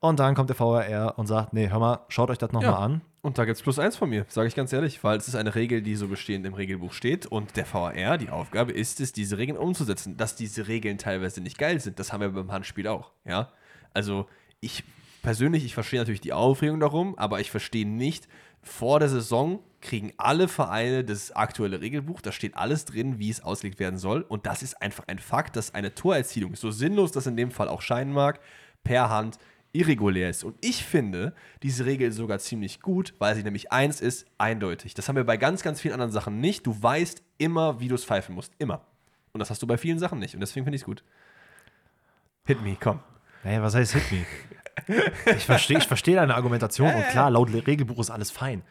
[0.00, 2.78] Und dann kommt der VRR und sagt: Nee, hör mal, schaut euch das nochmal Ja.
[2.78, 3.00] an.
[3.24, 5.34] Und da gibt es plus eins von mir, sage ich ganz ehrlich, weil es ist
[5.34, 9.14] eine Regel, die so bestehend im Regelbuch steht und der VAR, die Aufgabe ist es,
[9.14, 10.18] diese Regeln umzusetzen.
[10.18, 13.50] Dass diese Regeln teilweise nicht geil sind, das haben wir beim Handspiel auch, ja.
[13.94, 14.26] Also
[14.60, 14.84] ich
[15.22, 18.28] persönlich, ich verstehe natürlich die Aufregung darum, aber ich verstehe nicht,
[18.60, 23.42] vor der Saison kriegen alle Vereine das aktuelle Regelbuch, da steht alles drin, wie es
[23.42, 27.26] ausgelegt werden soll und das ist einfach ein Fakt, dass eine Torerzielung, so sinnlos das
[27.26, 28.40] in dem Fall auch scheinen mag,
[28.82, 29.38] per Hand
[29.74, 30.44] irregulär ist.
[30.44, 34.94] Und ich finde diese Regel sogar ziemlich gut, weil sie nämlich eins ist, eindeutig.
[34.94, 36.66] Das haben wir bei ganz, ganz vielen anderen Sachen nicht.
[36.66, 38.52] Du weißt immer, wie du es pfeifen musst.
[38.58, 38.86] Immer.
[39.32, 40.34] Und das hast du bei vielen Sachen nicht.
[40.34, 41.04] Und deswegen finde ich es gut.
[42.46, 43.00] Hit me, komm.
[43.42, 44.24] Naja, was heißt Hit me?
[45.36, 48.62] Ich verstehe ich versteh deine Argumentation und klar, laut Regelbuch ist alles fein.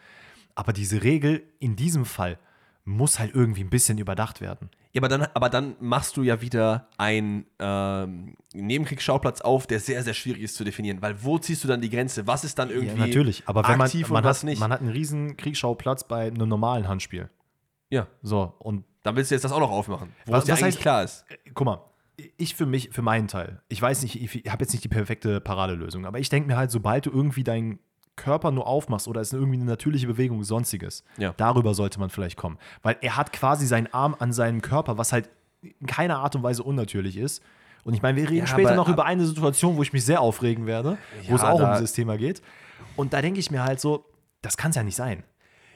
[0.54, 2.38] Aber diese Regel in diesem Fall
[2.84, 4.70] muss halt irgendwie ein bisschen überdacht werden.
[4.94, 10.02] Ja, aber dann, aber dann machst du ja wieder einen ähm, Nebenkriegsschauplatz auf, der sehr,
[10.04, 11.02] sehr schwierig ist zu definieren.
[11.02, 12.26] Weil wo ziehst du dann die Grenze?
[12.26, 14.60] Was ist dann irgendwie Ja, natürlich, aber wenn man, aktiv man, und was hat, nicht?
[14.60, 17.28] man hat einen riesen Kriegsschauplatz bei einem normalen Handspiel.
[17.90, 20.10] ja, So, und dann willst du jetzt das auch noch aufmachen.
[20.26, 21.24] Wo Was- es was eigentlich heißt- klar ist.
[21.28, 21.84] äh, guck mal,
[22.36, 25.40] ich für mich, für meinen Teil, ich weiß nicht, ich habe jetzt nicht die perfekte
[25.40, 27.80] Paradelösung, aber ich denke mir halt, sobald du irgendwie deinen
[28.16, 31.34] Körper nur aufmachst oder es ist irgendwie eine natürliche Bewegung, sonstiges, Ja.
[31.36, 32.58] darüber sollte man vielleicht kommen.
[32.82, 35.28] Weil er hat quasi seinen Arm an seinem Körper, was halt
[35.62, 37.42] in keiner Art und Weise unnatürlich ist.
[37.84, 40.04] Und ich meine, wir reden Ja, später aber- noch über eine Situation, wo ich mich
[40.04, 40.96] sehr aufregen werde,
[41.26, 42.40] wo Ja, es auch um dieses Thema geht.
[42.96, 44.04] Und da denke ich mir halt so,
[44.42, 45.24] das kann es ja nicht sein.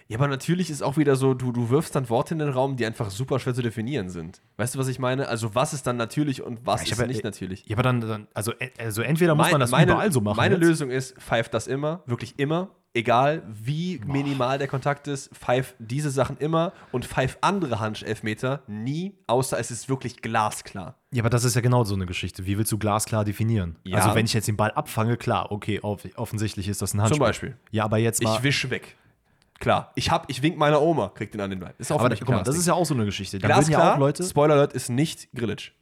[0.09, 2.77] Ja, aber natürlich ist auch wieder so, du, du wirfst dann Worte in den Raum,
[2.77, 4.41] die einfach super schwer zu definieren sind.
[4.57, 5.29] Weißt du, was ich meine?
[5.29, 7.67] Also, was ist dann natürlich und was Ich ist ja- nicht natürlich?
[7.67, 10.37] Ja, aber dann, dann also, äh, also entweder muss man das meine, überall so machen.
[10.39, 10.65] Meine jetzt.
[10.65, 16.11] Lösung ist, pfeift das immer, wirklich immer, egal wie minimal der Kontakt ist, pfeift diese
[16.11, 20.97] Sachen immer und pfeift andere Handelfmeter nie, außer es ist wirklich glasklar.
[21.13, 22.47] Ja, aber das ist ja genau so eine Geschichte.
[22.47, 23.77] Wie willst du glasklar definieren?
[23.85, 23.99] Ja.
[23.99, 27.17] Also, wenn ich jetzt den Ball abfange, klar, okay, off offensichtlich ist das ein Handspiel.
[27.19, 27.57] Zum Beispiel.
[27.71, 28.37] Ja, aber jetzt mal.
[28.37, 28.97] Ich wisch weg.
[29.59, 31.75] Klar, ich hab, ich wink meiner Oma, kriegt den an den Ball.
[31.79, 33.39] Ist auch aber guck mal, das ist ja auch so eine Geschichte.
[33.39, 33.81] Da glasklar.
[33.81, 34.23] ja auch Leute.
[34.23, 35.73] Spoiler Alert ist nicht Grillitsch.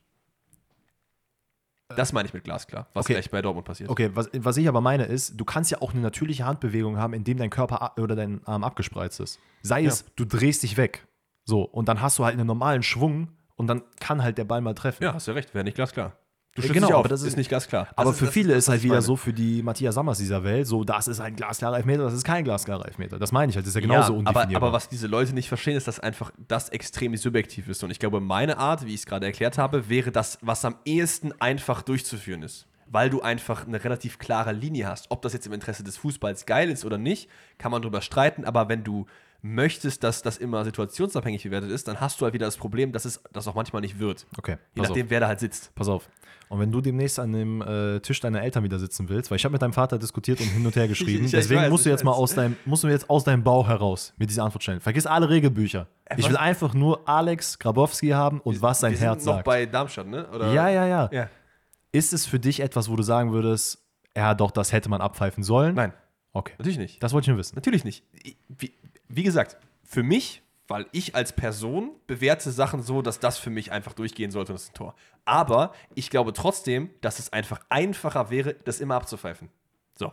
[1.94, 3.12] Das meine ich mit glasklar, was Okay.
[3.14, 3.88] gleich bei Dortmund passiert.
[3.88, 7.12] Okay, was, was ich aber meine ist, du kannst ja auch eine natürliche Handbewegung haben,
[7.12, 9.38] indem dein Körper oder dein Arm abgespreizt ist.
[9.62, 9.88] Sei Ja.
[9.90, 11.06] es, du drehst dich weg.
[11.44, 14.60] So, und dann hast du halt einen normalen Schwung und dann kann halt der Ball
[14.62, 15.04] mal treffen.
[15.04, 16.14] Ja, hast du recht, wäre nicht glasklar.
[16.57, 17.88] Du schützt Genau, dich auf, aber das ist- nicht ganz klar.
[17.96, 20.42] Aber Das für das viele das, ist halt wieder so für die Matthias Sammers dieser
[20.42, 23.18] Welt, so das ist ein glasklarer Elfmeter, das ist kein glasklarer Elfmeter.
[23.18, 25.48] Das meine ich halt, das ist ja genauso ja, aber, aber was diese Leute nicht
[25.48, 27.84] verstehen, ist, dass einfach das extrem subjektiv ist.
[27.84, 30.76] Und ich glaube, meine Art, wie ich es gerade erklärt habe, wäre das, was am
[30.84, 32.66] ehesten einfach durchzuführen ist.
[32.88, 35.11] Weil du einfach eine relativ klare Linie hast.
[35.11, 37.28] Ob das jetzt im Interesse des Fußballs geil ist oder nicht,
[37.59, 38.44] kann man drüber streiten.
[38.44, 39.07] Aber wenn du
[39.55, 43.05] möchtest, dass das immer situationsabhängig bewertet ist, dann hast du halt wieder das Problem, dass
[43.05, 44.26] es das auch manchmal nicht wird.
[44.38, 45.74] okay, Je nachdem, auf, wer da halt sitzt.
[45.74, 46.09] pass auf.
[46.49, 49.44] Und wenn du demnächst an dem äh, Tisch deiner Eltern wieder sitzen willst, weil ich
[49.44, 51.84] habe mit deinem Vater diskutiert und hin und her geschrieben, Ich- ich deswegen weiß, musst
[51.86, 54.44] du ich jetzt mal aus deinem, musst du jetzt aus deinem Bauch heraus mit dieser
[54.44, 54.80] Antwort stellen.
[54.80, 55.88] Vergiss alle Regelbücher.
[56.16, 59.34] Ich was- will einfach nur Alex Grabowski haben und was sein Wir sind Herz noch
[59.34, 59.44] sagt.
[59.44, 60.28] bei Darmstadt, ne?
[60.30, 60.53] Oder?
[60.53, 61.28] Ja, ja, ja, ja.
[61.90, 63.82] Ist es für dich etwas, wo du sagen würdest,
[64.16, 65.74] ja, doch, das hätte man abpfeifen sollen?
[65.74, 65.92] Nein,
[66.32, 66.53] Okay.
[66.59, 67.03] natürlich nicht.
[67.03, 67.57] Das wollte ich nur wissen.
[67.57, 68.05] Natürlich nicht.
[68.22, 68.72] Ich- Wie,
[69.09, 73.70] wie gesagt, für mich, weil ich als Person bewerte Sachen so, dass das für mich
[73.72, 74.94] einfach durchgehen sollte und das ist ein Tor.
[75.24, 79.48] Aber ich glaube trotzdem, dass es einfach einfacher wäre, das immer abzupfeifen.
[79.96, 80.12] So.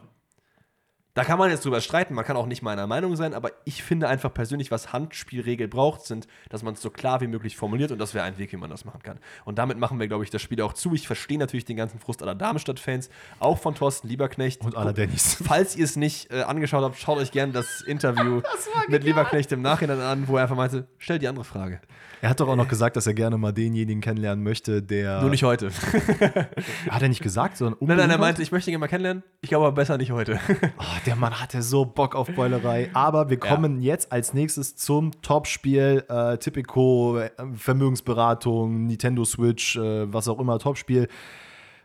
[1.15, 3.83] Da kann man jetzt drüber streiten, man kann auch nicht meiner Meinung sein, aber ich
[3.83, 7.91] finde einfach persönlich, was Handspielregel braucht, sind, dass man es so klar wie möglich formuliert
[7.91, 9.19] und das wäre ein Weg, wie man das machen kann.
[9.45, 10.95] Und damit machen wir, glaube ich, das Spiel auch zu.
[10.95, 14.61] Ich verstehe natürlich den ganzen Frust aller Darmstadt-Fans, auch von Thorsten Lieberknecht.
[14.61, 15.37] Und aller Dannys.
[15.45, 18.41] Falls ihr es nicht äh, angeschaut habt, schaut euch gerne das Interview
[18.87, 21.79] mit Lieberknecht im Nachhinein an, wo er einfach meinte, stell die andere Frage.
[22.23, 25.19] Er hat doch auch noch gesagt, dass er gerne mal denjenigen kennenlernen möchte, der.
[25.19, 25.71] Nur nicht heute.
[26.89, 28.87] Hat er nicht gesagt, sondern Nein, nein, er unbedingt meinte, ich möchte ihn gerne mal
[28.87, 29.23] kennenlernen.
[29.41, 30.39] Ich glaube aber besser nicht heute.
[30.77, 32.89] Oh, der Mann hatte so Bock auf Beulerei.
[32.93, 36.03] Aber wir kommen jetzt als nächstes zum Topspiel.
[36.09, 41.07] Äh, Tipico, äh, Vermögensberatung, Nintendo Switch, äh, was auch immer, Topspiel.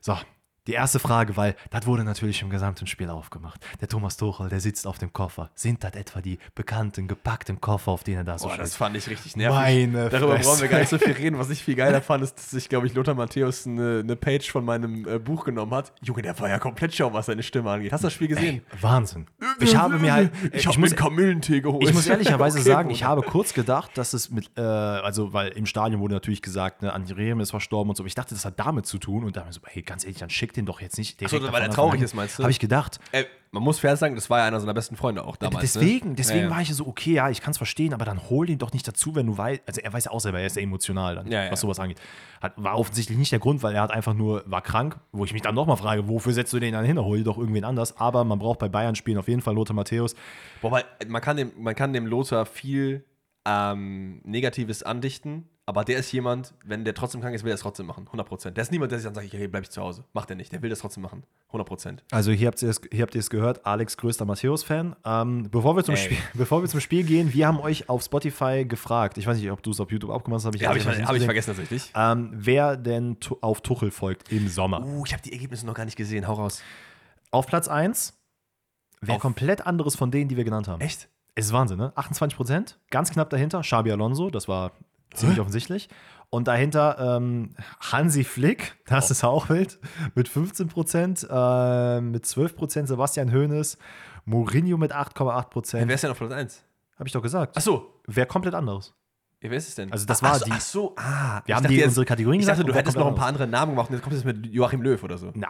[0.00, 0.14] So,
[0.68, 3.60] die erste Frage, weil das wurde natürlich im gesamten Spiel aufgemacht.
[3.80, 5.50] Der Thomas Tuchel, der sitzt auf dem Koffer.
[5.54, 8.64] Sind das etwa die bekannten, gepackten Koffer, auf denen er da so Boah, steht?
[8.64, 9.58] das fand ich richtig nervig.
[9.58, 10.48] Meine Darüber Fresse.
[10.48, 11.38] brauchen wir gar nicht so viel reden.
[11.38, 14.50] Was ich viel geiler fand, ist, dass sich, glaube ich, Lothar Matthäus eine, eine Page
[14.50, 15.92] von meinem äh, Buch genommen hat.
[16.02, 17.90] Junge, der war ja komplett schau, was seine Stimme angeht.
[17.92, 18.62] Hast du das Spiel gesehen?
[18.80, 19.26] Wahnsinn.
[19.60, 20.32] Ich habe mir halt.
[20.52, 21.82] Ich, ich habe muss- Kamillentee geholt.
[21.88, 25.48] Ich muss ehrlicherweise Okay, sagen, ich habe kurz gedacht, dass es mit, äh, also, weil
[25.52, 28.04] im Stadion wurde natürlich gesagt, ne, Andi Rehm ist verstorben und so.
[28.04, 30.18] Ich dachte, das hat damit zu tun und da habe ich so, hey, ganz ehrlich,
[30.18, 31.42] dann schick den doch jetzt nicht direkt.
[31.42, 32.42] Ach so, weil er traurig ist, meinst du?
[32.42, 32.98] Habe ich gedacht.
[33.12, 35.72] Äh, man muss fair sagen, das war ja einer seiner besten Freunde auch damals.
[35.72, 36.14] deswegen, ne?
[36.16, 36.50] deswegen ja, ja.
[36.50, 38.86] war ich so, okay, ja, ich kann es verstehen, aber dann hol ihn doch nicht
[38.86, 41.30] dazu, wenn du weißt, also er weiß ja auch selber, er ist ja emotional dann,
[41.30, 42.00] Ja, was sowas angeht.
[42.42, 45.32] Hat, war offensichtlich nicht der Grund, weil er hat einfach nur, war krank, wo ich
[45.32, 46.98] mich dann nochmal frage, wofür setzt du den dann hin?
[46.98, 47.96] Hol doch irgendwen anders.
[47.96, 50.14] Aber man braucht bei Bayern spielen auf jeden Fall Lothar Matthäus.
[50.60, 53.04] Wobei, man kann dem, man kann dem Lothar viel
[53.46, 57.60] ähm, Negatives andichten, aber der ist jemand, wenn der trotzdem krank ist, will er es
[57.60, 58.08] trotzdem machen.
[58.10, 58.52] 100%.
[58.52, 60.02] Der ist niemand, der sich dann sagt, okay, bleib ich zu Hause.
[60.14, 60.50] Macht er nicht.
[60.50, 61.24] Der will das trotzdem machen.
[61.52, 61.98] 100%.
[62.10, 64.96] Also hier habt ihr es, hier habt ihr es gehört, Alex größter Matthäus-Fan.
[65.04, 65.94] Ähm, bevor, wir zum.
[65.96, 69.50] Spiel, bevor wir zum Spiel gehen, wir haben euch auf Spotify gefragt, ich weiß nicht,
[69.50, 71.24] ob du es auf YouTube auch gemacht hast, habe ich, Ja, habe ich, hab ich
[71.24, 71.92] vergessen tatsächlich.
[71.94, 74.82] Ähm, wer denn auf Tuchel folgt im Sommer.
[74.82, 76.26] Uh, ich habe die Ergebnisse noch gar nicht gesehen.
[76.26, 76.62] Hau raus.
[77.30, 78.18] Auf Platz 1,
[79.02, 80.80] wer Auf- komplett anderes von denen, die wir genannt haben.
[80.80, 81.10] Echt?
[81.34, 81.92] Es ist Wahnsinn, ne?
[81.94, 82.78] 28 Prozent.
[82.88, 84.72] Ganz knapp dahinter Xabi Alonso, das war
[85.14, 85.88] ziemlich offensichtlich.
[86.30, 87.50] Und dahinter ähm,
[87.80, 89.78] Hansi Flick, das ist auch wild,
[90.14, 91.26] mit 15 Prozent.
[91.30, 93.78] Äh, mit 12 Prozent Sebastian Hoeneß.
[94.26, 95.88] Mourinho mit 8,8 Prozent.
[95.88, 96.64] Wer ist denn auf Platz 1?
[96.98, 97.54] Habe ich doch gesagt.
[97.56, 97.94] Ach so.
[98.06, 98.94] Wer komplett anderes.
[99.40, 99.90] Ja, wer ist es denn?
[99.92, 101.40] Also das war ach so, die- Ach so, ah.
[101.46, 102.58] Wir Ich haben dachte die unsere Kategorien Ich gesagt.
[102.58, 104.52] dachte, du hättest noch ein paar andere Namen gemacht und jetzt kommst du jetzt mit
[104.52, 105.30] Joachim Löw oder so.
[105.34, 105.48] Na,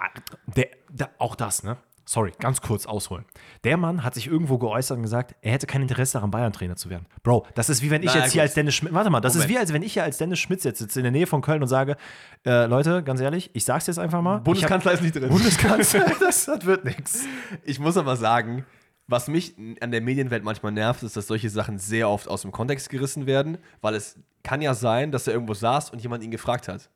[0.55, 1.79] der, der, auch das, ne?
[2.11, 3.27] Sorry, ganz kurz ausholen.
[3.65, 6.89] Der Mann hat sich irgendwo geäußert und gesagt, er hätte kein Interesse daran, Bayern-Trainer zu
[6.89, 7.05] werden.
[7.23, 9.35] Bro, das ist wie wenn ich Na, jetzt hier als Dennis Schmidt, warte mal, das
[9.35, 9.51] Moment.
[9.51, 11.43] ist wie als wenn ich hier als Dennis Schmidt jetzt sitze in der Nähe von
[11.43, 11.99] Köln und sage,
[12.47, 14.39] äh, Leute, ganz ehrlich, ich sag's jetzt einfach mal.
[14.39, 15.31] Bundeskanzler ist nicht Ich drin.
[15.31, 17.27] hab, Bundeskanzler, das, das wird nichts.
[17.65, 18.65] Ich muss aber sagen,
[19.07, 22.53] was mich an der Medienwelt manchmal nervt, ist, dass solche Sachen sehr oft aus dem
[22.53, 26.31] Kontext gerissen werden, weil es kann ja sein, dass er irgendwo saß und jemand ihn
[26.31, 26.89] gefragt hat.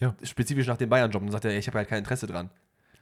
[0.00, 0.14] Ja.
[0.22, 2.48] Spezifisch nach dem Bayern-Job und dann sagt er, ich habe halt kein Interesse dran.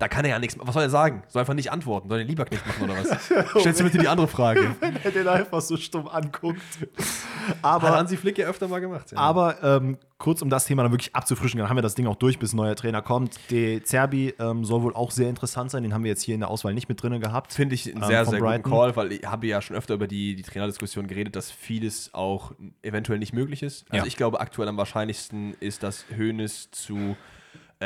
[0.00, 0.56] Da kann er ja nichts.
[0.58, 1.22] Was soll er sagen?
[1.28, 2.08] Soll einfach nicht antworten.
[2.08, 3.26] Soll er lieber nicht machen oder was?
[3.60, 4.74] Stellst du bitte die andere Frage.
[4.80, 6.58] Wenn er den einfach so stumm anguckt.
[6.80, 9.12] Hat Aber, Hansi Flick ja öfter mal gemacht.
[9.12, 9.18] Ja.
[9.18, 12.16] aber ähm, kurz, um das Thema dann wirklich abzufrischen, dann haben wir das Ding auch
[12.16, 13.36] durch, bis ein neuer Trainer kommt.
[13.50, 15.82] Der Zerbi ähm, soll wohl auch sehr interessant sein.
[15.82, 17.52] Den haben wir jetzt hier in der Auswahl nicht mit drin gehabt.
[17.52, 18.72] Finde ich einen Ähm, sehr, sehr guten Brighton.
[18.72, 22.52] Call, weil ich habe ja schon öfter über die, die Trainerdiskussion geredet, dass vieles auch
[22.82, 23.84] eventuell nicht möglich ist.
[23.90, 24.06] Also Ja.
[24.06, 27.16] ich glaube, aktuell am wahrscheinlichsten ist, dass Hoeneß zu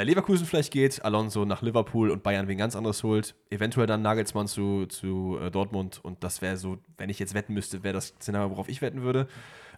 [0.03, 3.35] Leverkusen vielleicht geht, Alonso nach Liverpool und Bayern wen ganz anderes holt.
[3.51, 7.55] Eventuell dann Nagelsmann zu, zu äh, Dortmund und das wäre so, wenn ich jetzt wetten
[7.55, 9.29] müsste, wäre das Szenario, worauf ich wetten würde.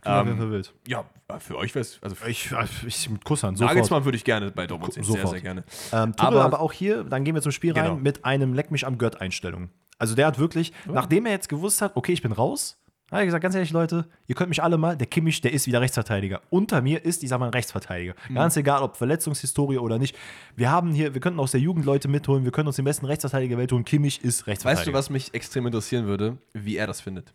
[0.05, 0.73] Ja, Ähm, wer wild.
[0.87, 2.51] ja, äh, für euch wäre es, also Ich,
[2.87, 3.59] ich mit Kusshand.
[3.61, 5.31] Nagelsmann würde ich gerne bei Dortmund sehen, sehr, Sofort.
[5.33, 5.65] sehr gerne.
[5.93, 7.97] Ähm, Aber- aber, auch hier, dann gehen wir zum Spiel rein Genau.
[7.97, 9.69] mit einem Leck mich am Gött Einstellung.
[9.99, 12.79] Also der hat wirklich, nachdem er jetzt gewusst hat, okay, ich bin raus,
[13.09, 15.53] Da habe ich gesagt, ganz ehrlich, Leute, ihr könnt mich alle mal, der Kimmich, der
[15.53, 16.43] ist wieder Rechtsverteidiger.
[16.51, 18.15] Unter mir ist, ich sag mal, ein Rechtsverteidiger.
[18.29, 18.35] Mhm.
[18.35, 20.17] Ganz egal, ob Verletzungshistorie oder nicht.
[20.57, 23.07] Wir haben hier, wir könnten aus der Jugend Leute mitholen, wir können uns den besten
[23.07, 23.85] Rechtsverteidiger der Welt holen.
[23.85, 24.81] Kimmich ist Rechtsverteidiger.
[24.81, 26.39] Weißt du, was mich extrem interessieren würde?
[26.53, 27.33] Wie er das findet.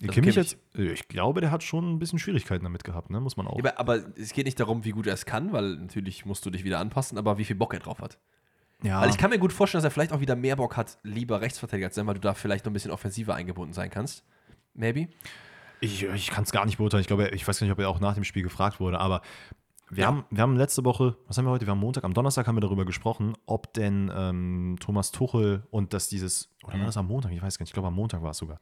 [0.00, 0.56] Der Also Kimmich, Kimmich.
[0.74, 3.20] Jetzt, ich glaube, der hat schon ein bisschen Schwierigkeiten damit gehabt, ne?
[3.20, 3.56] muss man auch.
[3.56, 6.50] Aber, aber es geht nicht darum, wie gut er es kann, weil natürlich musst du
[6.50, 8.18] dich wieder anpassen, aber wie viel Bock er drauf hat.
[8.82, 10.98] Ja, Weil ich kann mir gut vorstellen, dass er vielleicht auch wieder mehr Bock hat,
[11.04, 14.24] lieber Rechtsverteidiger zu sein, weil du da vielleicht noch ein bisschen offensiver eingebunden sein kannst.
[14.74, 15.08] Maybe?
[15.80, 17.00] Ich, ich kann es gar nicht beurteilen.
[17.02, 19.20] Ich glaube, ich weiß nicht, ob er auch nach dem Spiel gefragt wurde, aber
[19.90, 20.06] wir, Ja.
[20.08, 21.66] haben, wir haben letzte Woche, was haben wir heute?
[21.66, 25.92] Wir haben Montag, am Donnerstag haben wir darüber gesprochen, ob denn ähm, Thomas Tuchel und
[25.92, 26.80] dass dieses, oder Mhm.
[26.80, 27.32] war das am Montag?
[27.32, 28.60] Ich weiß gar nicht, ich glaube am Montag war es sogar.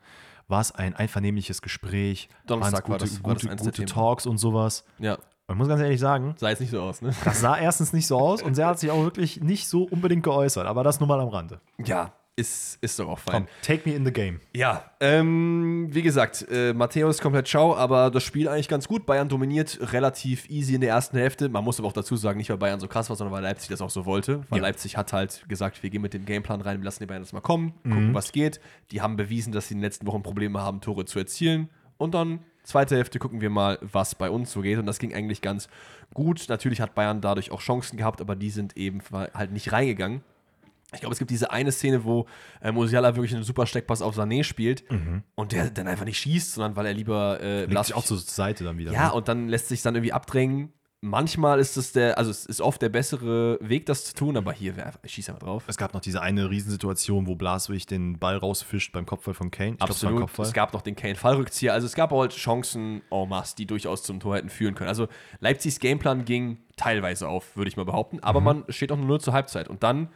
[0.49, 2.29] War es ein einvernehmliches Gespräch?
[2.47, 3.85] Donnerstag war Waren's das- gute, war das gute, gute.
[3.93, 4.85] Talks und sowas.
[4.99, 5.15] Ja.
[5.15, 7.15] Und ich muss ganz ehrlich sagen, Sah jetzt nicht so aus, ne?
[7.25, 10.23] das sah erstens nicht so aus und er hat sich auch wirklich nicht so unbedingt
[10.25, 11.61] geäußert, aber das nur mal am Rande.
[11.85, 13.45] Ja, ist, ist doch auch fein.
[13.45, 14.41] Komm, take me in the game.
[14.57, 19.05] Ja, ähm, wie gesagt, äh, Matthäus komplett schau, aber das Spiel eigentlich ganz gut.
[19.05, 21.51] Bayern dominiert relativ easy in der ersten Hälfte.
[21.51, 23.69] Man muss aber auch dazu sagen, nicht weil Bayern so krass war, sondern weil Leipzig
[23.69, 24.45] das auch so wollte.
[24.49, 24.63] Weil Ja.
[24.63, 27.35] Leipzig hat halt gesagt, wir gehen mit dem Gameplan rein, wir lassen die Bayern jetzt
[27.35, 28.61] mal kommen, gucken, was geht.
[28.93, 31.69] Die haben bewiesen, dass sie in den letzten Wochen Probleme haben, Tore zu erzielen.
[31.99, 34.79] Und dann, zweite Hälfte, gucken wir mal, was bei uns so geht.
[34.79, 35.69] Und das ging eigentlich ganz
[36.15, 36.47] gut.
[36.49, 40.23] Natürlich hat Bayern dadurch auch Chancen gehabt, aber die sind eben halt nicht reingegangen.
[40.95, 42.27] Ich glaube, es gibt diese eine Szene, wo
[42.61, 44.85] äh, Musiala wirklich einen super Steckpass auf Sané spielt
[45.35, 48.19] und der dann einfach nicht schießt, sondern weil er lieber äh, Legt sich auch zur
[48.19, 48.93] Seite dann wieder.
[48.93, 49.13] ja, ne?
[49.15, 50.73] und dann lässt sich dann irgendwie abdrängen.
[51.05, 54.53] Manchmal ist es der, also es ist oft der bessere Weg, das zu tun, aber
[54.53, 55.65] hier, einfach- ich schieße einfach drauf.
[55.67, 59.73] Es gab noch diese eine Riesensituation, wo Blaswig den Ball rausfischt beim Kopfball von Kane.
[59.73, 60.21] Ich glaub, Absolut.
[60.21, 60.47] Kopfball.
[60.47, 61.73] Es gab noch den Kane-Fallrückzieher.
[61.73, 64.89] Also es gab auch halt Chancen en masse, die durchaus zum Tor hätten führen können.
[64.89, 65.09] Also
[65.41, 68.21] Leipzigs Gameplan ging teilweise auf, würde ich mal behaupten.
[68.21, 68.45] Aber Mhm.
[68.45, 69.67] man steht auch nur 0 zur Halbzeit.
[69.67, 70.09] Und dann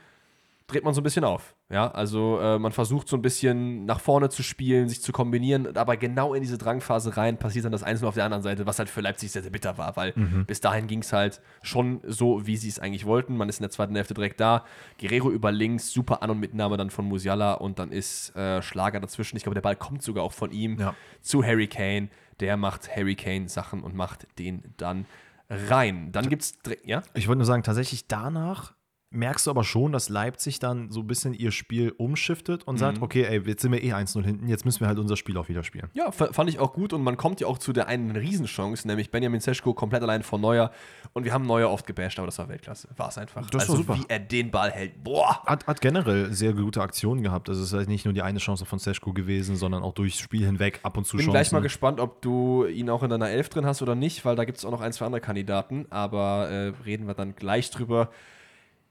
[0.69, 1.55] dreht man so ein bisschen auf.
[1.69, 5.77] Ja, also äh, man versucht so ein bisschen nach vorne zu spielen, sich zu kombinieren,
[5.77, 8.79] aber genau in diese Drangphase rein passiert dann das Einzelne auf der anderen Seite, was
[8.79, 10.45] halt für Leipzig sehr, sehr bitter war, weil Mhm.
[10.47, 13.37] bis dahin ging es halt schon so, wie sie es eigentlich wollten.
[13.37, 14.65] Man ist in der zweiten Hälfte direkt da.
[15.01, 19.01] Guerrero über links, super An- und Mitnahme dann von Musiala und dann ist äh, Schlager
[19.01, 19.37] dazwischen.
[19.37, 20.95] Ich glaube, der Ball kommt sogar auch von ihm Ja.
[21.21, 22.09] zu Harry Kane.
[22.41, 25.07] Der macht Harry Kane Sachen und macht den dann
[25.49, 26.11] rein.
[26.13, 26.55] Dann gibt es,
[26.85, 27.03] ja?
[27.15, 28.75] Ich wollte nur sagen, tatsächlich danach
[29.11, 32.79] merkst du aber schon, dass Leipzig dann so ein bisschen ihr Spiel umschiftet und Mhm.
[32.79, 35.37] sagt, okay, ey, jetzt sind wir eh 1-0 hinten, jetzt müssen wir halt unser Spiel
[35.39, 35.89] auch wieder spielen.
[35.95, 39.11] Ja, fand ich auch gut und man kommt ja auch zu der einen Riesenchance, nämlich
[39.13, 40.73] Benjamin Seschko komplett allein vor Neuer
[41.13, 42.89] und wir haben Neuer oft gebasht, aber das war Weltklasse.
[42.97, 43.49] War es einfach.
[43.49, 43.95] Das war also super.
[43.97, 45.03] wie er den Ball hält.
[45.05, 45.41] Boah!
[45.47, 47.49] Hat, hat generell sehr gute Aktionen gehabt.
[47.49, 50.19] Also es ist halt nicht nur die eine Chance von Seschko gewesen, sondern auch durchs
[50.19, 51.33] Spiel hinweg ab und zu Bin Chancen.
[51.33, 54.35] gleich mal gespannt, ob du ihn auch in deiner Elf drin hast oder nicht, weil
[54.37, 57.71] da gibt es auch noch ein, zwei andere Kandidaten, aber äh, reden wir dann gleich
[57.71, 58.11] drüber.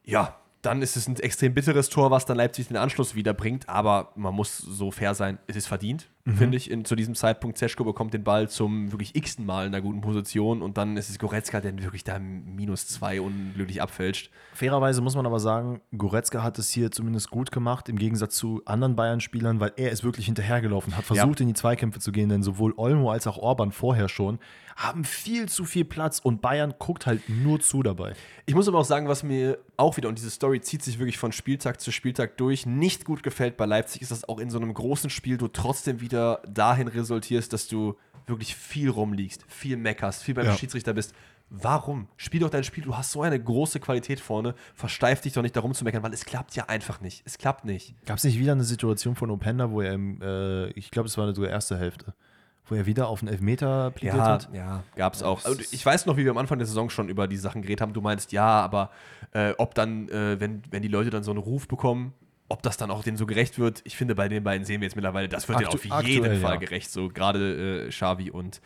[0.06, 4.12] Ja, dann ist es ein extrem bitteres Tor, was dann Leipzig den Anschluss wiederbringt, aber
[4.16, 7.58] man muss so fair sein, es ist verdient, finde ich, in, zu diesem Zeitpunkt.
[7.58, 11.10] Zeschko bekommt den Ball zum wirklich x-ten Mal in einer guten Position und dann ist
[11.10, 14.32] es Goretzka, der wirklich da minus zwei unglücklich abfälscht.
[14.54, 18.62] Fairerweise muss man aber sagen, Goretzka hat es hier zumindest gut gemacht, im Gegensatz zu
[18.66, 22.42] anderen Bayern-Spielern, weil er ist wirklich hinterhergelaufen, hat versucht, in die Zweikämpfe zu gehen, denn
[22.42, 24.40] sowohl Olmo als auch Orban vorher schon
[24.76, 28.14] haben viel zu viel Platz und Bayern guckt halt nur zu dabei.
[28.46, 31.18] Ich muss aber auch sagen, was mir auch wieder, und diese Story zieht sich wirklich
[31.18, 34.58] von Spieltag zu Spieltag durch, nicht gut gefällt bei Leipzig, ist, dass auch in so
[34.58, 36.15] einem großen Spiel du trotzdem wieder
[36.48, 37.96] dahin resultierst, dass du
[38.28, 40.56] wirklich viel rumliegst, viel meckerst, viel beim Ja.
[40.58, 41.14] Schiedsrichter bist.
[41.52, 42.08] Warum?
[42.18, 45.56] Spiel doch dein Spiel, du hast so eine große Qualität vorne, versteif dich doch nicht
[45.56, 47.22] darum zu meckern, weil es klappt ja einfach nicht.
[47.26, 47.94] Es klappt nicht.
[48.08, 51.18] Gab es nicht wieder eine Situation von Openda, wo er im, äh, ich glaube, es
[51.20, 52.16] war sogar erste Hälfte,
[52.66, 54.50] wo er wieder auf einen Elfmeter plädiert Ja, hat?
[54.54, 55.46] ja, gab's auch.
[55.46, 57.82] Und ich weiß noch, wie wir am Anfang der Saison schon über die Sachen geredet
[57.82, 57.94] haben.
[57.94, 58.90] Du meinst, ja, aber
[59.32, 62.14] äh, ob dann, äh, wenn, wenn die Leute dann so einen Ruf bekommen,
[62.48, 63.82] ob das dann auch denen so gerecht wird.
[63.86, 65.94] Ich finde, bei den beiden sehen wir jetzt mittlerweile, das wird denen Aktu- auf jeden
[66.26, 66.60] aktuell, Fall ja.
[66.60, 66.92] gerecht.
[66.92, 68.62] So gerade äh, Xavi und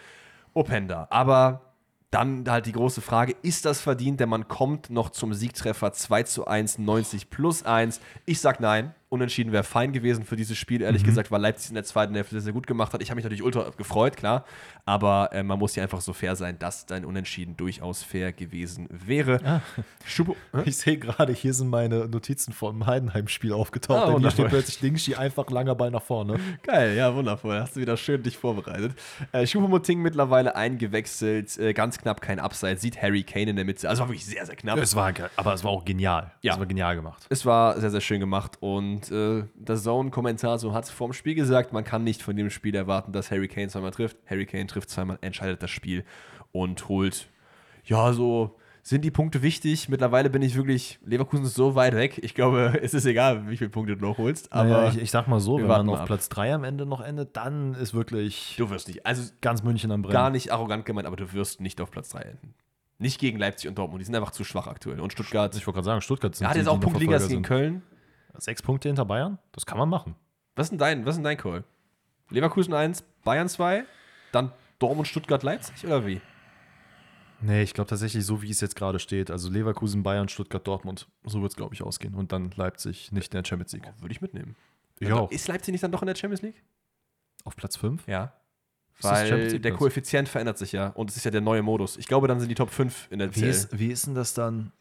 [0.53, 1.07] Openda.
[1.09, 1.73] Aber
[2.11, 4.19] dann halt die große Frage, ist das verdient?
[4.19, 8.01] Denn man kommt noch zum Siegtreffer 2 zu 1, 90 plus 1.
[8.25, 8.95] Ich sag nein.
[9.09, 10.85] Unentschieden wäre fein gewesen für dieses Spiel, Mhm.
[10.85, 13.01] ehrlich gesagt, weil Leipzig in der zweiten Hälfte sehr, sehr gut gemacht hat.
[13.01, 14.45] Ich habe mich natürlich ultra gefreut, klar.
[14.85, 18.87] Aber äh, man muss ja einfach so fair sein, dass dein Unentschieden durchaus fair gewesen
[18.91, 19.39] wäre.
[19.43, 19.61] Ah.
[20.05, 20.35] Schubo?
[20.65, 24.09] Ich sehe gerade, hier sind meine Notizen vom Heidenheim-Spiel aufgetaucht.
[24.15, 26.39] Ah, hier steht plötzlich Dingshi einfach langer Ball nach vorne.
[26.63, 27.59] Geil, ja, wundervoll.
[27.59, 28.93] Hast du wieder schön dich vorbereitet.
[29.31, 33.89] Äh, Choupo-Moting mittlerweile eingewechselt, äh, ganz knapp kein Abseits, sieht Harry Kane in der Mitte.
[33.89, 34.77] Also war wirklich sehr, sehr knapp.
[34.79, 36.31] Es war, aber es war auch genial.
[36.41, 36.53] Ja.
[36.53, 37.25] Es war genial gemacht.
[37.29, 41.83] Es war sehr, sehr schön gemacht und äh, der Zone-Kommentator hat vorm Spiel gesagt, man
[41.83, 44.17] kann nicht von dem Spiel erwarten, dass Harry Kane zweimal trifft.
[44.29, 46.03] Harry Kane trifft zweimal, entscheidet das Spiel
[46.51, 47.27] und holt,
[47.85, 49.89] ja, so sind die Punkte wichtig.
[49.89, 52.19] Mittlerweile bin ich wirklich, Leverkusen ist so weit weg.
[52.23, 54.51] Ich glaube, es ist egal, wie viele Punkte du noch holst.
[54.51, 56.05] Aber naja, ich, ich sag mal so, wenn man auf ab.
[56.07, 59.91] Platz 3 am Ende noch endet, dann ist wirklich du wirst nicht, also ganz München
[59.91, 60.13] am Brennen.
[60.13, 62.53] gar nicht arrogant gemeint, aber du wirst nicht auf Platz 3 enden.
[62.97, 64.99] Nicht gegen Leipzig und Dortmund, die sind einfach zu schwach aktuell.
[64.99, 67.43] Und Stuttgart, Ich wollte gerade sagen, Stuttgart sind er hat jetzt auch Verfolger gegen.
[67.43, 67.81] Köln.
[68.37, 69.37] Sechs Punkte hinter Bayern?
[69.51, 70.15] Das kann man machen.
[70.55, 71.63] Was ist denn dein, was ist dein Call?
[72.29, 73.85] Leverkusen 1, Bayern 2,
[74.31, 76.21] dann Dortmund, Stuttgart, Leipzig oder wie?
[77.41, 79.31] Nee, ich glaube tatsächlich so, wie es jetzt gerade steht.
[79.31, 81.07] Also Leverkusen, Bayern, Stuttgart, Dortmund.
[81.23, 82.13] So wird es, glaube ich, ausgehen.
[82.13, 83.91] Und dann Leipzig nicht in der Champions League.
[83.99, 84.55] Würde ich mitnehmen.
[84.99, 85.31] Ich Also, auch.
[85.31, 86.61] Ist Leipzig nicht dann doch in der Champions League?
[87.45, 88.05] Auf Platz 5?
[88.07, 88.33] Ja.
[88.97, 89.71] Ist Weil der?
[89.73, 90.87] Koeffizient verändert sich ja.
[90.89, 91.95] Und es ist ja der neue Modus.
[91.95, 94.33] Ich glaube, dann sind die Top 5 in der Wie ist, wie ist denn das
[94.33, 94.73] dann?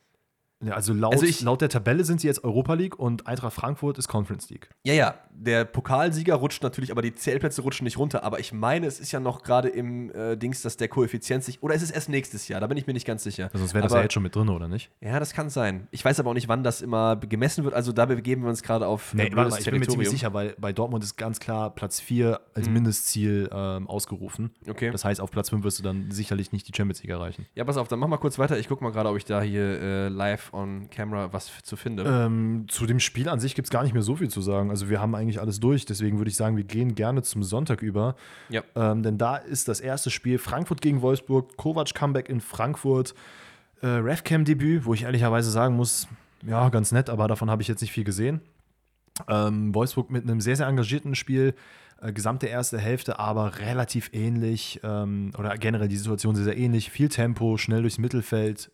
[0.64, 3.52] Ja, also laut, Also ich- laut der Tabelle sind sie jetzt Europa League und Eintracht
[3.54, 4.68] Frankfurt ist Conference League.
[4.84, 8.24] Ja, ja, der Pokalsieger rutscht natürlich, aber die CL-Plätze rutschen nicht runter.
[8.24, 11.62] Aber ich meine, es ist ja noch gerade im äh, Dings, dass der Koeffizient sich.
[11.62, 12.60] Oder ist es erst nächstes Jahr?
[12.60, 13.44] Da bin ich mir nicht ganz sicher.
[13.44, 14.90] Also sonst wäre das aber, ja jetzt schon mit drin, oder nicht?
[15.00, 15.86] Ja, das kann sein.
[15.92, 17.74] Ich weiß aber auch nicht, wann das immer gemessen wird.
[17.74, 20.34] Also da begeben wir uns gerade auf Nee, warte mal, ich bin mir ziemlich sicher,
[20.34, 24.50] weil bei Dortmund ist ganz klar Platz 4 als Mindestziel ähm, ausgerufen.
[24.68, 24.90] Okay.
[24.90, 27.46] Das heißt, auf Platz 5 wirst du dann sicherlich nicht die Champions League erreichen.
[27.54, 28.58] Ja, pass auf, dann mach mal kurz weiter.
[28.58, 32.04] Ich guck mal gerade, ob ich da hier äh, live on camera was zu finde.
[32.04, 34.70] Ähm, zu dem Spiel an sich gibt es gar nicht mehr so viel zu sagen.
[34.70, 35.86] Also wir haben eigentlich alles durch.
[35.86, 38.16] Deswegen würde ich sagen, wir gehen gerne zum Sonntag über.
[38.48, 38.62] Ja.
[38.74, 43.14] Ähm, denn da ist das erste Spiel Frankfurt gegen Wolfsburg, Kovac Comeback in Frankfurt,
[43.80, 46.08] äh, Refcam-Debüt, wo ich ehrlicherweise sagen muss,
[46.46, 48.40] ja, ganz nett, aber davon habe ich jetzt nicht viel gesehen.
[49.28, 51.54] Ähm, Wolfsburg mit einem sehr, sehr engagierten Spiel,
[52.00, 56.90] äh, gesamte erste Hälfte, aber relativ ähnlich ähm, oder generell die Situation sehr, sehr ähnlich.
[56.90, 58.70] Viel Tempo, schnell durchs Mittelfeld.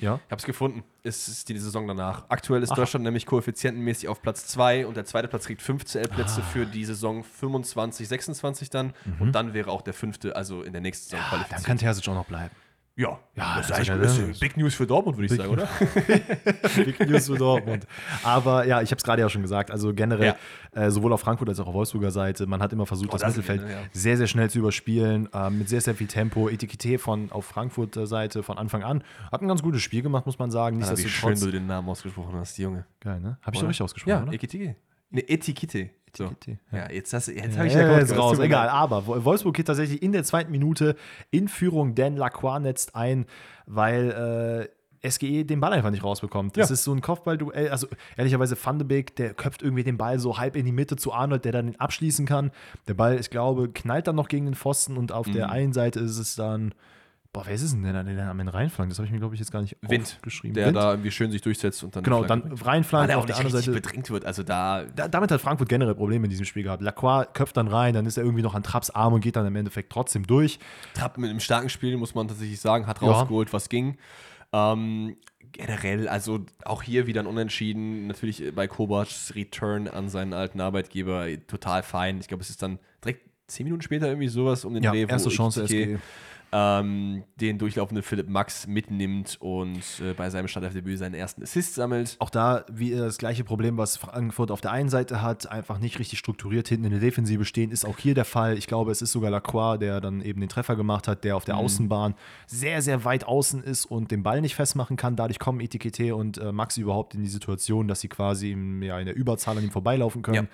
[0.00, 0.20] Ja.
[0.26, 0.82] Ich hab's gefunden.
[1.02, 2.24] Es ist die Saison danach.
[2.28, 2.76] Aktuell ist Aha.
[2.76, 6.44] Deutschland nämlich koeffizientenmäßig auf Platz 2 und der zweite Platz kriegt 5 CL-Plätze Ah.
[6.52, 8.92] für die Saison 25, 26 dann.
[9.20, 11.22] Und dann wäre auch der fünfte, also in der nächsten Saison Mhm.
[11.30, 11.66] Dann qualifiziert.
[11.66, 12.54] kann Terzic auch noch bleiben.
[12.98, 15.26] Ja, Ja, das ist das eigentlich ist ein ja- bisschen Big News für Dortmund, würde
[15.26, 15.68] ich Big sagen, oder?
[16.84, 17.86] Big News für Dortmund.
[18.24, 19.70] Aber ja, ich habe es gerade ja schon gesagt.
[19.70, 20.34] Also generell,
[20.72, 23.20] äh, sowohl auf Frankfurt als auch auf Wolfsburger Seite, man hat immer versucht, Oh, das
[23.22, 23.88] da sind Mittelfeld wir, ne, ja.
[23.92, 26.48] sehr, sehr schnell zu überspielen, ähm, mit sehr, sehr viel Tempo.
[26.48, 29.04] Etikette von auf Frankfurter Seite von Anfang an.
[29.30, 30.82] Hat ein ganz gutes Spiel gemacht, muss man sagen.
[30.82, 32.84] Ah, wie schön du den Namen ausgesprochen hast, Junge.
[33.00, 33.38] Geil, ne?
[33.42, 34.32] Habe ich doch richtig ausgesprochen, Ja, oder?
[34.32, 34.74] Etikette.
[35.10, 35.90] Ne, Etikette.
[36.16, 36.24] So.
[36.24, 38.38] Etikette, Ja, jetzt, jetzt Ja, habe ich ja, jetzt raus.
[38.38, 40.96] Egal, aber Wo- Wolfsburg geht tatsächlich in der zweiten Minute
[41.30, 43.26] in Führung, denn Lacroix netzt ein,
[43.66, 44.68] weil
[45.02, 46.56] äh, SGE den Ball einfach nicht rausbekommt.
[46.56, 46.74] Das Ja.
[46.74, 47.68] ist so ein Kopfballduell.
[47.68, 47.86] Also
[48.16, 51.12] ehrlicherweise Van de Beek, der köpft irgendwie den Ball so halb in die Mitte zu
[51.12, 52.50] Arnold, der dann den abschließen kann.
[52.88, 55.32] Der Ball, ich glaube, knallt dann noch gegen den Pfosten und auf Mhm.
[55.34, 56.74] der einen Seite ist es dann,
[57.32, 58.90] boah, wer ist es denn, der dann am Ende reinflankt?
[58.90, 60.54] Das habe ich mir, glaube ich, jetzt gar nicht Wind, geschrieben.
[60.54, 62.02] der da irgendwie schön sich durchsetzt und dann.
[62.02, 64.24] Genau, dann reinflankt, Weil er auf der anderen Seite bedrängt wird.
[64.24, 64.84] Also da.
[64.96, 66.82] da, damit hat Frankfurt generell Probleme in diesem Spiel gehabt.
[66.82, 69.46] Lacroix köpft dann rein, dann ist er irgendwie noch an Trapps Arm und geht dann
[69.46, 70.58] im Endeffekt trotzdem durch.
[70.94, 73.08] Trapp mit einem starken Spiel, muss man tatsächlich sagen, hat Ja.
[73.08, 73.98] rausgeholt, was ging.
[74.52, 75.16] Ähm,
[75.52, 78.06] generell, also auch hier wieder ein Unentschieden.
[78.06, 82.18] Natürlich bei Kovacs Return an seinen alten Arbeitgeber total fein.
[82.20, 85.06] Ich glaube, es ist dann direkt zehn Minuten später irgendwie sowas um den Ja, Dreh,
[85.06, 85.98] erste Chance SG.
[86.52, 92.16] Ähm, den durchlaufenden Philipp Max mitnimmt und äh, bei seinem Startelfdebüt seinen ersten Assist sammelt.
[92.18, 95.98] Auch da wieder das gleiche Problem, was Frankfurt auf der einen Seite hat, einfach nicht
[95.98, 98.56] richtig strukturiert hinten in der Defensive stehen, ist auch hier der Fall.
[98.56, 101.44] Ich glaube, es ist sogar Lacroix, der dann eben den Treffer gemacht hat, der auf
[101.44, 102.14] der Außenbahn
[102.46, 105.16] sehr, sehr weit außen ist und den Ball nicht festmachen kann.
[105.16, 108.98] Dadurch kommen Etikette und äh, Max überhaupt in die Situation, dass sie quasi im, ja,
[108.98, 110.48] in der Überzahl an ihm vorbeilaufen können.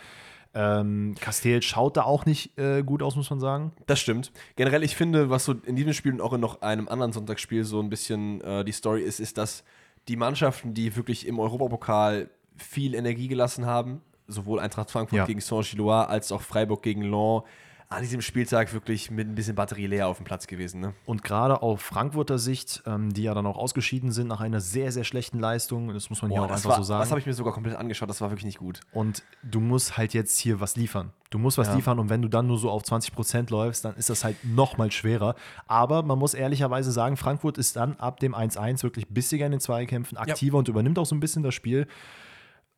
[0.54, 3.72] Ähm, Castell schaut da auch nicht äh, gut aus, muss man sagen.
[3.86, 4.32] Das stimmt.
[4.56, 7.64] Generell, ich finde, was so in diesem Spiel und auch in noch einem anderen Sonntagsspiel
[7.64, 9.64] so ein bisschen äh, die Story ist, ist, dass
[10.08, 15.24] die Mannschaften, die wirklich im Europapokal viel Energie gelassen haben, sowohl Eintracht Frankfurt Ja.
[15.26, 17.42] gegen Saint-Gilloise als auch Freiburg gegen Lens,
[17.88, 20.80] an diesem Spieltag wirklich mit ein bisschen Batterie leer auf dem Platz gewesen.
[20.80, 20.94] Ne?
[21.04, 24.90] Und gerade auf Frankfurter Sicht, ähm, die ja dann auch ausgeschieden sind nach einer sehr,
[24.90, 27.00] sehr schlechten Leistung, das muss man hier Boah, auch das einfach war, so sagen.
[27.00, 28.80] das habe ich mir sogar komplett angeschaut, das war wirklich nicht gut.
[28.92, 31.12] Und du musst halt jetzt hier was liefern.
[31.30, 31.74] Du musst was Ja.
[31.76, 34.76] liefern und wenn du dann nur so auf 20% läufst, dann ist das halt noch
[34.78, 35.34] mal schwerer.
[35.66, 39.60] Aber man muss ehrlicherweise sagen, Frankfurt ist dann ab dem 1-1 wirklich bissiger in den
[39.60, 41.86] Zweikämpfen, aktiver und übernimmt auch so ein bisschen das Spiel.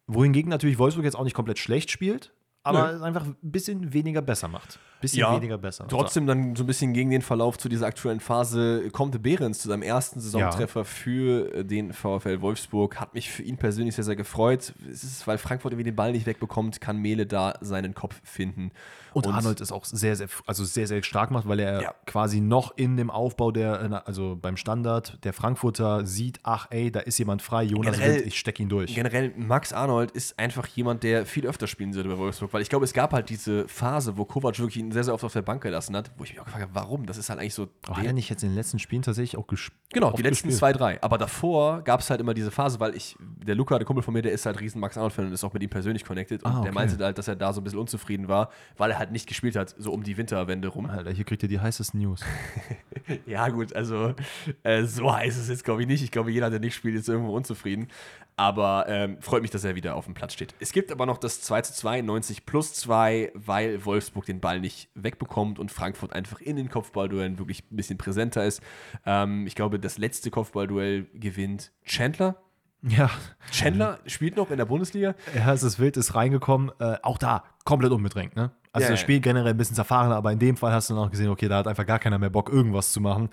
[0.07, 2.33] Wohingegen natürlich Wolfsburg jetzt auch nicht komplett schlecht spielt,
[2.63, 3.03] aber Nö.
[3.03, 4.79] einfach ein bisschen weniger besser macht.
[5.01, 5.87] Bisschen Ja, weniger besser.
[5.89, 9.69] Trotzdem dann so ein bisschen gegen den Verlauf zu dieser aktuellen Phase kommt Behrens zu
[9.69, 12.99] seinem ersten Saisontreffer für äh, den VfL Wolfsburg.
[12.99, 14.73] Hat mich für ihn persönlich sehr, sehr gefreut.
[14.91, 18.71] Es ist, weil Frankfurt irgendwie den Ball nicht wegbekommt, kann Mele da seinen Kopf finden.
[19.13, 21.95] Und, Arnold ist auch sehr, sehr, also sehr, sehr stark macht, weil er Ja.
[22.05, 26.91] quasi noch in dem Aufbau der, äh, also beim Standard der Frankfurter sieht, ach ey,
[26.91, 28.95] da ist jemand frei, Jonas Generell- Wind, ich steck ihn durch.
[28.95, 32.69] Generell, Max Arnold ist einfach jemand, der viel öfter spielen sollte bei Wolfsburg, weil ich
[32.69, 35.43] glaube, es gab halt diese Phase, wo Kovac wirklich ihn sehr, sehr oft auf der
[35.43, 37.07] Bank gelassen hat, wo ich mich auch gefragt habe, warum?
[37.07, 37.69] Das ist halt eigentlich so.
[37.89, 39.81] Oh, hat er nicht jetzt in den letzten Spielen tatsächlich auch gespielt?
[39.93, 41.01] Genau, die letzten zwei, drei.
[41.03, 44.15] Aber davor gab es halt immer diese Phase, weil ich, der Luca, der Kumpel von
[44.15, 46.43] mir, der ist halt riesen Max Arnold-Fan und ist auch mit ihm persönlich connected.
[46.43, 46.73] Und Ah, der okay.
[46.73, 49.57] meinte halt, dass er da so ein bisschen unzufrieden war, weil er halt nicht gespielt
[49.57, 50.87] hat, so um die Winterwende rum.
[50.87, 52.21] Alter, hier kriegt ihr die heißesten News.
[53.25, 54.15] Ja, gut, also
[54.65, 56.03] äh, so heiß ist es jetzt, glaube ich, nicht.
[56.03, 57.87] Ich glaube, jeder, der nicht spielt, ist irgendwo unzufrieden.
[58.39, 60.55] Aber ähm, freut mich, dass er wieder auf dem Platz steht.
[60.61, 64.61] Es gibt aber noch das 2 zu 2, 90 plus 2, weil Wolfsburg den Ball
[64.61, 68.61] nicht wegbekommt und Frankfurt einfach in den Kopfballduellen wirklich ein bisschen präsenter ist.
[69.07, 72.37] Ähm, ich glaube, das letzte Kopfballduell gewinnt Chandler.
[72.83, 73.11] Ja,
[73.51, 75.15] Chandler spielt noch in der Bundesliga.
[75.35, 76.71] ja, es ist wild, ist reingekommen.
[76.79, 78.53] Äh, auch da komplett unbedrängt, ne?
[78.71, 79.05] Also Ja, das ja.
[79.05, 81.49] Spiel generell ein bisschen zerfahren, aber in dem Fall hast du dann auch gesehen, okay,
[81.49, 83.31] da hat einfach gar keiner mehr Bock, irgendwas zu machen.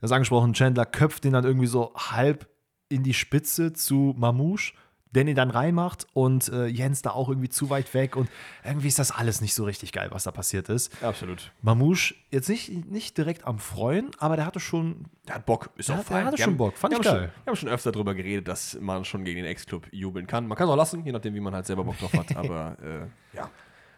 [0.00, 2.46] Das angesprochen, Chandler köpft den dann irgendwie so halb
[2.94, 4.72] in die Spitze zu Mamouche,
[5.10, 8.28] der ihn dann reinmacht und äh, Jens da auch irgendwie zu weit weg und
[8.64, 10.90] irgendwie ist das alles nicht so richtig geil, was da passiert ist.
[11.04, 11.52] Absolut.
[11.62, 15.88] Mamouche jetzt nicht, nicht direkt am Freuen, aber der hatte schon Der hat Bock, ist
[15.88, 16.24] Der auch hat- der fein.
[16.26, 17.14] hatte Wir schon haben- Bock, fand wir ich geil.
[17.14, 20.48] Schon, wir haben schon öfter darüber geredet, dass man schon gegen den Ex-Club jubeln kann.
[20.48, 22.36] Man kann es auch lassen, je nachdem, wie man halt selber Bock drauf hat.
[22.36, 23.48] Aber äh, ja,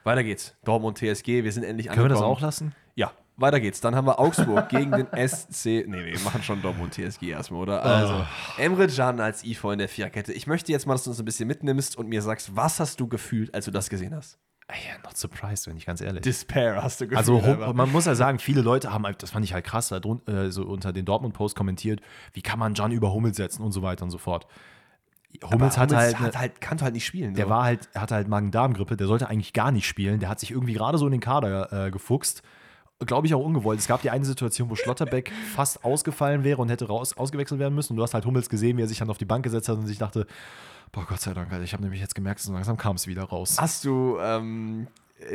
[0.05, 0.55] weiter geht's.
[0.64, 2.36] Dortmund TSG, wir sind endlich Können wir das angekommen.
[2.36, 2.74] auch lassen?
[2.94, 3.80] Ja, weiter geht's.
[3.80, 5.84] Dann haben wir Augsburg gegen den SC.
[5.87, 7.82] Nee, wir machen schon Dortmund TSG erstmal, oder?
[7.82, 8.24] Also,
[8.59, 10.32] Emre Can als IV in der Viererkette.
[10.32, 12.99] Ich möchte jetzt mal, dass du uns ein bisschen mitnimmst und mir sagst, was hast
[13.01, 14.39] du gefühlt, als du das gesehen hast?
[14.68, 16.22] Ja, not surprised, wenn ich ganz ehrlich.
[16.22, 17.18] Despair hast du gefühlt.
[17.18, 17.72] Also einfach.
[17.72, 20.26] man muss ja sagen, viele Leute haben, halt- das fand ich halt krass, da drun-
[20.26, 22.01] äh, so unter den Dortmund-Post kommentiert,
[22.32, 24.47] wie kann man Jan über Hummels setzen und so weiter und so fort.
[25.45, 27.34] Hummels Aber hatte halt, hat eine- halt, kann halt nicht spielen.
[27.34, 27.51] der so.
[27.51, 30.72] war halt, hatte halt Magen-Darm-Grippe, der sollte eigentlich gar nicht spielen, der hat sich irgendwie
[30.72, 32.43] gerade so in den Kader äh, gefuchst.
[33.05, 33.78] Glaube ich auch ungewollt.
[33.78, 37.74] Es gab die eine Situation, wo Schlotterbeck fast ausgefallen wäre und hätte raus, ausgewechselt werden
[37.74, 37.92] müssen.
[37.92, 39.76] Und du hast halt Hummels gesehen, wie er sich dann auf die Bank gesetzt hat
[39.76, 40.26] und sich dachte,
[40.92, 43.24] boah, Gott sei Dank, Alter, ich habe nämlich jetzt gemerkt, so langsam kam es wieder
[43.24, 43.57] raus.
[43.59, 44.86] Hast du ähm,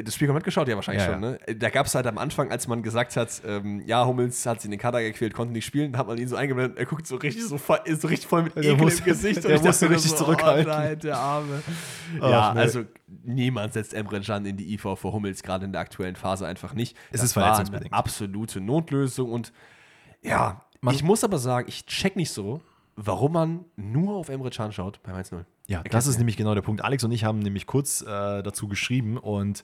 [0.04, 0.68] das Spiel komplett geschaut?
[0.68, 1.22] Ja, wahrscheinlich Ja, schon.
[1.22, 1.40] Ne?
[1.58, 4.66] Da gab es halt am Anfang, als man gesagt hat, ähm, ja, Hummels hat sich
[4.66, 7.16] in den Kader gequält, konnte nicht spielen, hat man ihn so eingeblendet, er guckt so
[7.16, 9.44] richtig, so, voll- ist so richtig voll mit Ekel muss- im Gesicht.
[9.44, 10.72] der ich musste dachte mir richtig zurückhalten.
[10.72, 11.62] Oh nein, der Arme.
[12.22, 12.60] Ach, ja, nee.
[12.60, 12.84] also
[13.24, 16.74] niemand setzt Emre Can in die IV vor Hummels, gerade in der aktuellen Phase einfach
[16.74, 16.96] nicht.
[17.12, 19.52] Es Das ist war eine absolute Notlösung und
[20.22, 22.62] ja, Man- ich muss aber sagen, ich check nicht so,
[22.96, 25.46] warum man nur auf Emre Can schaut bei 1-0.
[25.68, 26.20] Ja, Erklär's das ist mir.
[26.22, 26.84] nämlich genau der Punkt.
[26.84, 29.64] Alex und ich haben nämlich kurz äh, dazu geschrieben und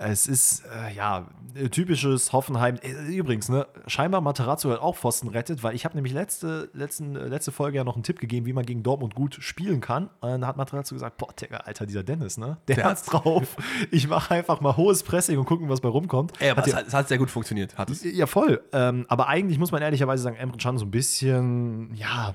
[0.00, 1.26] es ist, äh, ja,
[1.72, 2.76] typisches Hoffenheim.
[2.82, 7.16] Äh, Übrigens, ne, scheinbar Materazzo hat auch Pfosten rettet, weil ich habe nämlich letzte, letzten,
[7.16, 10.08] äh, letzte Folge ja noch einen Tipp gegeben, wie man gegen Dortmund gut spielen kann.
[10.20, 13.56] Und da hat Materazzo gesagt, boah, Digga, Alter, dieser Dennis, ne, der, Der hat's drauf.
[13.90, 16.32] Ich mache einfach mal hohes Pressing und gucken, was bei rumkommt.
[16.40, 17.76] Ey, aber Hat es ja- hat, es hat sehr gut funktioniert.
[17.76, 18.04] Hat es.
[18.04, 18.62] ja, voll.
[18.72, 22.34] Ähm, aber eigentlich muss man ehrlicherweise sagen, Emre Can so ein bisschen, ja,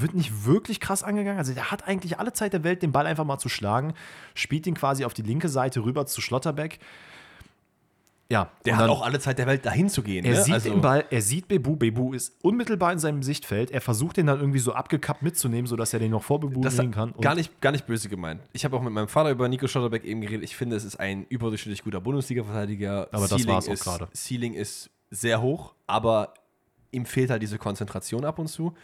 [0.00, 1.38] wird nicht wirklich krass angegangen.
[1.38, 3.94] Also der hat eigentlich alle Zeit der Welt, den Ball einfach mal zu schlagen,
[4.34, 6.78] spielt ihn quasi auf die linke Seite rüber zu Schlotterbeck.
[8.30, 10.22] Ja, Der hat auch alle Zeit der Welt, dahin zu gehen.
[10.26, 10.42] er ne?
[10.42, 13.70] sieht also, den Ball, er sieht Bebu, Bebu ist unmittelbar in seinem Sichtfeld.
[13.70, 16.90] Er versucht den dann irgendwie so abgekappt mitzunehmen, sodass er den noch vor Bebu legen
[16.90, 17.14] kann.
[17.22, 18.42] Gar nicht, gar nicht böse gemeint.
[18.52, 20.44] Ich habe auch mit meinem Vater über Nico Schotterbeck eben geredet.
[20.44, 23.08] Ich finde, es ist ein überdurchschnittlich guter Bundesliga-Verteidiger.
[23.12, 24.08] Aber das Ceiling war's auch gerade.
[24.14, 26.34] Ceiling ist sehr hoch, aber
[26.90, 28.74] ihm fehlt halt diese Konzentration ab und zu.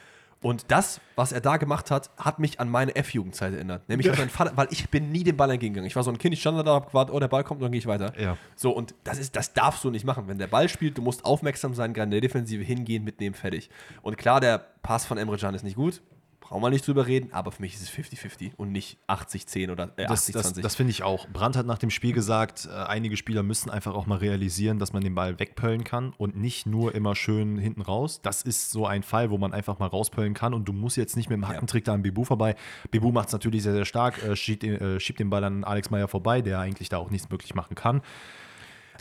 [0.45, 3.88] Und das, was er da gemacht hat, hat mich an meine F-Jugendzeit erinnert.
[3.88, 5.86] Nämlich an meinen Vater, weil ich bin nie dem Ball entgegengegangen.
[5.86, 7.72] Ich war so ein Kind, ich stand da, hab gewartet, oh, der Ball kommt, dann
[7.72, 8.12] gehe ich weiter.
[8.20, 8.36] Ja.
[8.55, 10.28] So, und das ist, das darfst du nicht machen.
[10.28, 13.70] Wenn der Ball spielt, du musst aufmerksam sein, gerade in der Defensive hingehen, mitnehmen, fertig.
[14.03, 16.03] Und klar, der Pass von Emre Can ist nicht gut.
[16.47, 19.92] Brauchen wir nicht drüber reden, aber für mich ist es 50-50 und nicht 80-10 oder
[19.97, 20.61] äh, Das, das, 80-20.
[20.62, 21.26] das finde ich auch.
[21.28, 24.92] Brandt hat nach dem Spiel gesagt, äh, einige Spieler müssen einfach auch mal realisieren, dass
[24.92, 28.20] man den Ball wegpöllen kann und nicht nur immer schön hinten raus.
[28.22, 31.16] Das ist so ein Fall, wo man einfach mal rauspöllen kann und du musst jetzt
[31.16, 32.57] nicht mit dem Hackentrick da an Bebu vorbei.
[32.90, 35.64] Bebu macht es natürlich sehr, sehr stark, äh, schiebt, den- äh, schiebt den Ball an
[35.64, 38.03] Alex Meyer vorbei, der eigentlich da auch nichts wirklich machen kann.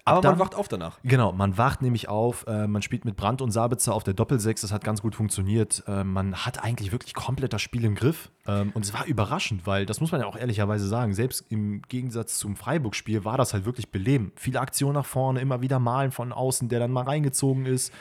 [0.05, 0.99] Aber dann- man wacht auf danach.
[1.03, 4.61] Genau, man wacht nämlich auf, äh, man spielt mit Brandt und Sabitzer auf der Doppelsechs,
[4.61, 5.83] das hat ganz gut funktioniert.
[5.87, 8.29] Äh, man hat eigentlich wirklich komplett das Spiel im Griff.
[8.45, 11.81] Ähm, und es war überraschend, weil, das muss man ja auch ehrlicherweise sagen, selbst im
[11.83, 14.33] Gegensatz zum Freiburg-Spiel war das halt wirklich belebend.
[14.39, 17.93] Viele Aktionen nach vorne, immer wieder Malen von außen, der dann mal reingezogen ist.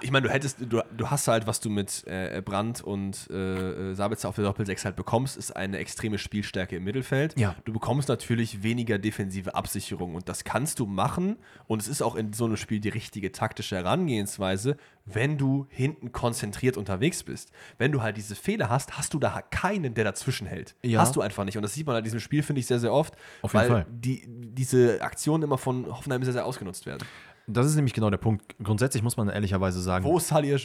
[0.00, 3.90] Ich meine, du hättest, du, du hast halt, was du mit äh, Brandt und äh,
[3.90, 7.38] äh, Sabitzer auf der Doppel-6 halt bekommst, ist eine extreme Spielstärke im Mittelfeld.
[7.38, 7.54] Ja.
[7.64, 11.36] Du bekommst natürlich weniger defensive Absicherung und das kannst du machen
[11.66, 16.12] und es ist auch in so einem Spiel die richtige taktische Herangehensweise, wenn du hinten
[16.12, 17.50] konzentriert unterwegs bist.
[17.78, 20.74] Wenn du halt diese Fehler hast, hast du da keinen, der dazwischen hält.
[20.82, 21.00] Ja.
[21.00, 22.92] Hast du einfach nicht und das sieht man in diesem Spiel, finde ich, sehr, sehr
[22.92, 23.86] oft, Auf weil.
[23.90, 27.06] Die, diese Aktionen immer von Hoffenheim sehr, sehr ausgenutzt werden.
[27.50, 28.56] Das ist nämlich genau der Punkt.
[28.62, 30.56] Grundsätzlich muss man ehrlicherweise sagen, Wo ist Salih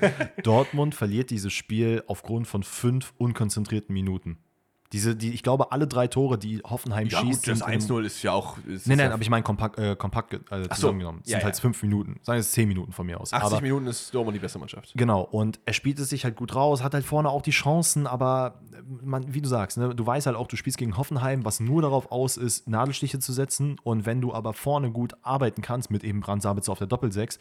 [0.42, 4.38] Dortmund verliert dieses Spiel aufgrund von fünf unkonzentrierten Minuten.
[4.92, 7.80] Diese, die, ich glaube, alle drei Tore, die Hoffenheim Ja, schießt, gut, das sind in-
[7.80, 8.58] 1-0 ist ja auch.
[8.66, 10.68] Ist Nein, nein, ja aber ich meine kompakt, äh, kompakt äh, so.
[10.68, 11.22] zusammengenommen.
[11.24, 12.20] Es Ja, sind halt fünf Minuten.
[12.22, 13.32] Sagen wir es zehn Minuten von mir aus.
[13.32, 14.92] 80 aber, Minuten ist Dortmund die beste Mannschaft.
[14.94, 18.06] Genau, und er spielt es sich halt gut raus, hat halt vorne auch die Chancen,
[18.06, 18.60] aber
[19.02, 21.80] man, wie du sagst, ne, du weißt halt auch, du spielst gegen Hoffenheim, was nur
[21.82, 23.76] darauf aus ist, Nadelstiche zu setzen.
[23.84, 27.38] Und wenn du aber vorne gut arbeiten kannst, mit eben Brand Sabitzer auf der Doppelsechs,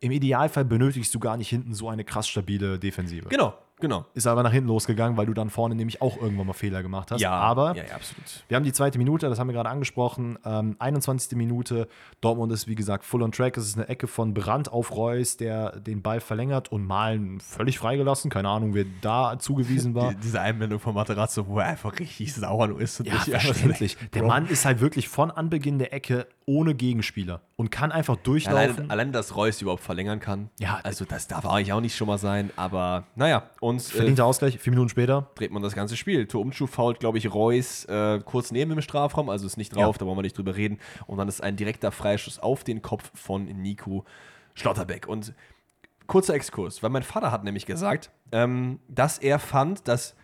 [0.00, 3.28] im Idealfall benötigst du gar nicht hinten so eine krass stabile Defensive.
[3.30, 4.06] Genau, genau.
[4.14, 7.10] Ist aber nach hinten losgegangen, weil du dann vorne nämlich auch irgendwann mal Fehler gemacht
[7.10, 7.20] hast.
[7.32, 8.44] aber Ja, ja, absolut.
[8.48, 10.38] wir haben die zweite Minute, das haben wir gerade angesprochen.
[10.44, 11.36] Ähm, 21.
[11.36, 11.88] Minute.
[12.20, 13.56] Dortmund ist, wie gesagt, full on track.
[13.56, 17.78] Es ist eine Ecke von Brandt auf Reus, der den Ball verlängert und Malen völlig
[17.78, 18.30] freigelassen.
[18.30, 20.10] Keine Ahnung, wer da zugewiesen war.
[20.14, 23.00] Die, diese Einblendung von Materazzo, wo er einfach richtig sauer nur ist.
[23.00, 23.96] Und Ja, verständlich.
[24.14, 24.24] Der.
[24.24, 28.76] Mann ist halt wirklich von Anbeginn der Ecke ohne Gegenspieler und kann einfach durchlaufen.
[28.76, 30.48] Allein, allein, dass Reus überhaupt verlängern kann.
[30.58, 30.80] Ja.
[30.82, 32.50] Also, das darf eigentlich auch nicht schon mal sein.
[32.56, 35.30] Aber naja, und äh, Verdienter Ausgleich, vier Minuten später.
[35.34, 36.26] dreht man das ganze Spiel.
[36.26, 39.96] Tor Umschuh fault, glaube ich, Reus äh, kurz neben dem Strafraum, also ist nicht drauf,
[39.96, 39.98] Ja.
[40.00, 40.78] da wollen wir nicht drüber reden.
[41.06, 44.04] Und dann ist ein direkter Freischuss auf den Kopf von Nico
[44.54, 45.06] Schlotterbeck.
[45.06, 45.34] Und
[46.06, 50.16] kurzer Exkurs, weil mein Vater hat nämlich gesagt, ähm, dass er fand, dass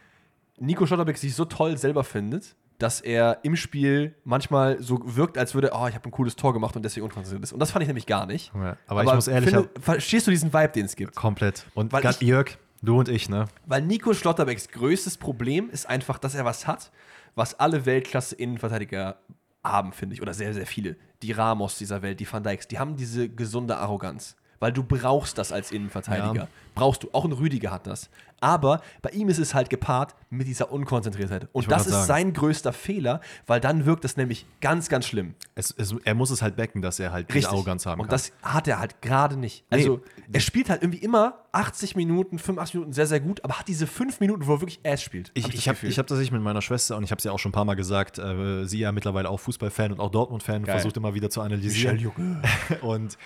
[0.58, 5.54] Nico Schlotterbeck sich so toll selber findet, dass er im Spiel manchmal so wirkt, als
[5.54, 7.52] würde, oh, ich habe ein cooles Tor gemacht und deswegen unkonzentriert ist.
[7.52, 8.52] Und das fand ich nämlich gar nicht.
[8.54, 11.14] Ja, aber ich muss ehrlich finde, verstehst du diesen Vibe, den es gibt?
[11.14, 11.66] Komplett.
[11.74, 13.46] Und Jörg, du und ich, ne?
[13.66, 16.90] Weil Nico Schlotterbecks größtes Problem ist einfach, dass er was hat,
[17.34, 19.18] was alle Weltklasse-Innenverteidiger
[19.62, 20.22] haben, finde ich.
[20.22, 20.96] Oder sehr, sehr viele.
[21.22, 24.36] Die Ramos dieser Welt, die Van Dijks, die haben diese gesunde Arroganz.
[24.60, 26.42] Weil du brauchst das als Innenverteidiger.
[26.42, 26.48] Ja.
[26.74, 27.08] Brauchst du.
[27.12, 28.10] Auch ein Rüdiger hat das.
[28.40, 31.48] Aber bei ihm ist es halt gepaart mit dieser Unkonzentriertheit.
[31.52, 32.06] Und das ist sagen.
[32.06, 35.34] sein größter Fehler, weil dann wirkt es nämlich ganz, ganz schlimm.
[35.54, 38.14] Es, es, er muss es halt becken, dass er halt diese Arroganz haben Und kann.
[38.14, 39.64] das hat er halt gerade nicht.
[39.70, 39.78] Nee.
[39.78, 43.68] Also, er spielt halt irgendwie immer 80 Minuten, 85 Minuten sehr, sehr gut, aber hat
[43.68, 45.30] diese 5 Minuten, wo er wirklich Ass spielt.
[45.32, 45.88] Ich, Hab ich das habe Gefühl.
[45.88, 47.64] ich hab tatsächlich mit meiner Schwester, und ich habe es ja auch schon ein paar
[47.64, 51.40] Mal gesagt, äh, sie ja mittlerweile auch Fußballfan und auch Dortmund-Fan, versucht immer wieder zu
[51.40, 51.96] analysieren.
[51.96, 52.42] Michel Junge.
[52.82, 53.16] Und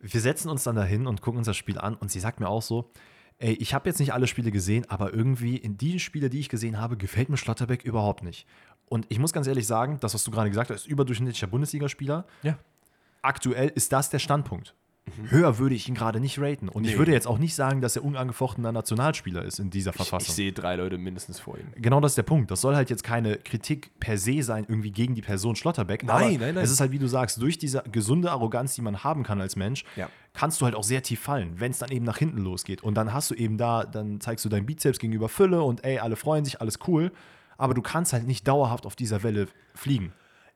[0.00, 2.48] wir setzen uns dann dahin und gucken uns das Spiel an und sie sagt mir
[2.48, 2.90] auch so,
[3.38, 6.48] ey, ich habe jetzt nicht alle Spiele gesehen, aber irgendwie in die Spiele, die ich
[6.48, 8.46] gesehen habe, gefällt mir Schlotterbeck überhaupt nicht.
[8.86, 12.26] Und ich muss ganz ehrlich sagen, das, was du gerade gesagt hast, ist überdurchschnittlicher Bundesligaspieler.
[12.42, 12.58] Ja.
[13.22, 14.74] Aktuell ist das der Standpunkt.
[15.28, 16.68] Höher würde ich ihn gerade nicht raten.
[16.68, 16.94] Und ich Mhm.
[16.94, 16.98] Nee.
[16.98, 20.28] würde jetzt auch nicht sagen, dass er unangefochtener Nationalspieler ist in dieser Ich, Verfassung.
[20.28, 21.66] ich sehe drei Leute mindestens vor ihm.
[21.76, 22.50] Genau das ist der Punkt.
[22.50, 26.04] Das soll halt jetzt keine Kritik per se sein, irgendwie gegen die Person Schlotterbeck.
[26.04, 26.64] Nein, nein, nein.
[26.64, 29.56] Es ist halt, wie du sagst, durch diese gesunde Arroganz, die man haben kann als
[29.56, 30.08] Mensch, Ja.
[30.34, 32.82] kannst du halt auch sehr tief fallen, wenn es dann eben nach hinten losgeht.
[32.82, 35.98] Und dann hast du eben da, dann zeigst du deinen Bizeps gegenüber Fülle und ey,
[35.98, 37.12] alle freuen sich, alles cool.
[37.56, 40.12] Aber du kannst halt nicht dauerhaft auf dieser Welle fliegen.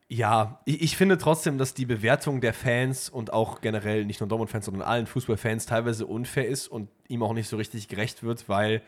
[0.09, 4.29] Ja, ich, ich finde trotzdem, dass die Bewertung der Fans und auch generell nicht nur
[4.29, 8.47] Dortmund-Fans, sondern allen Fußballfans teilweise unfair ist und ihm auch nicht so richtig gerecht wird,
[8.49, 8.81] weil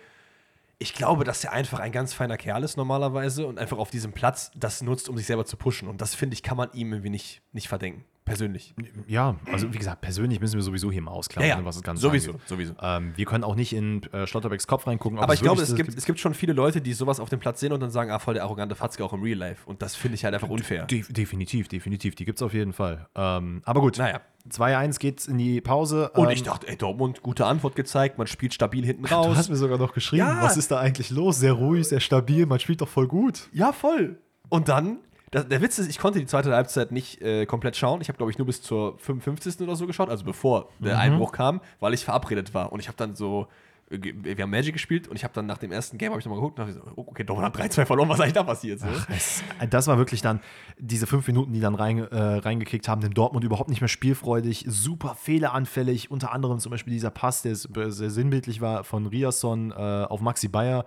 [0.78, 4.12] ich glaube, dass er einfach ein ganz feiner Kerl ist normalerweise und einfach auf diesem
[4.12, 5.88] Platz das nutzt, um sich selber zu pushen.
[5.88, 8.04] Und das finde ich, kann man ihm irgendwie nicht, nicht verdenken.
[8.26, 8.74] Persönlich.
[9.08, 12.02] Ja, also wie gesagt, persönlich müssen wir sowieso hier mal ausklammern, ne, was das Ganze
[12.02, 12.48] sowieso, angeht.
[12.48, 12.74] sowieso.
[12.82, 15.20] Ähm, wir können auch nicht in äh, Schlotterbecks Kopf reingucken.
[15.20, 17.40] ob Aber ich glaube, es gibt, es gibt schon viele Leute, die sowas auf dem
[17.40, 19.62] Platz sehen und dann sagen, ah, voll der arrogante Fatzke auch im Real Life.
[19.68, 20.86] Und das finde ich halt einfach unfair.
[20.86, 22.16] De definitiv, definitiv.
[22.16, 23.08] Die gibt es auf jeden Fall.
[23.16, 23.98] Ähm, aber gut.
[24.00, 24.22] Naja.
[24.50, 26.10] 2-1 geht's in die Pause.
[26.16, 29.38] Und Ähm, ich dachte, ey, Dortmund, gute Antwort gezeigt, man spielt stabil hinten Du hast
[29.38, 29.50] raus.
[29.50, 30.42] mir sogar noch geschrieben, Ja.
[30.44, 31.40] was ist da eigentlich los?
[31.40, 33.50] Sehr ruhig, sehr stabil, man spielt doch voll gut.
[33.54, 34.20] Ja, voll.
[34.50, 34.98] Und dann,
[35.32, 38.02] das, der Witz ist, ich konnte die zweite Halbzeit nicht äh, komplett schauen.
[38.02, 39.62] Ich habe, glaube ich, nur bis zur 55.
[39.62, 42.72] oder so geschaut, also bevor der Einbruch kam, weil ich verabredet war.
[42.72, 43.48] Und ich habe dann so,
[43.90, 46.26] äh, wir haben Magic gespielt und ich habe dann nach dem ersten Game, habe ich
[46.26, 48.44] nochmal geguckt und hab so, oh, okay, Dortmund hat 3-2 verloren, was ist eigentlich da
[48.44, 48.80] passiert?
[48.80, 48.88] So?
[49.10, 50.40] Es, das war wirklich dann
[50.78, 54.66] diese fünf Minuten, die dann rein, äh, reingekickt haben, dem Dortmund überhaupt nicht mehr spielfreudig,
[54.68, 59.74] super fehleranfällig, unter anderem zum Beispiel dieser Pass, der sehr sinnbildlich war, von Riasson äh,
[59.76, 60.86] auf Maxi Bayer.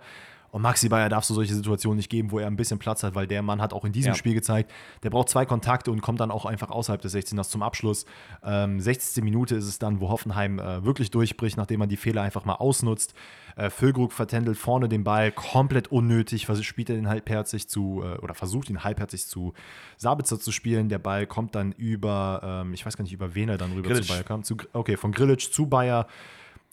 [0.51, 3.15] Und Maxi Bayer darfst du solche Situationen nicht geben, wo er ein bisschen Platz hat,
[3.15, 4.15] weil der Mann hat auch in diesem Ja.
[4.15, 4.71] Spiel gezeigt,
[5.03, 8.05] der braucht zwei Kontakte und kommt dann auch einfach außerhalb des 16ers zum Abschluss.
[8.43, 9.23] Ähm, 60.
[9.23, 12.55] Minute ist es dann, wo Hoffenheim äh, wirklich durchbricht, nachdem man die Fehler einfach mal
[12.55, 13.13] ausnutzt.
[13.55, 18.33] Äh, Füllkrug vertändelt vorne den Ball, komplett unnötig, spielt er den halbherzig zu, äh, oder
[18.33, 19.53] versucht ihn halbherzig zu
[19.97, 20.89] Sabitzer zu spielen.
[20.89, 23.89] Der Ball kommt dann über, ähm, ich weiß gar nicht, über wen er dann rüber
[23.89, 24.07] Grillitsch.
[24.07, 24.43] zu Bayer kam.
[24.43, 26.07] Zu, okay, von Grillitsch zu Bayer.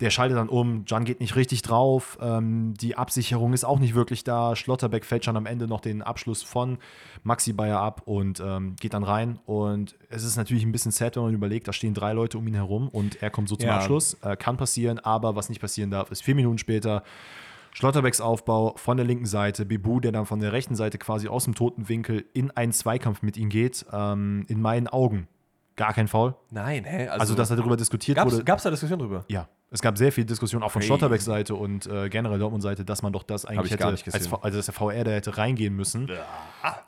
[0.00, 3.94] Der schaltet dann um, Can geht nicht richtig drauf, ähm, die Absicherung ist auch nicht
[3.94, 4.54] wirklich da.
[4.54, 6.76] Schlotterbeck fällt schon am Ende noch den Abschluss von
[7.22, 9.38] Maxi Bayer ab und ähm, geht dann rein.
[9.46, 12.46] Und es ist natürlich ein bisschen sad, wenn man überlegt, da stehen drei Leute um
[12.46, 13.76] ihn herum und er kommt so zum Ja.
[13.76, 14.14] Abschluss.
[14.22, 17.02] Äh, kann passieren, aber was nicht passieren darf, ist vier Minuten später
[17.72, 21.44] Schlotterbecks Aufbau von der linken Seite, Bibu, der dann von der rechten Seite quasi aus
[21.44, 23.86] dem toten Winkel in einen Zweikampf mit ihm geht.
[23.92, 25.28] Ähm, in meinen Augen
[25.76, 26.34] gar kein Foul.
[26.50, 27.08] Nein, hä?
[27.08, 28.44] Also, dass darüber diskutiert gab's, wurde.
[28.44, 29.24] gab's da Diskussion drüber?
[29.28, 30.86] Ja, es gab sehr viel Diskussion auch von Crazy.
[30.86, 33.90] Schlotterbecks Seite und äh, generell Dortmund Seite, dass man doch das eigentlich ich hätte, gar
[33.90, 36.08] nicht als, also dass der VR da hätte reingehen müssen.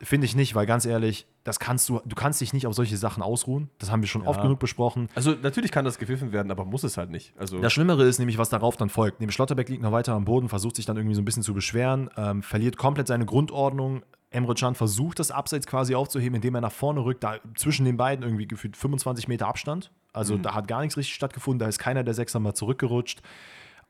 [0.00, 2.96] Finde ich nicht, weil ganz ehrlich, das kannst du, du kannst dich nicht auf solche
[2.96, 3.68] Sachen ausruhen.
[3.78, 5.08] Das haben wir schon oft genug besprochen.
[5.14, 7.34] Also natürlich kann das gepfiffen werden, aber muss es halt nicht.
[7.36, 9.20] Also Das Schlimmere ist nämlich, was darauf dann folgt.
[9.20, 11.54] Neben Schlotterbeck liegt noch weiter am Boden, versucht sich dann irgendwie so ein bisschen zu
[11.54, 14.02] beschweren, ähm, verliert komplett seine Grundordnung.
[14.30, 17.24] Emre Can versucht das Abseits quasi aufzuheben, indem er nach vorne rückt.
[17.24, 19.90] Da zwischen den beiden irgendwie gefühlt 25 Meter Abstand.
[20.12, 21.58] Also da hat gar nichts richtig stattgefunden.
[21.58, 23.22] Da ist keiner der Sechser mal zurückgerutscht.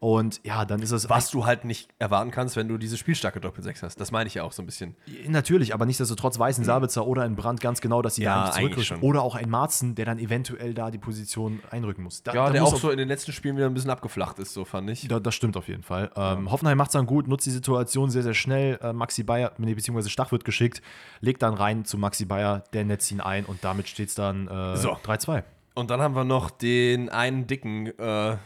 [0.00, 1.10] Und ja, dann ist es.
[1.10, 4.00] was du halt nicht erwarten kannst, wenn du diese spielstarke Doppelsechs hast.
[4.00, 4.94] Das meine ich ja auch so ein bisschen.
[5.26, 8.60] Natürlich, aber nichtsdestotrotz weiß ein Sabitzer oder ein Brand ganz genau, dass sie Ja, da
[8.60, 9.00] nicht schon.
[9.00, 12.22] Oder auch ein Marzen, der dann eventuell da die Position einrücken muss.
[12.22, 14.38] Da, Ja, da der muss auch so in den letzten Spielen wieder ein bisschen abgeflacht
[14.38, 15.08] ist, so fand ich.
[15.08, 16.12] Da, das stimmt auf jeden Fall.
[16.14, 18.78] Ähm, Hoffenheim macht es dann gut, nutzt die Situation sehr, sehr schnell.
[18.80, 20.80] Äh, Maxi Bayer, nee, beziehungsweise Stach wird geschickt,
[21.20, 24.46] legt dann rein zu Maxi Bayer, der netzt ihn ein und damit steht es dann
[24.46, 24.92] äh, So.
[24.92, 25.42] 3-2.
[25.74, 28.36] Und dann haben wir noch den einen dicken äh,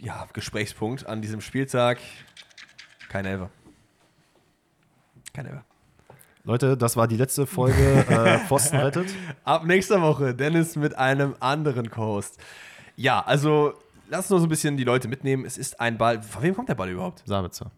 [0.00, 1.98] ja, Gesprächspunkt an diesem Spieltag.
[3.08, 3.50] Kein Elfer.
[5.32, 5.64] Kein Elfer.
[6.44, 9.08] Leute, das war die letzte Folge äh, Pfosten rettet.
[9.44, 12.38] Ab nächster Woche Dennis mit einem anderen Co-Host.
[12.96, 13.74] Ja, also
[14.08, 15.44] lass nur so ein bisschen die Leute mitnehmen.
[15.44, 16.22] Es ist ein Ball.
[16.22, 17.22] Von wem kommt der Ball überhaupt?
[17.26, 17.70] Sabitzer.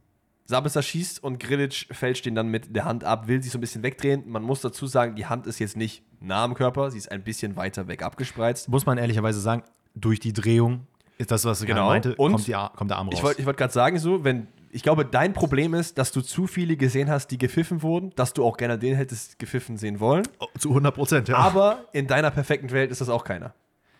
[0.46, 3.60] Sabitzer schießt und Grilic fälscht den dann mit der Hand ab, will sich so ein
[3.60, 4.28] bisschen wegdrehen.
[4.28, 7.24] Man muss dazu sagen, die Hand ist jetzt nicht nah am Körper, sie ist ein
[7.24, 8.68] bisschen weiter weg abgespreizt.
[8.68, 9.62] Muss man ehrlicherweise sagen,
[9.94, 10.86] durch die Drehung
[11.22, 11.86] ist das, was du Genau.
[11.88, 13.14] meinte, Und kommt, die, kommt der Arm raus.
[13.18, 16.46] Ich wollte wollt gerade sagen, so, wenn, ich glaube, dein Problem ist, dass du zu
[16.46, 20.26] viele gesehen hast, die gepfiffen wurden, dass du auch gerne den hättest gepfiffen sehen wollen.
[20.40, 21.36] Oh, zu 100 Prozent, ja.
[21.36, 23.54] Aber in deiner perfekten Welt ist das auch keiner.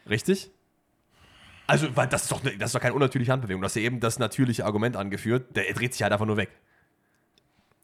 [0.09, 0.51] Richtig?
[1.67, 3.63] Also, weil das ist doch, ne- das ist doch keine unnatürliche Handbewegung.
[3.63, 5.55] Du hast ja eben das natürliche Argument angeführt.
[5.57, 6.51] Der dreht sich halt einfach nur weg.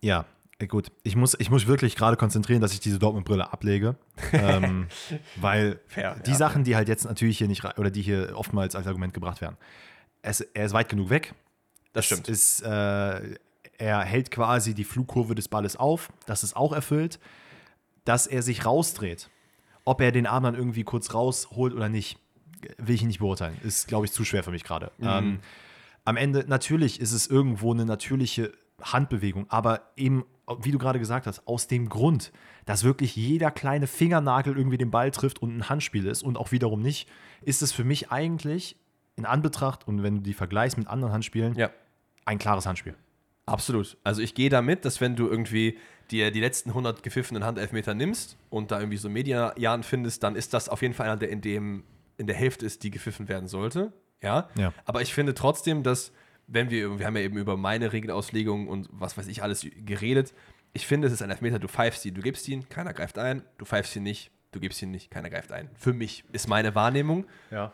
[0.00, 0.24] Ja,
[0.66, 0.90] gut.
[1.04, 3.96] Ich muss, ich muss wirklich gerade konzentrieren, dass ich diese Dortmund-Brille ablege.
[4.32, 4.88] ähm,
[5.36, 6.36] weil Fair, die ja.
[6.36, 9.56] Sachen, die halt jetzt natürlich hier nicht, oder die hier oftmals als Argument gebracht werden,
[10.22, 11.34] es, er ist weit genug weg.
[11.92, 12.28] Das stimmt.
[12.28, 13.38] Es Ist, äh,
[13.78, 16.10] er hält quasi die Flugkurve des Balles auf.
[16.26, 17.20] Das ist auch erfüllt.
[18.04, 19.30] Dass er sich rausdreht,
[19.84, 22.18] ob er den Arm dann irgendwie kurz rausholt oder nicht,
[22.78, 23.56] will ich nicht beurteilen.
[23.62, 24.90] Ist, glaube ich, zu schwer für mich gerade.
[24.98, 25.06] Mhm.
[25.06, 25.40] Ähm,
[26.04, 30.24] am Ende, natürlich ist es irgendwo eine natürliche Handbewegung, aber eben,
[30.60, 32.32] wie du gerade gesagt hast, aus dem Grund,
[32.64, 36.52] dass wirklich jeder kleine Fingernagel irgendwie den Ball trifft und ein Handspiel ist und auch
[36.52, 37.08] wiederum nicht,
[37.42, 38.76] ist es für mich eigentlich
[39.16, 41.70] in Anbetracht und wenn du die vergleichst mit anderen Handspielen, Ja.
[42.24, 42.94] ein klares Handspiel.
[43.46, 43.96] Absolut.
[44.04, 45.78] Also ich gehe damit, dass wenn du irgendwie
[46.10, 50.52] dir die letzten 100 gepfiffenen Handelfmeter nimmst und da irgendwie so Mediajahren findest, dann ist
[50.54, 51.82] das auf jeden Fall einer, der in, dem,
[52.18, 53.92] in der Hälfte ist, die gepfiffen werden sollte.
[54.22, 54.48] Ja?
[54.58, 54.72] Ja.
[54.84, 56.12] Aber ich finde trotzdem, dass,
[56.48, 60.34] wenn wir, wir haben ja eben über meine Regelauslegung und was weiß ich alles geredet,
[60.72, 63.42] ich finde, es ist ein Elfmeter, du pfeifst ihn, du gibst ihn, keiner greift ein,
[63.58, 65.70] du pfeifst ihn nicht, du gibst ihn nicht, keiner greift ein.
[65.76, 67.72] Für mich ist meine Wahrnehmung Ja.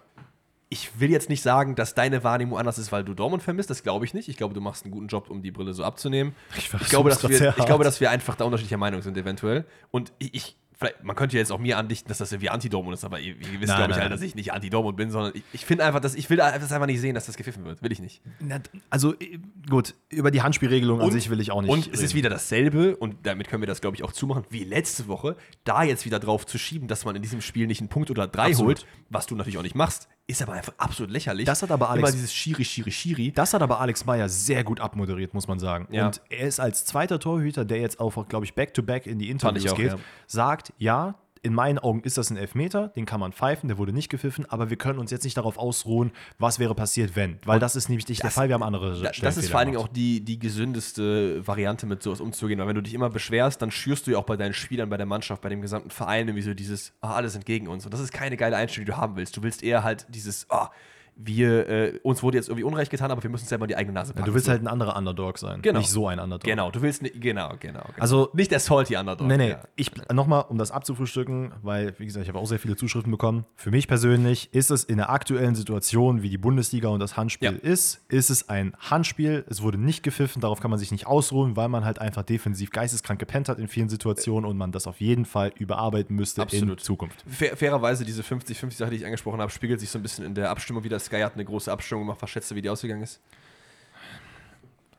[0.69, 3.71] ich will jetzt nicht sagen, dass deine Wahrnehmung anders ist, weil du Dortmund vermisst.
[3.71, 4.29] Das glaube ich nicht.
[4.29, 6.35] Ich glaube, du machst einen guten Job, um die Brille so abzunehmen.
[6.57, 9.67] Ich Ich, glaube, dass wir, ich glaube, dass wir einfach da unterschiedlicher Meinung sind, eventuell.
[9.91, 10.57] Und ich, ich
[11.03, 13.61] man könnte ja jetzt auch mir andichten, dass das irgendwie Anti-Dortmund ist, aber ihr, ihr
[13.61, 16.15] wisst, glaube ich, alle, dass ich nicht Anti-Dortmund bin, sondern ich, ich finde einfach, dass
[16.15, 17.83] ich will das einfach nicht sehen, dass das gepfiffen wird.
[17.83, 18.21] Will ich nicht.
[18.41, 18.59] Na,
[18.91, 21.71] Also, äh, gut, über die Handspielregelung an Und- sich will ich auch nicht.
[21.71, 22.15] Und es ist reden.
[22.15, 25.83] wieder dasselbe, und damit können wir das, glaube ich, auch zumachen, wie letzte Woche, da
[25.85, 28.47] jetzt wieder drauf zu schieben, dass man in diesem Spiel nicht einen Punkt oder drei
[28.51, 28.81] Absolut.
[28.81, 31.45] holt, was du natürlich auch nicht machst, ist aber einfach absolut lächerlich.
[31.45, 33.33] Das hat aber Alex- Immer dieses Schiri, Schiri, Schiri.
[33.33, 35.87] Das hat aber Alex Meyer sehr gut abmoderiert, muss man sagen.
[35.91, 36.07] Ja.
[36.07, 39.73] Und er ist als zweiter Torhüter, der jetzt auch, glaube ich, back-to-back in die Interviews
[39.73, 39.99] auch, geht, ja.
[40.27, 41.15] sagt, ja,
[41.45, 44.47] in meinen Augen ist das ein Elfmeter, den kann man pfeifen, der wurde nicht gepfiffen,
[44.49, 47.39] aber wir können uns jetzt nicht darauf ausruhen, was wäre passiert, wenn.
[47.45, 49.73] Weil das ist nämlich nicht der Fall, wir haben andere Da, das ist vor allen
[49.73, 52.59] Dingen auch die, die gesündeste Variante, mit sowas umzugehen.
[52.61, 54.97] Weil wenn du dich immer beschwerst, dann schürst du ja auch bei deinen Spielern, bei
[54.97, 57.85] der Mannschaft, bei dem gesamten Verein irgendwie so dieses, ah, alles sind gegen uns.
[57.85, 59.37] Und das ist keine geile Einstellung, die du haben willst.
[59.37, 60.71] Du willst eher halt dieses, ah,
[61.17, 63.93] wir, äh, uns wurde jetzt irgendwie Unrecht getan, aber wir müssen selber in die eigene
[63.95, 64.27] Nase packen.
[64.27, 65.79] Du willst halt ein anderer Underdog sein, Genau.
[65.79, 66.45] nicht so ein Underdog.
[66.45, 67.85] Genau, du willst nicht, genau, genau, genau.
[68.01, 69.27] Also- nicht der salty Underdog.
[69.27, 69.61] Nee, nee, Ja.
[69.77, 73.45] ich nochmal, um das abzufrühstücken, weil, wie gesagt, ich habe auch sehr viele Zuschriften bekommen.
[73.57, 77.53] Für mich persönlich ist es in der aktuellen Situation, wie die Bundesliga und das Handspiel
[77.63, 77.71] Ja.
[77.71, 79.45] ist, ist es ein Handspiel.
[79.49, 82.71] Es wurde nicht gepfiffen, darauf kann man sich nicht ausruhen, weil man halt einfach defensiv
[82.71, 86.47] geisteskrank gepennt hat in vielen Situationen und man das auf jeden Fall überarbeiten müsste in
[86.49, 86.81] Absolut.
[86.81, 87.25] Zukunft.
[87.29, 90.51] Fair, fairerweise, diese 50-50-Sache, die ich angesprochen habe, spiegelt sich so ein bisschen in der
[90.51, 90.99] Abstimmung wieder.
[91.05, 92.21] Sky hat eine große Abstimmung gemacht.
[92.23, 93.21] Was schätzt du, wie die ausgegangen ist?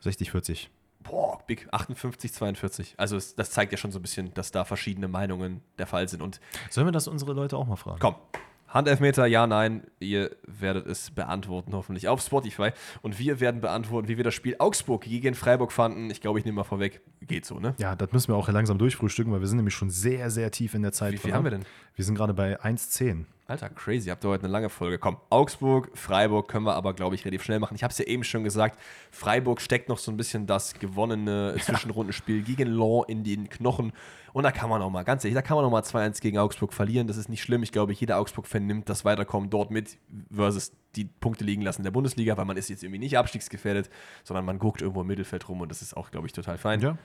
[0.02, 0.70] 60, 40.
[1.04, 2.96] Boah, big 58, 42.
[2.98, 6.08] Also es, das zeigt ja schon so ein bisschen, dass da verschiedene Meinungen der Fall
[6.10, 6.22] sind.
[6.22, 8.00] Und Sollen wir das unsere Leute auch mal fragen?
[8.00, 8.16] komm,
[8.68, 12.72] Handelfmeter, ja, nein, ihr werdet es beantworten, hoffentlich auf Spotify.
[13.02, 16.10] Und wir werden beantworten, wie wir das Spiel Augsburg gegen Freiburg fanden.
[16.10, 17.76] Ich glaube, ich nehme mal vorweg, geht so, ne?
[17.78, 20.74] Ja, das müssen wir auch langsam durchfrühstücken, weil wir sind nämlich schon sehr, sehr tief
[20.74, 21.14] in der Zeit.
[21.14, 21.66] Wie viel haben wir denn?
[21.96, 23.26] Wir sind gerade bei 1,10.
[23.48, 24.10] Alter, crazy.
[24.10, 24.98] Habt ihr heute eine lange Folge.
[24.98, 27.76] Komm, Augsburg, Freiburg können wir aber, glaube ich, relativ schnell machen.
[27.76, 28.80] Ich habe es ja eben schon gesagt,
[29.12, 33.94] Freiburg steckt noch so ein bisschen das gewonnene Zwischenrundenspiel gegen Law in den Knochen.
[34.34, 36.40] Und da kann man auch mal, ganz ehrlich, da kann man auch mal 2-1 gegen
[36.40, 37.06] Augsburg verlieren.
[37.06, 37.62] Das ist nicht schlimm.
[37.62, 40.00] Ich glaube, jeder Augsburg-Fan nimmt das Weiterkommen dort mit
[40.34, 43.92] versus die Punkte liegen lassen in der Bundesliga, weil man ist jetzt irgendwie nicht abstiegsgefährdet,
[44.24, 46.80] sondern man guckt irgendwo im Mittelfeld rum und das ist auch, glaube ich, total fein.
[46.80, 46.98] Ja.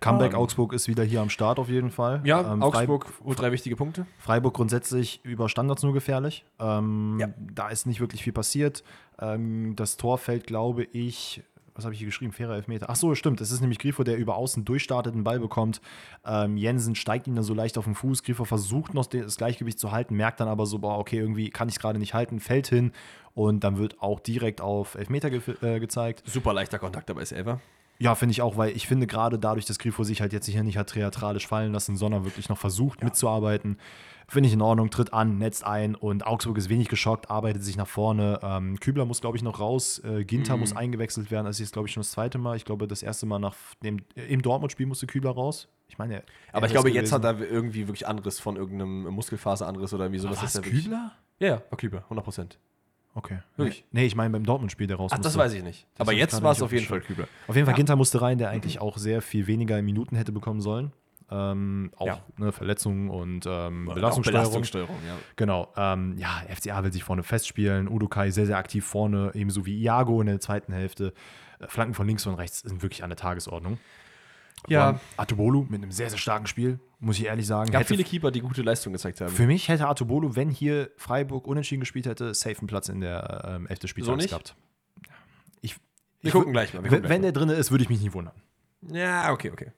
[0.00, 2.20] Comeback Augsburg ist wieder hier am Start auf jeden Fall.
[2.24, 4.06] Ja, Ähm, Augsburg holt drei wichtige Punkte.
[4.18, 6.44] Freiburg grundsätzlich über Standards nur gefährlich.
[6.58, 7.28] Ähm, Ja.
[7.54, 8.84] Da ist nicht wirklich viel passiert.
[9.18, 11.42] Ähm, das Tor fällt, glaube ich,
[11.74, 12.32] was habe ich hier geschrieben?
[12.32, 12.86] Fairer Elfmeter.
[12.88, 13.40] Ach so, stimmt.
[13.42, 15.82] Es ist nämlich Grifo, der über außen durchstartet, einen Ball bekommt.
[16.24, 18.22] Ähm, Jensen steigt ihm dann so leicht auf den Fuß.
[18.22, 21.68] Grifo versucht noch das Gleichgewicht zu halten, merkt dann aber so, boah, okay, irgendwie kann
[21.68, 22.92] ich es gerade nicht halten, fällt hin
[23.34, 26.22] und dann wird auch direkt auf Elfmeter ge äh, gezeigt.
[26.26, 27.60] Super leichter Kontakt dabei ist Elfer.
[27.98, 30.62] Ja, finde ich auch, weil ich finde gerade dadurch, dass Grifo sich halt jetzt hier
[30.62, 33.78] nicht hat theatralisch fallen lassen, sondern wirklich noch versucht mitzuarbeiten,
[34.28, 37.76] finde ich in Ordnung, tritt an, netzt ein und Augsburg ist wenig geschockt, arbeitet sich
[37.76, 38.38] nach vorne.
[38.42, 40.60] Ähm, Kübler muss, glaube ich, noch raus, äh, Ginter Mhm.
[40.60, 42.56] muss eingewechselt werden, das ist jetzt, glaube ich, schon das zweite Mal.
[42.56, 45.68] Ich glaube, das erste Mal nach dem, äh, im Dortmund-Spiel musste Kübler raus.
[45.88, 47.24] Ich meine, er- Aber er ich glaube, ist jetzt gewesen.
[47.28, 50.42] hat er irgendwie wirklich Anriss von irgendeinem Muskelfaseranriss oder irgendwie sowas.
[50.42, 51.12] Was, er Kübler?
[51.38, 52.58] Ja, ja, war Kübler, 100 Prozent.
[53.16, 53.38] Okay.
[53.56, 53.84] Wirklich?
[53.92, 55.38] Nee, ich meine beim Dortmund-Spiel, der raus Ach, das musste.
[55.38, 55.86] weiß ich nicht.
[55.98, 57.26] Aber hab ich jetzt war es auf jeden Fall Kübler.
[57.48, 57.76] Auf jeden Fall, Ja.
[57.76, 60.92] Ginter musste rein, der eigentlich auch sehr viel weniger Minuten hätte bekommen sollen.
[61.30, 62.20] Ähm, auch Ja.
[62.36, 64.42] ne, Verletzungen und ähm, Belastungssteuerung.
[64.42, 65.16] Belastungssteuerung, ja.
[65.34, 65.72] Genau.
[65.76, 67.88] Ähm, ja, FCA will sich vorne festspielen.
[67.88, 71.14] Udokai sehr, sehr aktiv vorne, ebenso wie Iago in der zweiten Hälfte.
[71.58, 73.78] Äh, Flanken von links und rechts sind wirklich an der Tagesordnung.
[74.68, 74.98] Ja.
[75.16, 77.70] Atobolu mit einem sehr, sehr starken Spiel, muss ich ehrlich sagen.
[77.70, 79.30] Gab viele Keeper, die gute Leistung gezeigt haben.
[79.30, 83.56] für mich hätte Atobolu, wenn hier Freiburg unentschieden gespielt hätte, safe einen Platz in der
[83.56, 83.88] ähm, 11.
[83.88, 84.30] Spieltags nicht?
[84.30, 84.56] gehabt.
[85.60, 85.80] Ich, Wir
[86.28, 86.82] ich gucken gleich mal.
[86.82, 88.34] Gucken wenn gleich der drin ist, würde ich mich nicht wundern.
[88.82, 89.72] Ja, okay, okay.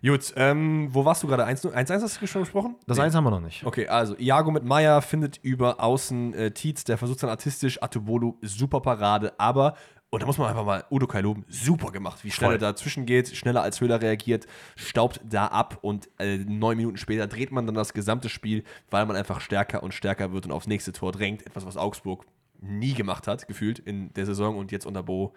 [0.00, 1.44] Gut, ähm, wo warst du gerade?
[1.44, 2.76] 1-1 1-1 hast du schon gesprochen?
[2.86, 3.04] Das Nee.
[3.04, 3.64] eins haben wir noch nicht.
[3.64, 8.36] Okay, also Iago mit Meier findet über außen äh, Tietz, der versucht dann artistisch, Atubolu,
[8.42, 9.74] super Parade, aber,
[10.10, 12.54] und da muss man einfach mal Udo Kai loben, super gemacht, wie schnell Voll.
[12.56, 17.26] er dazwischen geht, schneller als Höhler reagiert, staubt da ab und äh, neun Minuten später
[17.26, 20.66] dreht man dann das gesamte Spiel, weil man einfach stärker und stärker wird und aufs
[20.66, 22.24] nächste Tor drängt, etwas, was Augsburg
[22.60, 25.34] nie gemacht hat, gefühlt in der Saison und jetzt unter Bo,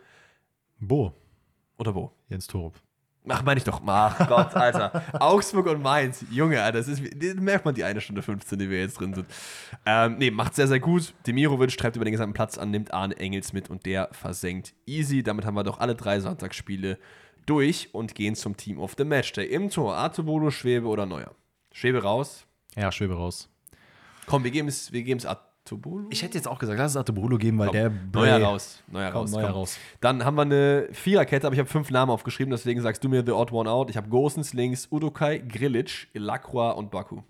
[0.80, 1.14] Bo,
[1.78, 2.14] unter Bo.
[2.30, 2.82] Jens Torup.
[3.28, 3.82] Ach, meine ich doch.
[3.86, 5.04] Ach Gott, Alter.
[5.20, 6.26] Augsburg und Mainz.
[6.32, 9.28] Junge, das ist, das merkt man die eine Stunde 15, die wir jetzt drin sind.
[9.86, 11.14] Ähm, nee, macht sehr, sehr gut.
[11.28, 15.22] Demirovic treibt über den gesamten Platz an, nimmt Arne Engels mit und der versenkt easy.
[15.22, 16.98] Damit haben wir doch alle drei Sonntagsspiele
[17.46, 19.46] durch und gehen zum Team of the Matchday.
[19.46, 21.36] Im Tor Artebolo, Schwebe oder Neuer.
[21.72, 22.46] Schwebe raus.
[22.76, 23.50] Ja, Schwebe raus.
[24.26, 25.26] Komm, wir geben es wir geben's
[25.72, 26.08] Artebolo.
[26.10, 28.84] Ich hätte jetzt auch gesagt, lass es Atobolu geben, weil Komm, der Neuer raus.
[28.88, 29.32] Neuer Komm, raus.
[29.32, 29.54] Neuer komm.
[29.54, 29.78] raus.
[30.00, 33.24] Dann haben wir eine Viererkette, aber ich habe fünf Namen aufgeschrieben, deswegen sagst du mir
[33.26, 33.90] The Odd One Out.
[33.90, 37.22] Ich habe Gosens links, Udokai, Grilic, Lacroix und Baku.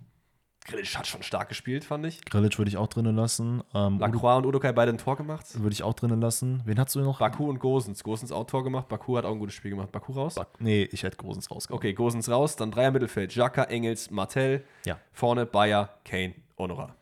[0.66, 2.24] Grilic hat schon stark gespielt, fand ich.
[2.24, 3.64] Grilic würde ich auch drinnen lassen.
[3.74, 5.46] Ähm, Udo Lacroix und Udokai beide ein Tor gemacht.
[5.60, 6.62] würde ich auch drinnen lassen.
[6.66, 7.18] Wen hast du noch?
[7.18, 8.04] Baku und Gosens.
[8.04, 8.88] Gosens auch Tor gemacht.
[8.88, 9.92] Baku hat auch ein gutes Spiel gemacht.
[9.92, 10.36] Baku raus.
[10.60, 11.78] Nee, ich hätte Großens rausgehauen.
[11.78, 12.56] Okay, Gosens raus.
[12.58, 13.34] Dann Dreier Mittelfeld.
[13.34, 14.64] Jaka, Engels, Martell.
[14.86, 15.00] Ja.
[15.12, 16.96] Vorne Bayer, Kane, Honora.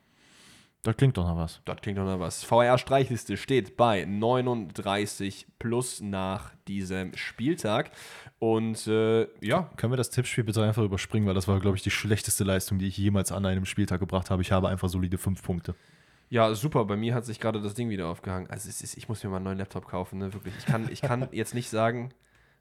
[0.84, 1.62] Das klingt doch noch was.
[1.66, 2.44] Das klingt doch noch was.
[2.44, 7.92] VR-Streichliste steht bei 39 plus nach diesem Spieltag.
[8.40, 11.84] Und äh, ja, Können wir das Tippspiel bitte einfach überspringen, weil das war, glaube ich,
[11.84, 14.42] die schlechteste Leistung, die ich jemals an einem Spieltag gebracht habe.
[14.42, 15.76] Ich habe einfach solide fünf Punkte.
[16.30, 16.86] Ja, super.
[16.86, 18.50] Bei mir hat sich gerade das Ding wieder aufgehangen.
[18.50, 20.34] Also ist, ich muss mir mal einen neuen Laptop kaufen, ne?
[20.34, 20.54] Wirklich.
[20.60, 22.14] Ich kann, ich kann jetzt nicht sagen.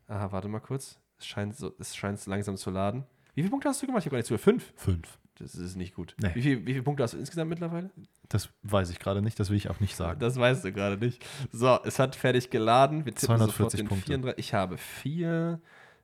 [0.08, 0.98] Aha, warte mal kurz.
[1.18, 3.04] Es scheint, so, es scheint langsam zu laden.
[3.34, 4.00] Wie viele Punkte hast du gemacht?
[4.00, 4.38] Ich habe gar nicht zu.
[4.38, 4.72] Fünf.
[4.74, 5.18] Fünf.
[5.38, 6.14] Das ist nicht gut.
[6.18, 6.30] Nee.
[6.34, 7.90] Wie, viel, wie viele Punkte hast du insgesamt mittlerweile?
[8.28, 10.18] Das weiß ich gerade nicht, das will ich auch nicht sagen.
[10.20, 11.24] Das weißt du gerade nicht.
[11.52, 13.04] So, es hat fertig geladen.
[13.04, 14.06] Wir tippen 240 sofort den Punkte.
[14.06, 14.38] 34.
[14.44, 15.60] Ich habe vier,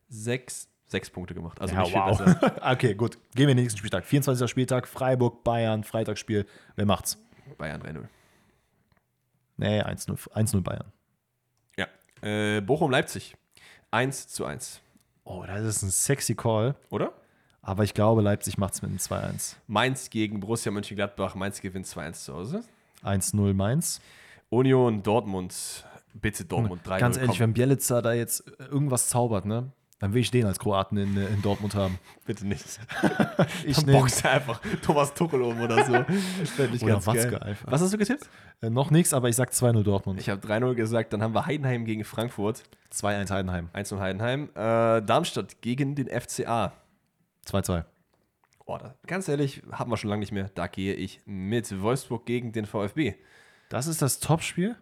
[0.08, 1.60] sechs, sechs Punkte gemacht.
[1.60, 2.18] Also ja, nicht viel wow.
[2.18, 2.56] besser.
[2.72, 3.18] okay, gut.
[3.34, 4.04] Gehen wir in den nächsten Spieltag.
[4.04, 4.48] 24.
[4.48, 6.46] Spieltag, Freiburg, Bayern, Freitagsspiel.
[6.76, 7.18] Wer macht's?
[7.58, 8.04] Bayern 3-0.
[9.56, 10.92] Nee, 1-0 1-0 Bayern.
[11.76, 11.86] Ja.
[12.22, 13.36] Äh, Bochum-Leipzig.
[13.90, 14.80] 1 zu 1.
[15.24, 16.74] Oh, das ist ein sexy Call.
[16.90, 17.12] Oder?
[17.64, 19.56] Aber ich glaube, Leipzig macht's mit einem 2-1.
[19.66, 21.34] Mainz gegen Borussia Mönchengladbach.
[21.34, 22.64] Mainz gewinnt 2-1 zu Hause.
[23.02, 24.00] 1-0 Mainz.
[24.50, 25.84] Union Dortmund.
[26.12, 29.72] Bitte Dortmund 3 Ganz ehrlich, wenn Bielica da jetzt irgendwas zaubert, ne?
[29.98, 31.98] Dann will ich den als Kroaten in, in Dortmund haben.
[32.26, 32.78] bitte nicht.
[33.64, 35.92] Ich Dann er einfach Thomas Tuchel um oder so.
[36.56, 37.42] Fände ich Oder ganz Watzke geil.
[37.42, 37.72] einfach.
[37.72, 38.28] Was hast du getippt?
[38.60, 40.20] Äh, noch nichts, aber ich sag 2-0 Dortmund.
[40.20, 41.14] Ich habe 3-0 gesagt.
[41.14, 42.64] Dann haben wir Heidenheim gegen Frankfurt.
[42.92, 43.70] 2-1 Heidenheim.
[43.72, 44.50] 1-0 Heidenheim.
[44.54, 46.72] Äh, Darmstadt gegen den FCA.
[47.46, 47.84] 2-2.
[48.66, 50.50] Oh, da, ganz ehrlich, haben wir schon lange nicht mehr.
[50.54, 53.14] Da gehe ich mit Wolfsburg gegen den VfB.
[53.68, 54.76] Das ist das Topspiel?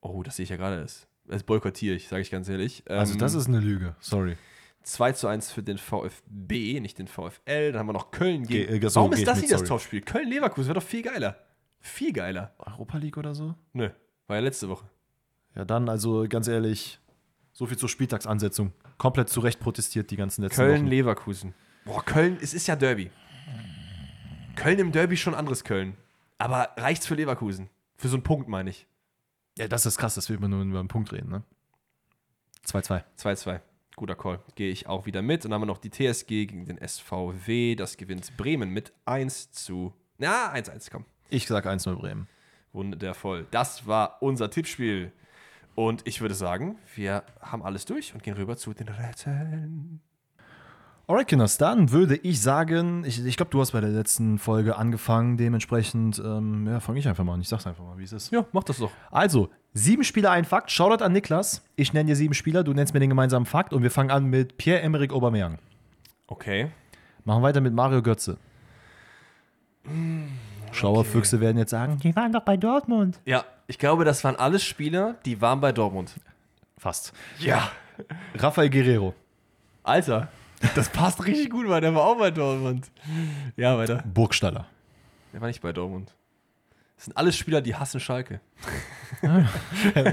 [0.00, 0.80] Oh, das sehe ich ja gerade.
[0.80, 2.84] Das, das boykottiere ich, sage ich ganz ehrlich.
[2.88, 3.96] Also, Ähm, das ist eine Lüge.
[4.00, 4.36] Sorry.
[4.82, 7.72] 2 zu 1 für den VfB, nicht den VfL.
[7.72, 8.66] Dann haben wir noch Köln gegen.
[8.68, 9.64] Ge- äh, so, Warum ist das nicht das.
[9.64, 10.00] Topspiel?
[10.00, 11.36] Köln-Leverkusen wäre doch viel geiler.
[11.80, 12.54] Viel geiler.
[12.58, 13.54] Europa League oder so?
[13.72, 13.90] Nö,
[14.26, 14.86] war ja letzte Woche.
[15.54, 17.00] Ja, dann, also ganz ehrlich,
[17.52, 18.72] so viel zur Spieltagsansetzung.
[18.98, 20.68] Komplett zu Recht protestiert die ganzen letzten Wochen.
[20.68, 21.54] Köln-Leverkusen.
[21.84, 23.10] Boah, Köln, es ist ja Derby.
[24.56, 25.96] Köln im Derby schon anderes Köln.
[26.38, 27.70] Aber reicht's für Leverkusen?
[27.96, 28.86] Für so einen Punkt, meine ich.
[29.58, 31.42] Ja, das ist krass, dass wir immer nur über einen Punkt reden, ne?
[32.66, 33.02] 2-2.
[33.18, 33.60] 2-2.
[33.96, 34.40] Guter Call.
[34.54, 35.44] Gehe ich auch wieder mit.
[35.44, 37.74] Und dann haben wir noch die TSG gegen den SVW.
[37.74, 39.92] Das gewinnt Bremen mit 1 zu.
[40.18, 41.04] Na, 1-1, komm.
[41.28, 42.28] Ich sag 1-0 Bremen.
[42.72, 43.46] Wundervoll.
[43.50, 45.12] Das war unser Tippspiel.
[45.74, 50.00] Und ich würde sagen, wir haben alles durch und gehen rüber zu den Rätseln.
[51.10, 54.76] Alright, Kinders, dann würde ich sagen, ich, ich glaube, du hast bei der letzten Folge
[54.76, 57.40] angefangen, dementsprechend, ähm, ja, fange ich einfach mal an.
[57.40, 58.30] Ich sag's einfach mal, wie es ist.
[58.30, 58.92] Ja, mach das doch.
[59.10, 60.70] Also, sieben Spieler, ein Fakt.
[60.70, 61.64] Shoutout an Niklas.
[61.74, 64.26] Ich nenne dir sieben Spieler, du nennst mir den gemeinsamen Fakt und wir fangen an
[64.26, 65.58] mit Pierre-Emerick Aubameyang.
[66.28, 66.70] Okay.
[67.24, 68.38] Machen weiter mit Mario Götze.
[70.70, 73.18] Schlaue Füchse werden jetzt sagen, die waren doch bei Dortmund.
[73.24, 76.14] Ja, ich glaube, das waren alles Spieler, die waren bei Dortmund.
[76.78, 77.12] Fast.
[77.40, 77.72] Ja.
[78.36, 79.12] Rafael Guerrero.
[79.82, 80.28] Alter,
[80.74, 82.90] das passt richtig gut, weil der war auch bei Dortmund.
[83.56, 84.02] Ja, weiter.
[84.12, 84.66] Burgstaller.
[85.32, 86.14] Der war nicht bei Dortmund.
[86.96, 88.40] Das sind alles Spieler, die hassen Schalke.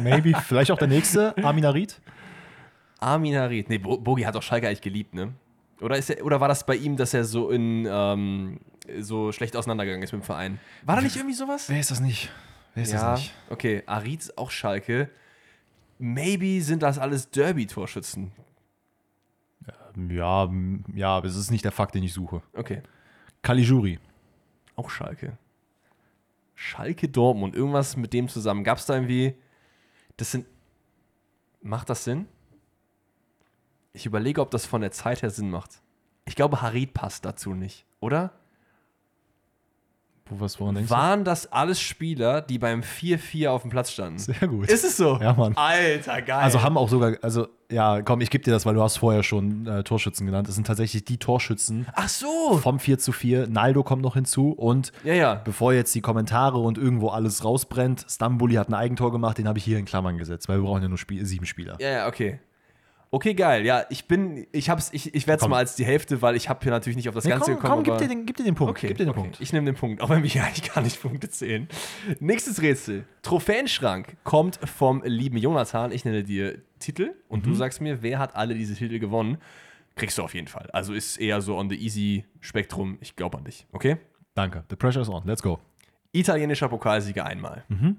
[0.01, 0.33] Maybe.
[0.45, 1.99] Vielleicht auch der nächste, Armin Harit.
[2.99, 3.69] Armin Harit.
[3.69, 5.33] Nee, Bo Bogi hat doch Schalke eigentlich geliebt, ne?
[5.81, 8.59] Oder, ist er, oder war das bei ihm, dass er so in ähm,
[8.99, 10.59] so schlecht auseinandergegangen ist mit dem Verein?
[10.83, 11.69] War da nicht irgendwie sowas?
[11.69, 12.31] Wer ist das nicht?
[12.73, 13.33] Wer ist Ja, das nicht?
[13.49, 13.83] okay.
[13.85, 15.09] Arid ist auch Schalke.
[15.99, 18.31] Maybe sind das alles Derby-Torschützen.
[20.09, 20.49] Ja,
[20.93, 22.41] ja, aber es ist nicht der Fakt, den ich suche.
[22.53, 22.81] Okay.
[23.41, 23.99] Caligiuri.
[24.75, 25.37] Auch Schalke.
[26.53, 28.63] Schalke Dortmund, irgendwas mit dem zusammen.
[28.63, 29.35] Gab es da irgendwie.
[30.17, 30.45] Das sind.
[31.61, 32.27] Macht das Sinn?
[33.93, 35.81] Ich überlege, ob das von der Zeit her Sinn macht.
[36.25, 38.31] Ich glaube, Harid passt dazu nicht, oder?
[40.25, 44.19] Wo, was, woran denkst Waren das alles Spieler, die beim 4-4 auf dem Platz standen?
[44.19, 44.69] Sehr gut.
[44.69, 45.17] Ist es so?
[45.19, 45.55] Ja, Mann.
[45.55, 46.43] Alter, geil.
[46.43, 49.23] Also haben auch sogar, also ja, komm, ich gebe dir das, weil du hast vorher
[49.23, 50.47] schon äh, Torschützen genannt.
[50.47, 52.57] Das sind tatsächlich die Torschützen Ach so.
[52.57, 53.47] vom 4 zu 4.
[53.47, 55.33] Naldo kommt noch hinzu und Ja, ja.
[55.35, 59.57] bevor jetzt die Kommentare und irgendwo alles rausbrennt, Stambuli hat ein Eigentor gemacht, den habe
[59.57, 61.75] ich hier in Klammern gesetzt, weil wir brauchen ja nur Spiel sieben Spieler.
[61.79, 62.39] Ja, ja, okay.
[63.17, 63.65] Okay, geil.
[63.65, 66.49] Ja, ich bin, ich hab's, ich, ich werde es mal als die Hälfte, weil ich
[66.49, 67.83] habe hier natürlich nicht auf das Nee, Ganze komm, gekommen.
[67.83, 68.69] komm gib, dir den, gib dir den Punkt.
[68.77, 69.21] Okay, gib dir den okay.
[69.21, 69.41] Punkt.
[69.41, 71.67] Ich nehme den Punkt, auch wenn wir hier eigentlich gar nicht Punkte zählen.
[72.19, 73.05] Nächstes Rätsel.
[73.23, 75.91] Trophäenschrank kommt vom lieben Jonathan.
[75.91, 77.49] Ich nenne dir Titel und Mhm.
[77.49, 79.37] du sagst mir, wer hat alle diese Titel gewonnen.
[79.95, 80.69] Kriegst du auf jeden Fall.
[80.73, 82.99] Also ist eher so on the easy Spektrum.
[83.01, 83.65] Ich glaube an dich.
[83.71, 83.97] Okay?
[84.35, 84.63] Danke.
[84.69, 85.23] The pressure is on.
[85.25, 85.57] Let's go.
[86.11, 87.63] Italienischer Pokalsieger einmal.
[87.67, 87.97] Mhm.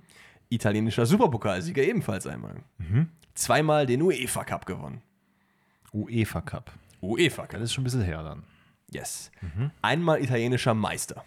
[0.48, 2.62] Italienischer Superpokalsieger ebenfalls einmal.
[2.78, 3.08] Mhm.
[3.34, 5.02] Zweimal den UEFA Cup gewonnen.
[5.93, 6.73] UEFA Cup.
[7.01, 7.60] UEFA Cup.
[7.60, 8.43] Das ist schon ein bisschen her dann.
[8.90, 9.31] Yes.
[9.40, 9.70] Mhm.
[9.82, 11.24] Einmal italienischer Meister.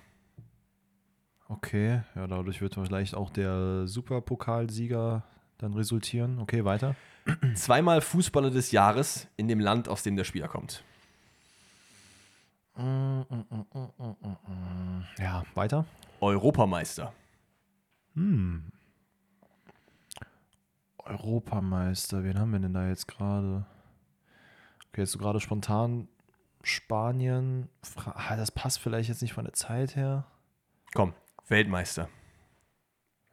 [1.48, 5.24] Okay, ja, dadurch wird vielleicht auch der Superpokalsieger
[5.58, 6.40] dann resultieren.
[6.40, 6.96] Okay, weiter.
[7.56, 10.84] Zweimal Fußballer des Jahres in dem Land, aus dem der Spieler kommt.
[15.18, 15.86] Ja, weiter.
[16.22, 17.14] Europameister.
[20.98, 23.66] Europameister, wen haben wir denn da jetzt gerade?
[24.92, 26.10] Okay, jetzt so gerade spontan
[26.64, 27.70] Spanien.
[27.82, 30.26] Fra ah, das passt vielleicht jetzt nicht von der Zeit her.
[30.94, 31.14] Komm,
[31.48, 32.10] Weltmeister.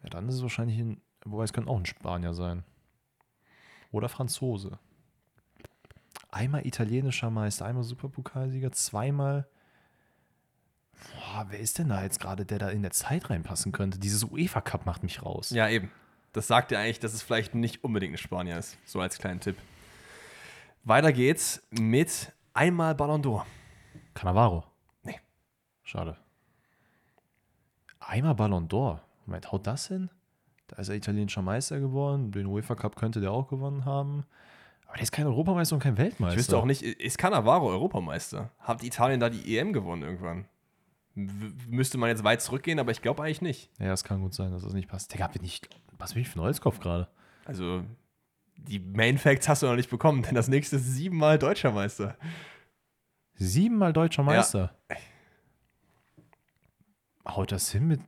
[0.02, 2.62] Ja, dann ist es wahrscheinlich ein, wobei es könnte auch ein Spanier sein.
[3.90, 4.78] Oder Franzose.
[6.30, 9.48] Einmal italienischer Meister, einmal Superpokalsieger, zweimal.
[10.93, 13.98] Boah, wer ist denn da jetzt gerade, der da in der Zeit reinpassen könnte?
[13.98, 15.51] Dieses UEFA Cup macht mich raus.
[15.51, 15.90] Ja, eben.
[16.32, 18.76] Das sagt ja eigentlich, dass es vielleicht nicht unbedingt ein Spanier ist.
[18.85, 19.56] So als kleinen Tipp.
[20.89, 23.44] Weiter geht's mit einmal Ballon d'Or.
[24.15, 24.65] Cannavaro.
[25.02, 25.20] Nee.
[25.82, 26.16] Schade.
[28.01, 29.01] Einmal Ballon d'Or.
[29.27, 30.09] Moment, haut das hin?
[30.66, 32.32] Da ist er italienischer Meister geworden.
[32.32, 34.24] Den UEFA Cup könnte der auch gewonnen haben.
[34.86, 36.32] Aber der ist kein Europameister und kein Weltmeister.
[36.32, 38.51] Ich wüsste auch nicht, ist Cannavaro Europameister?
[38.59, 40.47] Hat Italien da die EM gewonnen irgendwann?
[41.15, 43.70] W müsste man jetzt weit zurückgehen, aber ich glaube eigentlich nicht.
[43.78, 45.12] Ja, es kann gut sein, dass das nicht passt.
[45.12, 45.69] Der gab nicht.
[45.98, 47.09] Was bin ich für ein Holzkopf gerade?
[47.44, 47.82] Also,
[48.59, 52.16] die Main Facts hast du noch nicht bekommen, denn das nächste ist siebenmal deutscher Meister.
[53.35, 54.76] Siebenmal deutscher Meister.
[57.26, 58.01] Haut das hin mit.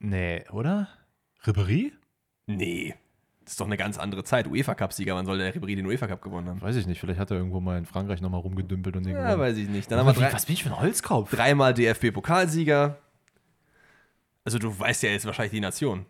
[0.00, 0.88] Nee, oder?
[1.44, 1.92] Ribéry?
[2.46, 2.94] Nee.
[3.44, 4.46] Das ist doch eine ganz andere Zeit.
[4.46, 6.62] UEFA-Cup-Sieger, wann soll der Ribéry den UEFA-Cup gewonnen haben?
[6.62, 6.98] Weiß ich nicht.
[6.98, 9.40] Vielleicht hat er irgendwo mal in Frankreich nochmal rumgedümpelt und den Ja, gewonnen.
[9.40, 9.90] weiß ich nicht.
[9.90, 11.30] Dann haben wir drei, Was bin ich für ein Holzkopf?
[11.30, 12.96] dreimal DFB-Pokalsieger.
[14.44, 16.06] Also, du weißt ja jetzt wahrscheinlich die Nation.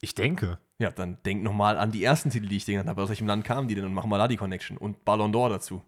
[0.00, 0.58] Ich denke.
[0.78, 3.02] Ja, dann denk nochmal an die ersten Titel, die ich genannt habe.
[3.02, 3.84] Aus welchem Land kamen die denn?
[3.86, 4.76] Und mach mal da die Connection.
[4.76, 5.82] Und Ballon d'Or dazu.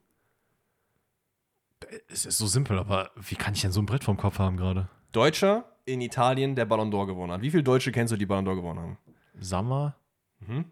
[2.08, 4.56] Es ist so simpel, aber wie kann ich denn so ein Brett vom Kopf haben
[4.56, 4.88] gerade?
[5.12, 7.42] Deutscher in Italien, der Ballon d'Or gewonnen hat.
[7.42, 8.98] Wie viele Deutsche kennst du, die Ballon d'Or gewonnen haben?
[9.38, 9.94] Sammer?
[10.40, 10.64] Mhm.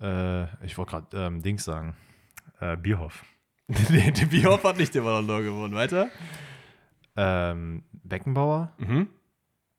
[0.00, 1.94] Äh, ich wollte gerade ähm, Dings sagen.
[2.60, 3.24] Äh, Bierhoff.
[3.66, 5.74] nee, der Bierhoff hat nicht den Ballon d'Or gewonnen.
[5.74, 6.08] Weiter?
[7.16, 9.08] Ähm, Beckenbauer Mhm.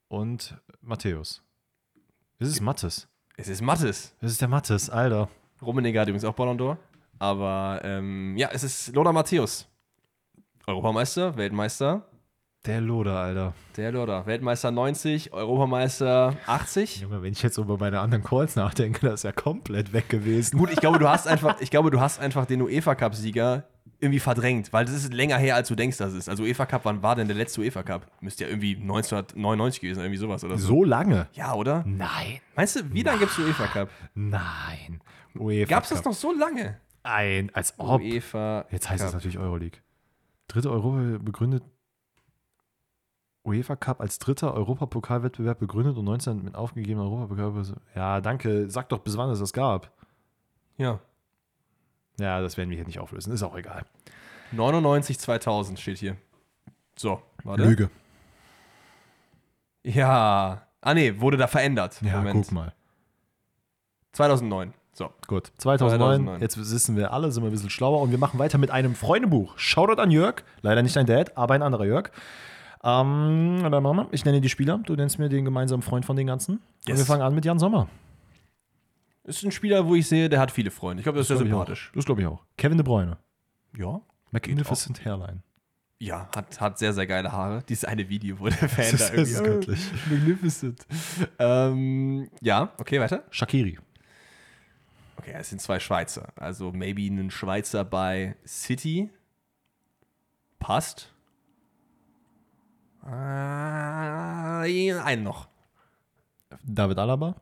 [0.10, 1.44] und Matthäus.
[2.40, 3.08] Das ist Mattes.
[3.36, 4.16] Es ist Mattes.
[4.22, 5.28] Das ist der Mattes, Alter.
[5.60, 6.78] Rummenigge hat übrigens auch Ballon d'Or.
[7.18, 9.68] Aber ähm, ja, es ist Lothar Matthäus.
[10.68, 12.06] Europameister, Weltmeister.
[12.68, 13.54] Der Loder, Alter.
[13.76, 14.28] Der Lothar.
[14.28, 17.02] Weltmeister 90, Europameister 80.
[17.02, 20.60] Junge, wenn ich jetzt über meine anderen Calls nachdenke, das ist ja komplett weg gewesen.
[20.60, 23.64] Gut, ich glaube, du hast einfach, ich glaube, du hast einfach den UEFA Cup Sieger
[24.00, 26.30] irgendwie verdrängt, weil das ist länger her, als du denkst, das ist.
[26.30, 28.12] Also UEFA Cup, wann war denn der letzte UEFA Cup?
[28.22, 30.68] Müsste ja irgendwie 1999 gewesen, sein, irgendwie sowas oder so.
[30.68, 31.28] So lange?
[31.34, 31.84] Ja, oder?
[31.86, 33.90] Nein, Meinst du, wie lange gibt es UEFA Cup?
[34.14, 35.02] nein.
[35.36, 36.80] UEFA Gab es das noch so lange?
[37.04, 38.02] Ein, als ob.
[38.02, 39.80] UEFA Jetzt heißt es natürlich Euroleague.
[40.48, 41.64] Dritte Europa begründet.
[43.44, 47.76] UEFA Cup als dritter Europapokalwettbewerb begründet und 19 mit aufgegebener Europapokal.
[47.96, 48.70] Ja, danke.
[48.70, 49.92] Sag doch, bis wann es das gab.
[50.78, 51.00] Ja.
[52.20, 53.32] Ja, das werden wir hier nicht auflösen.
[53.34, 53.84] Ist auch egal.
[54.54, 56.16] 99, 2000 steht hier.
[56.98, 57.90] So, warte.
[59.84, 60.64] Ja.
[60.82, 62.02] Ah, nee, wurde da verändert.
[62.02, 62.46] Ja, Moment.
[62.46, 62.74] guck mal.
[64.14, 64.74] 2009.
[64.94, 65.12] So.
[65.28, 65.52] Gut.
[65.58, 66.42] 2009, 2009.
[66.42, 68.96] Jetzt wissen wir alle, sind wir ein bisschen schlauer und wir machen weiter mit einem
[68.96, 69.58] Freundebuch.
[69.58, 70.44] Shoutout an Jörg.
[70.62, 72.10] Leider nicht dein Dad, aber ein anderer Jörg.
[72.84, 74.08] Ähm, dann machen wir.
[74.12, 74.80] ich nenne die Spieler.
[74.86, 76.56] Du nennst mir den gemeinsamen Freund von den ganzen.
[76.58, 76.98] Und Yes.
[77.00, 77.88] wir fangen an mit Jan Sommer.
[79.28, 81.02] Ist ein Spieler, wo ich sehe, der hat viele Freunde.
[81.02, 81.92] Ich glaube, das ist sehr sympathisch.
[81.94, 82.44] Das glaube ich auch.
[82.58, 83.18] Kevin De Bruyne.
[83.78, 84.02] Ja.
[84.32, 85.44] Magnificent Hairline.
[86.00, 87.64] Ja, hat, hat sehr, sehr geile Haare.
[87.68, 89.52] Dieses eine Video, wo der Fan Das da ist irgendwie.
[89.68, 89.80] göttlich.
[89.94, 90.86] "Oh, Magnificent.
[91.40, 93.24] ähm, ja, okay, weiter.
[93.30, 93.78] Shakiri.
[95.18, 96.30] Okay, es sind zwei Schweizer.
[96.36, 99.10] Also maybe einen Schweizer bei City.
[100.60, 101.14] Passt.
[103.06, 103.10] Äh,
[104.94, 105.50] einen noch.
[106.64, 107.36] David Alaba.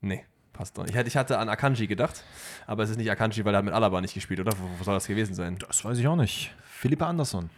[0.00, 0.92] Nee, passt doch nicht.
[0.92, 2.24] Ich hatte, ich hatte an Akanji gedacht,
[2.66, 4.52] aber es ist nicht Akanji, weil er hat mit Alaba nicht gespielt, oder?
[4.58, 5.58] Wo, wo soll das gewesen sein?
[5.58, 6.54] Das weiß ich auch nicht.
[6.64, 7.50] Philippe Andersson.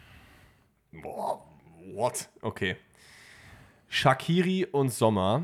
[0.92, 1.42] Boah,
[1.94, 2.28] what?
[2.42, 2.76] Okay.
[3.88, 5.42] Shakiri und Sommer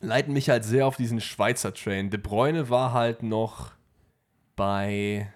[0.00, 2.10] leiten mich halt sehr auf diesen Schweizer Train.
[2.10, 3.72] De Bruyne war halt noch
[4.56, 5.32] bei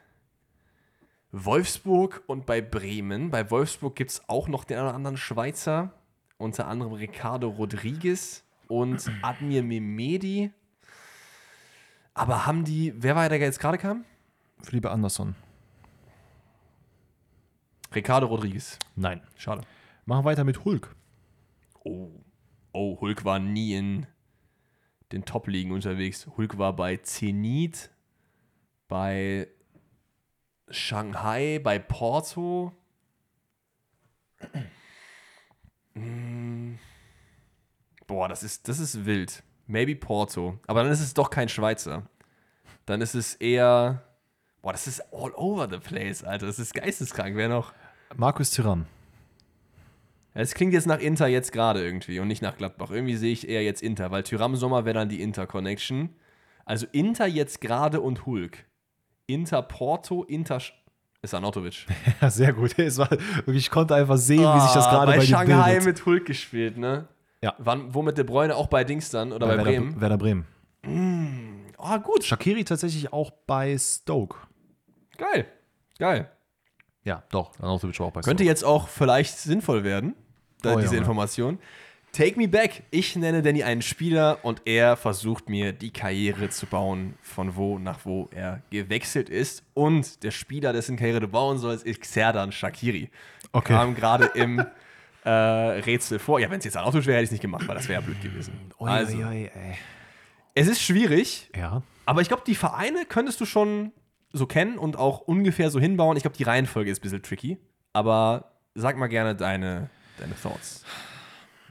[1.33, 3.31] Wolfsburg und bei Bremen.
[3.31, 5.93] Bei Wolfsburg gibt es auch noch den einen oder anderen Schweizer,
[6.39, 10.51] unter anderem Ricardo Rodriguez und Admir Mehmedi.
[12.15, 14.05] Aber haben die, wer war der, der jetzt gerade kam?
[14.63, 15.35] Philippe Andersson.
[17.95, 18.79] Ricardo Rodriguez.
[18.95, 19.23] Nein.
[19.37, 19.63] Schade.
[20.05, 20.95] Machen weiter mit Hulk.
[21.85, 22.11] Oh.
[22.73, 24.07] Oh, Hulk war nie in
[25.13, 26.27] den Top-Ligen unterwegs.
[26.37, 27.91] Hulk war bei Zenit,
[28.89, 29.49] bei
[30.69, 32.73] Shanghai, bei Porto.
[38.07, 39.43] Boah, das ist, das ist wild.
[39.67, 40.59] Maybe Porto.
[40.67, 42.03] Aber dann ist es doch kein Schweizer.
[42.87, 44.03] Dann ist es eher.
[44.63, 46.47] Boah, das ist all over the place, Alter.
[46.47, 47.37] Das ist geisteskrank.
[47.37, 47.73] Wer noch?
[48.17, 48.87] Markus Thuram.
[50.35, 52.91] Es klingt jetzt nach Inter jetzt gerade irgendwie und nicht nach Gladbach.
[52.91, 56.11] Irgendwie sehe ich eher jetzt Inter, weil Tyram Sommer wäre dann die Inter-Connection.
[56.65, 58.67] Also Inter jetzt gerade und Hulk.
[59.27, 60.61] Inter Porto, Inter.
[61.23, 61.87] Ist Anatovic.
[62.21, 62.77] Ja, sehr gut.
[62.77, 63.09] War,
[63.47, 65.85] ich konnte einfach sehen, wie sich das Ah, gerade bei, bei dir Shanghai bildet.
[65.87, 67.09] mit Hulk gespielt, ne?
[67.43, 67.55] Ja.
[67.59, 70.01] Wann, wo mit De Bruyne auch bei Dings dann oder bei, Werder, Bremen?
[70.01, 70.47] Werder Bremen.
[71.79, 72.25] Ah, gut.
[72.25, 74.39] Shakiri tatsächlich auch bei Stoke.
[75.17, 75.47] Geil.
[75.99, 76.31] Geil.
[77.05, 77.53] Ja, doch.
[77.61, 80.15] Arnautovic war auch bei Könnte jetzt auch vielleicht sinnvoll werden,
[80.63, 80.99] da, Oh, diese Junge.
[80.99, 81.59] Information.
[82.13, 82.83] Take me back.
[82.91, 87.79] Ich nenne Danny einen Spieler und er versucht mir die Karriere zu bauen, von wo
[87.79, 89.63] nach wo er gewechselt ist.
[89.75, 93.11] Und der Spieler, dessen Karriere du bauen sollst, ist Xerdan Shakiri.
[93.53, 93.75] Okay.
[93.75, 94.65] Kam gerade im
[95.27, 96.39] äh, Rätsel vor.
[96.41, 98.01] Ja, wenn es jetzt ein Auto wäre, hätte ich es nicht gemacht, weil das wäre
[98.01, 98.53] ja blöd gewesen.
[98.79, 99.51] Ui, also, ui, ui,
[100.55, 101.83] es ist schwierig, Ja.
[102.07, 103.93] aber ich glaube, die Vereine könntest du schon
[104.33, 106.17] so kennen und auch ungefähr so hinbauen.
[106.17, 107.59] Ich glaube, die Reihenfolge ist ein bisschen tricky.
[107.93, 110.85] Aber sag mal gerne deine, deine Thoughts.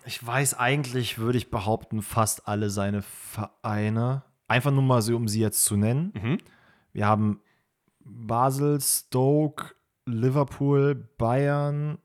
[0.05, 4.23] Ich weiß eigentlich, würde ich behaupten, fast alle seine Vereine.
[4.47, 6.13] Einfach nur mal so, um sie jetzt zu nennen.
[6.15, 6.37] Mhm.
[6.93, 7.41] Wir haben
[7.99, 9.73] Basel, Stoke,
[10.05, 11.97] Liverpool, Bayern,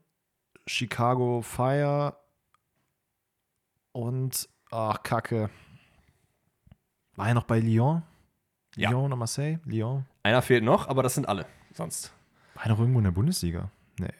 [0.73, 2.17] Chicago Fire
[3.91, 5.51] und, ach, Kacke.
[7.17, 8.03] War er noch bei Lyon?
[8.77, 8.91] Ja.
[8.91, 9.59] Lyon oder Marseille?
[9.65, 10.07] Lyon?
[10.23, 11.45] Einer fehlt noch, aber das sind alle.
[11.75, 12.13] Sonst.
[12.55, 13.73] War er noch irgendwo in der Bundesliga?
[13.99, 14.13] Nee.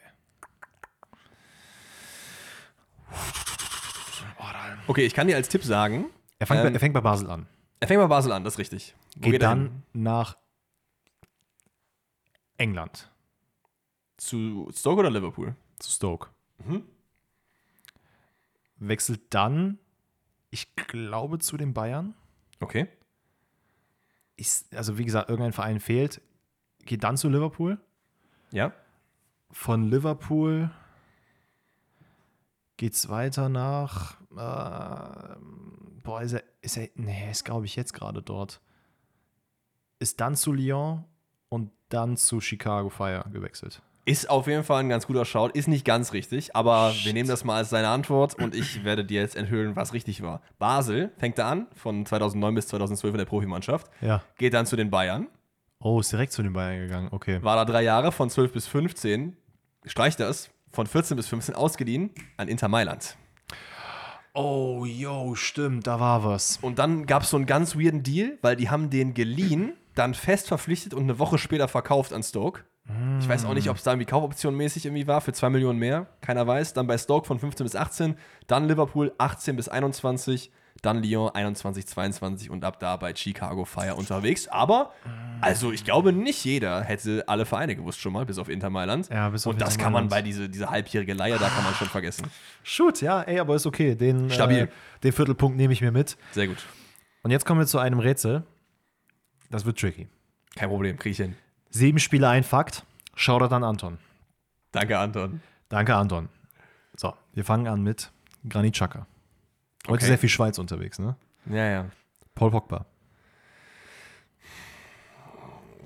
[4.87, 6.07] Okay, ich kann dir als Tipp sagen,
[6.39, 7.47] Er fängt, Ähm, bei, er fängt bei Basel an.
[7.79, 8.93] er fängt bei Basel an, das ist richtig.
[9.15, 10.35] Wo Geht, er dann nach
[12.57, 13.09] England.
[14.17, 15.55] Zu Stoke oder Liverpool?
[15.79, 16.27] Zu Stoke.
[16.65, 16.83] Mhm.
[18.77, 19.79] Wechselt dann,
[20.49, 22.15] ich glaube, zu den Bayern.
[22.59, 22.87] Okay.
[24.35, 26.21] Ist, also wie gesagt, irgendein Verein fehlt.
[26.85, 27.79] Geht dann zu Liverpool.
[28.51, 28.73] Ja.
[29.51, 30.71] Von Liverpool
[32.77, 34.19] geht es weiter nach.
[34.31, 35.35] Äh,
[36.03, 36.43] boah, ist er.
[36.61, 38.61] Ist er nee, ist glaube ich jetzt gerade dort.
[39.99, 41.05] Ist dann zu Lyon
[41.49, 43.81] und dann zu Chicago Fire gewechselt.
[44.03, 45.49] Ist auf jeden Fall ein ganz guter Shout.
[45.53, 49.05] Ist nicht ganz richtig, aber wir nehmen das mal als seine Antwort und ich werde
[49.05, 50.41] dir jetzt enthüllen, was richtig war.
[50.57, 53.91] Basel fängt da an, von 2009 bis 2012 in der Profimannschaft.
[54.01, 54.23] Ja.
[54.37, 55.27] Geht dann zu den Bayern.
[55.79, 57.09] Oh, ist direkt zu den Bayern gegangen.
[57.11, 57.43] Okay.
[57.43, 59.37] War da drei Jahre, von 12 bis 15.
[59.85, 60.49] Streicht das.
[60.71, 63.17] Von 14 bis 15 ausgeliehen an Inter Mailand.
[64.33, 66.57] Oh, yo, stimmt, da war was.
[66.61, 70.13] Und dann gab es so einen ganz weirden Deal, weil die haben den geliehen, dann
[70.13, 72.63] fest verpflichtet und eine Woche später verkauft an Stoke.
[73.19, 75.79] Ich weiß auch nicht, ob es da irgendwie Kaufoption mäßig irgendwie war, für 2 Millionen
[75.79, 76.07] mehr.
[76.21, 76.73] Keiner weiß.
[76.73, 78.15] Dann bei Stoke von 15 bis 18,
[78.47, 80.51] dann Liverpool 18 bis 21,
[80.81, 84.47] dann Lyon 21, 22 und ab da bei Chicago Fire unterwegs.
[84.47, 84.91] Aber,
[85.39, 89.09] also ich glaube, nicht jeder hätte alle Vereine gewusst schon mal, bis auf Inter Mailand.
[89.09, 91.73] Ja, bis auf und das kann man bei diese, diese halbjährige Leihe, da kann man
[91.75, 92.25] schon vergessen.
[92.63, 93.95] Shoot, ja, ey, aber ist okay.
[93.95, 94.57] Den, Stabil.
[94.57, 94.67] Äh,
[95.03, 96.17] den Viertelpunkt nehme ich mir mit.
[96.31, 96.65] Sehr gut.
[97.23, 98.43] Und jetzt kommen wir zu einem Rätsel.
[99.51, 100.07] Das wird tricky.
[100.55, 101.35] Kein Problem, krieg ich hin.
[101.71, 102.85] Sieben Spieler, ein Fakt.
[103.15, 103.97] Shoutout an Anton.
[104.71, 105.41] Danke, Anton.
[105.69, 106.27] Danke, Anton.
[106.97, 108.11] So, wir fangen an mit
[108.47, 109.07] Granit Xhaka.
[109.87, 110.05] Heute Okay.
[110.05, 111.15] sehr viel Schweiz unterwegs, ne?
[111.45, 111.89] Ja, ja.
[112.35, 112.85] Paul Pogba.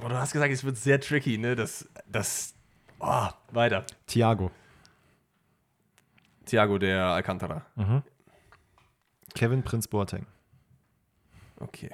[0.01, 1.55] Oh, du hast gesagt, es wird sehr tricky, ne?
[1.55, 2.55] Das, das,
[2.99, 3.85] oh, weiter.
[4.07, 4.51] Thiago.
[6.45, 7.65] Thiago der Alcantara.
[9.35, 10.25] Kevin Prinz Boateng.
[11.59, 11.89] Okay.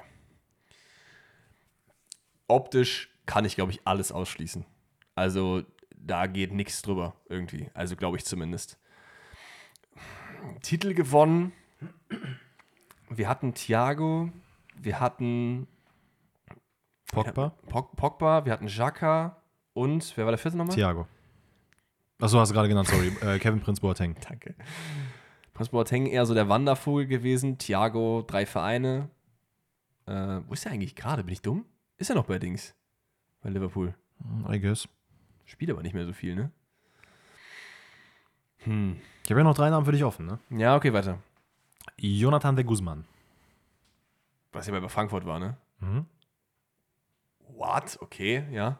[2.48, 4.64] Optisch kann ich, glaube ich, alles ausschließen.
[5.14, 5.62] Also,
[5.96, 7.70] da geht nichts drüber irgendwie.
[7.74, 8.78] Also, glaube ich zumindest.
[10.62, 11.52] Titel gewonnen.
[13.08, 14.30] Wir hatten Thiago.
[14.74, 15.68] Wir hatten
[17.12, 17.50] Pogba.
[17.68, 18.44] Pog Pogba.
[18.44, 19.36] Wir hatten Xhaka.
[19.74, 20.74] Und, wer war der vierte nochmal?
[20.74, 21.06] Thiago.
[22.20, 23.08] Achso, hast du gerade genannt, sorry.
[23.20, 24.14] äh, Kevin Prinz Boateng.
[24.28, 24.54] Danke.
[25.54, 27.58] Prinz Boateng eher so der Wandervogel gewesen.
[27.58, 29.10] Thiago, drei Vereine.
[30.06, 31.24] Äh, wo ist er eigentlich gerade?
[31.24, 31.64] Bin ich dumm?
[31.96, 32.74] Ist er noch bei Dings?
[33.42, 33.94] Bei Liverpool.
[34.48, 34.88] I guess.
[35.44, 36.50] Spielt aber nicht mehr so viel, ne?
[38.58, 38.96] Hm.
[39.24, 40.38] Ich habe ja noch drei Namen für dich offen, ne?
[40.50, 41.18] Ja, okay, weiter.
[41.98, 43.04] Jonathan de Guzman.
[44.52, 45.56] Was ja bei Frankfurt war, ne?
[45.80, 46.06] Mhm.
[47.56, 47.98] What?
[48.00, 48.78] Okay, ja.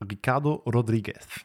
[0.00, 1.44] Ricardo Rodriguez.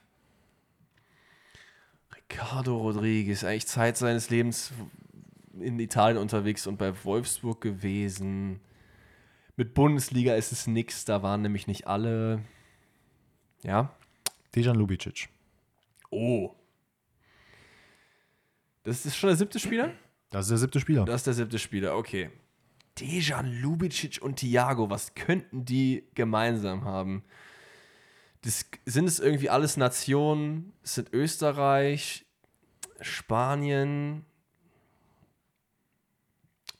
[2.16, 4.72] Ricardo Rodriguez, eigentlich Zeit seines Lebens
[5.60, 8.60] in Italien unterwegs und bei Wolfsburg gewesen.
[9.56, 12.44] Mit Bundesliga ist es nix, da waren nämlich nicht alle.
[13.64, 13.94] Ja.
[14.56, 15.30] Dejan Lubicic.
[16.10, 16.52] Oh.
[18.84, 19.94] Das ist schon der siebte Spieler?
[20.30, 21.06] Das ist der siebte Spieler.
[21.06, 22.32] Das ist der siebte Spieler, okay.
[22.99, 27.23] Dejan Lubicic und Thiago, was könnten die gemeinsam haben?
[28.41, 30.73] Das, sind es irgendwie alles Nationen?
[30.84, 32.26] Es sind Österreich,
[32.99, 34.26] Spanien.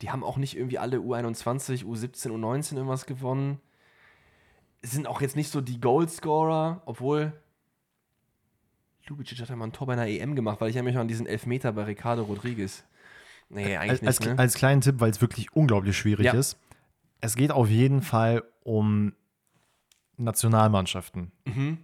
[0.02, 3.60] Die haben auch nicht irgendwie alle U21, U17, U19 irgendwas gewonnen.
[4.82, 7.34] Sind auch jetzt nicht so die Goalscorer, obwohl
[9.08, 11.08] Lubicic hat ja mal ein Tor bei einer EM gemacht, weil ich erinnere mich an
[11.08, 12.84] diesen Elfmeter bei Ricardo Rodriguez.
[13.50, 14.40] Nee, eigentlich als, nicht, ne?
[14.40, 16.34] als kleinen Tipp, weil es wirklich unglaublich schwierig Ja.
[16.34, 16.58] ist.
[17.20, 19.14] Es geht auf jeden Fall um
[20.18, 21.32] Nationalmannschaften.
[21.46, 21.80] Mhm.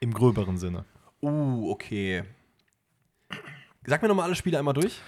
[0.00, 0.84] Im gröberen Sinne.
[1.22, 2.24] Uh, okay.
[3.86, 5.00] Sag mir nochmal alle Spiele einmal durch.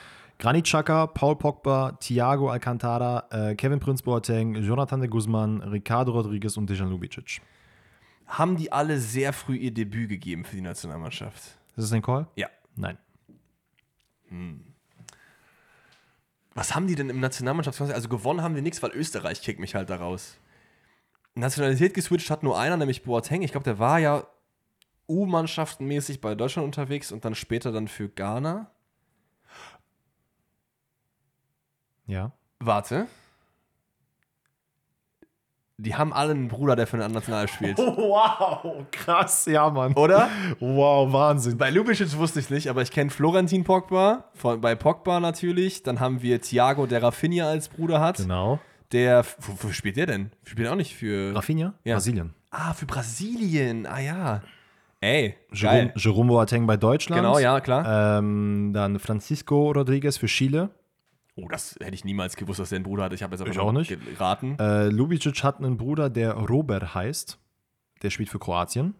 [0.43, 6.57] Granit Xhaka, Paul Pogba, Thiago Alcantara, äh, Kevin Prinz Boateng, Jonathan de Guzman, Ricardo Rodriguez
[6.57, 7.41] und Dejan Lubicic.
[8.27, 11.37] Haben die alle sehr früh ihr Debüt gegeben für die Nationalmannschaft?
[11.37, 12.27] Ist das ein Call?
[12.35, 12.49] Ja.
[12.75, 12.99] Nein.
[16.55, 17.95] Was haben die denn im Nationalmannschaftskontext?
[17.95, 20.41] Also gewonnen haben die nichts, weil Österreich kickt mich halt da raus.
[21.37, 23.43] Nationalität geswitcht hat nur einer, nämlich Boateng.
[23.43, 24.27] Ich glaube, der war ja
[25.09, 28.72] U-Mannschaftenmäßig bei Deutschland unterwegs und dann später dann für Ghana.
[32.07, 32.33] Ja.
[32.61, 33.07] Warte.
[35.79, 37.79] Die haben alle einen Bruder, der für eine National spielt.
[37.79, 39.95] Wow, krass, ja, Mann.
[39.95, 40.29] Oder?
[40.61, 41.57] Wow, Wahnsinn.
[41.57, 45.83] Bei Lubicic wusste ich nicht, aber ich kenne Florentin Pogba, von, bei Pogba natürlich.
[45.83, 48.19] Dann haben wir Thiago, der Rafinha als Bruder hat.
[48.19, 48.61] Genau.
[48.93, 50.31] Der, wo, wo spielt der denn?
[50.45, 51.35] Spielt auch nicht für.
[51.35, 51.75] Rafinha?
[51.85, 51.95] Ja.
[51.95, 52.35] Brasilien.
[52.51, 53.87] Ah, für Brasilien.
[53.87, 54.43] Ah ja.
[55.01, 55.93] Ey, Jerome.
[55.97, 57.23] Jerome Boateng bei Deutschland.
[57.23, 58.19] Genau, ja, klar.
[58.19, 60.71] Ähm, dann Francisco Rodriguez für Chile.
[61.35, 63.13] Oh, das hätte ich niemals gewusst, dass der einen Bruder hat.
[63.15, 63.89] Ich habe jetzt aber Ich auch nicht.
[64.19, 64.57] geraten.
[64.59, 67.39] Äh, Lubicic hat einen Bruder, der Robert heißt.
[68.03, 68.95] Der spielt für Kroatien.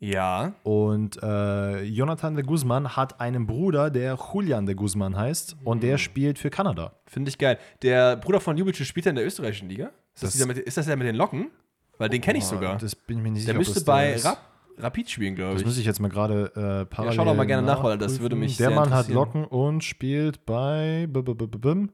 [0.00, 0.52] Ja.
[0.62, 5.56] Und äh, Jonathan de Guzman hat einen Bruder, der Julian de Guzman heißt.
[5.64, 6.92] Und der spielt für Kanada.
[7.06, 7.58] Finde ich geil.
[7.82, 9.90] Der Bruder von Ljubicic spielt ja in der österreichischen Liga.
[10.14, 11.50] Ist das, Das- mit, ist das der mit den Locken?
[11.98, 12.78] Weil den kenne ich sogar.
[12.78, 13.58] Das bin ich mir nicht der sicher.
[13.58, 14.24] müsste das bei ist.
[14.24, 14.38] Rap,
[14.78, 15.66] Rapid spielen, glaube Das ich.
[15.66, 18.36] muss ich jetzt mal gerade äh, parallel schau doch mal gerne nach, weil das würde
[18.36, 19.08] mich Der Mann hat.
[19.08, 21.06] Locken und spielt bei.
[21.08, 21.86] b- b- b-.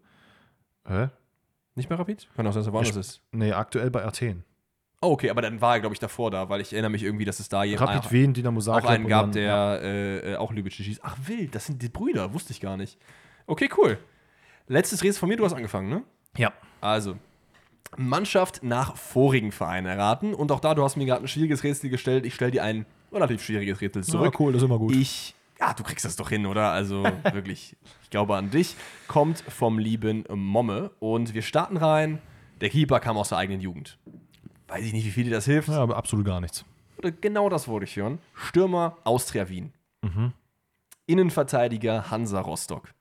[0.86, 1.08] Hä?
[1.76, 2.28] Nicht bei Rapid?
[2.36, 3.20] Kann auch sein, dass er woanders ist.
[3.32, 4.44] Nee, aktuell bei Athen.
[5.00, 7.24] Oh, okay, aber dann war er, glaube ich, davor da, weil ich erinnere mich irgendwie,
[7.24, 8.90] dass es da jemand Rapid Wien, Dynamo auch Zagreb.
[8.90, 9.74] einen und gab, der ja.
[9.76, 11.00] äh, äh, auch Lübitsche schießt.
[11.02, 12.98] Ach, wild, das sind die Brüder, wusste ich gar nicht.
[13.46, 13.98] Okay, cool.
[14.66, 16.04] Letztes Rätsel von mir, du hast angefangen, ne?
[16.38, 16.52] Ja.
[16.80, 17.16] Also,
[17.96, 20.34] Mannschaft nach vorigen Verein erraten.
[20.34, 22.26] Und auch da, du hast mir gerade ein schwieriges Rätsel gestellt.
[22.26, 24.34] Ich stelle dir ein relativ schwieriges Rätsel zurück.
[24.34, 24.94] Ja, cool, das ist immer gut.
[24.94, 26.70] Ich, ja, du kriegst das doch hin, oder?
[26.70, 27.02] Also
[27.32, 28.76] wirklich, ich glaube an dich.
[29.08, 30.90] Kommt vom lieben Momme.
[30.98, 32.20] Und wir starten rein.
[32.60, 33.98] Der Keeper kam aus der eigenen Jugend.
[34.68, 35.68] Weiß ich nicht, wie viel dir das hilft.
[35.68, 36.64] ja, aber absolut gar nichts.
[36.96, 38.18] Oder genau das wollte ich hören.
[38.34, 39.72] Stürmer Austria Wien.
[40.02, 40.32] Mhm.
[41.06, 42.94] Innenverteidiger Hansa Rostock.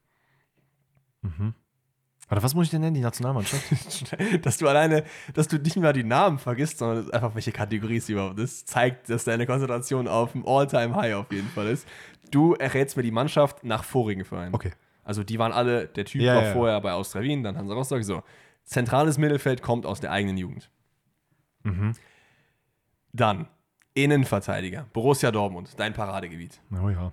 [2.34, 3.64] Warte, was muss ich denn nennen, die Nationalmannschaft?
[4.42, 5.04] dass du alleine,
[5.36, 9.08] dass du nicht mal die Namen vergisst, sondern einfach welche Kategorie es überhaupt ist, zeigt,
[9.12, 11.88] dass deine Konzentration auf dem All-Time-High auf jeden Fall ist.
[12.32, 14.56] Du errätst mir die Mannschaft nach vorigen Vereinen.
[14.56, 14.72] Okay.
[15.04, 16.54] Also die waren alle, der Typ Ja, war ja, ja.
[16.54, 18.24] vorher bei Austria Wien, dann Hansa Rostock, so.
[18.64, 20.72] Zentrales Mittelfeld kommt aus der eigenen Jugend.
[21.62, 21.94] Mhm.
[23.12, 23.48] Dann
[23.94, 26.60] Innenverteidiger, Borussia Dortmund, dein Paradegebiet.
[26.72, 27.12] Oh ja.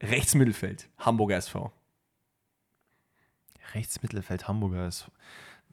[0.00, 1.72] Rechtsmittelfeld, Hamburger SV.
[3.72, 5.10] Rechtsmittelfeld Hamburger ist.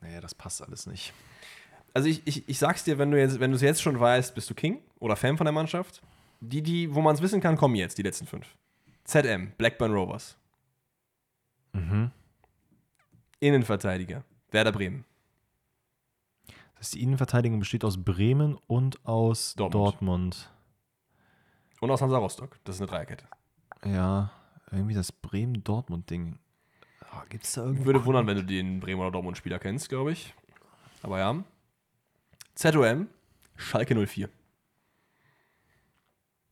[0.02, 1.14] Naja, das passt alles nicht.
[1.94, 4.34] Also ich, ich, ich sag's dir, wenn du jetzt, wenn du es jetzt schon weißt,
[4.34, 6.02] bist du King oder Fan von der Mannschaft.
[6.40, 8.56] Die, die, wo man es wissen kann, kommen jetzt, die letzten fünf.
[9.04, 10.38] ZM, Blackburn Rovers.
[11.74, 12.12] Mhm.
[13.40, 15.06] Innenverteidiger, Werder Bremen.
[16.76, 19.86] Das heißt, die Innenverteidigung besteht aus Bremen und aus Dortmund.
[19.86, 20.52] Dortmund.
[21.80, 22.60] Und aus Hansa Rostock.
[22.64, 23.26] Das ist eine Dreierkette.
[23.86, 24.32] Ja,
[24.72, 26.38] irgendwie das Bremen-Dortmund-Ding.
[27.12, 27.86] Ah, Gibt es da irgendwie.
[27.86, 30.34] Würde wundern, wenn du den Bremen oder Dortmund-Spieler kennst, glaube ich.
[31.04, 31.44] Aber ja.
[32.56, 33.08] ZOM,
[33.58, 34.30] Schalke 04.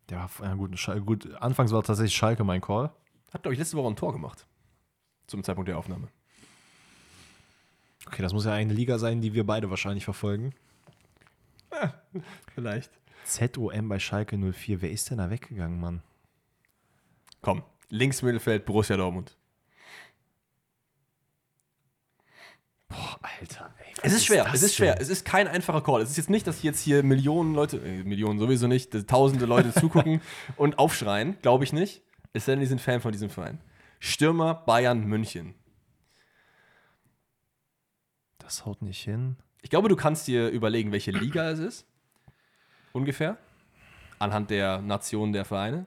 [0.10, 2.92] Ja, ja gut, Schal gut, anfangs war tatsächlich Schalke mein Call.
[3.32, 4.46] Hat, glaube ich, letzte Woche ein Tor gemacht.
[5.28, 6.08] Zum Zeitpunkt der Aufnahme.
[8.08, 10.54] Okay, das muss ja eine Liga sein, die wir beide wahrscheinlich verfolgen.
[12.56, 12.92] Vielleicht.
[13.26, 14.82] ZOM bei Schalke 04.
[14.82, 16.02] Wer ist denn da weggegangen, Mann?
[17.42, 19.38] Komm, Linksmittelfeld, Borussia Dortmund.
[22.90, 23.94] Boah, Alter, ey.
[24.02, 24.94] Es ist schwer, das es ist schwer.
[24.96, 25.02] denn?
[25.02, 26.02] Es ist kein einfacher Call.
[26.02, 29.46] Es ist jetzt nicht, dass jetzt hier Millionen Leute, äh, Millionen sowieso nicht, dass tausende
[29.46, 30.22] Leute zugucken
[30.58, 31.38] und aufschreien.
[31.42, 32.02] Glaube ich nicht.
[32.34, 33.60] Es sei denn, die sind Fan von diesem Verein.
[34.00, 35.54] Stürmer Bayern München.
[38.40, 39.38] Das haut nicht hin.
[39.62, 41.86] Ich glaube, du kannst dir überlegen, welche Liga es ist.
[42.94, 43.38] Ungefähr.
[44.18, 45.86] Anhand der Nationen der Vereine.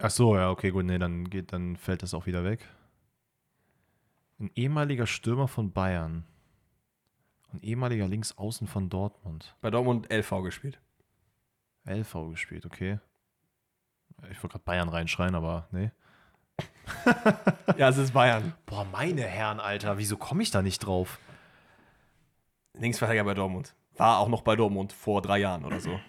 [0.00, 2.68] Ach so, ja, okay, gut, nee, dann geht, dann fällt das auch wieder weg.
[4.42, 6.24] Ein ehemaliger Stürmer von Bayern.
[7.52, 9.54] Ein ehemaliger Linksaußen von Dortmund.
[9.60, 10.80] Bei Dortmund LV gespielt.
[11.84, 12.98] LV gespielt, okay.
[14.32, 15.92] Ich wollte gerade Bayern reinschreien, aber nee.
[17.76, 18.52] Ja, es ist Bayern.
[18.66, 21.20] Boah, meine Herren, Alter, wieso komme ich da nicht drauf?
[22.74, 23.76] Linksverteidiger bei Dortmund.
[23.96, 26.00] War auch noch bei Dortmund vor drei Jahren oder so.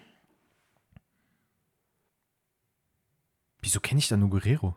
[3.60, 4.76] Wieso kenne ich da nur Guerrero?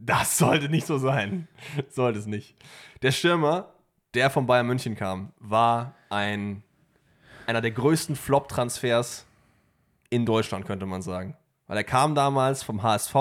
[0.00, 1.46] Das sollte nicht so sein.
[1.90, 2.56] Sollte es nicht.
[3.02, 3.74] Der Stürmer,
[4.14, 6.62] der von Bayern München kam, war ein,
[7.46, 9.26] einer der größten Flop-Transfers
[10.08, 11.36] in Deutschland, könnte man sagen.
[11.66, 13.14] Weil er kam damals vom HSV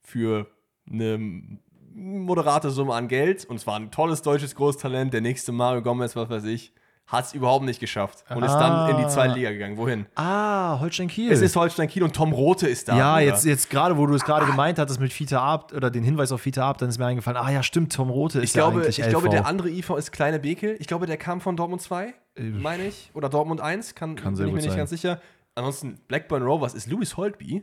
[0.00, 0.50] für
[0.90, 1.58] eine
[1.94, 5.12] moderate Summe an Geld und es war ein tolles deutsches Großtalent.
[5.12, 6.72] Der nächste Mario Gomez, was weiß ich,
[7.06, 9.08] hat es überhaupt nicht geschafft und ist dann in die Ah.
[9.08, 9.76] zweite Liga gegangen.
[9.76, 10.06] Wohin?
[10.14, 11.30] Ah, Holstein Kiel.
[11.30, 12.96] Es ist Holstein Kiel und Tom Rote ist da.
[12.96, 13.26] ja, Bruder.
[13.26, 16.32] jetzt, jetzt gerade, wo du es gerade gemeint hattest mit Fiete Abt oder den Hinweis
[16.32, 18.80] auf Fiete Abt, dann ist mir eingefallen, ah ja, stimmt, Tom Rote ist Ich glaube,
[18.80, 19.30] eigentlich ich glaube, LV.
[19.32, 20.76] der andere IV ist Kleine Bekel.
[20.80, 23.10] Ich glaube, der kam von Dortmund 2, meine ich.
[23.14, 24.78] Oder Dortmund 1, kann, Kann bin ich mir nicht sein.
[24.78, 25.20] ganz sicher.
[25.56, 27.62] Ansonsten, Blackburn Rovers ist Louis Holtby.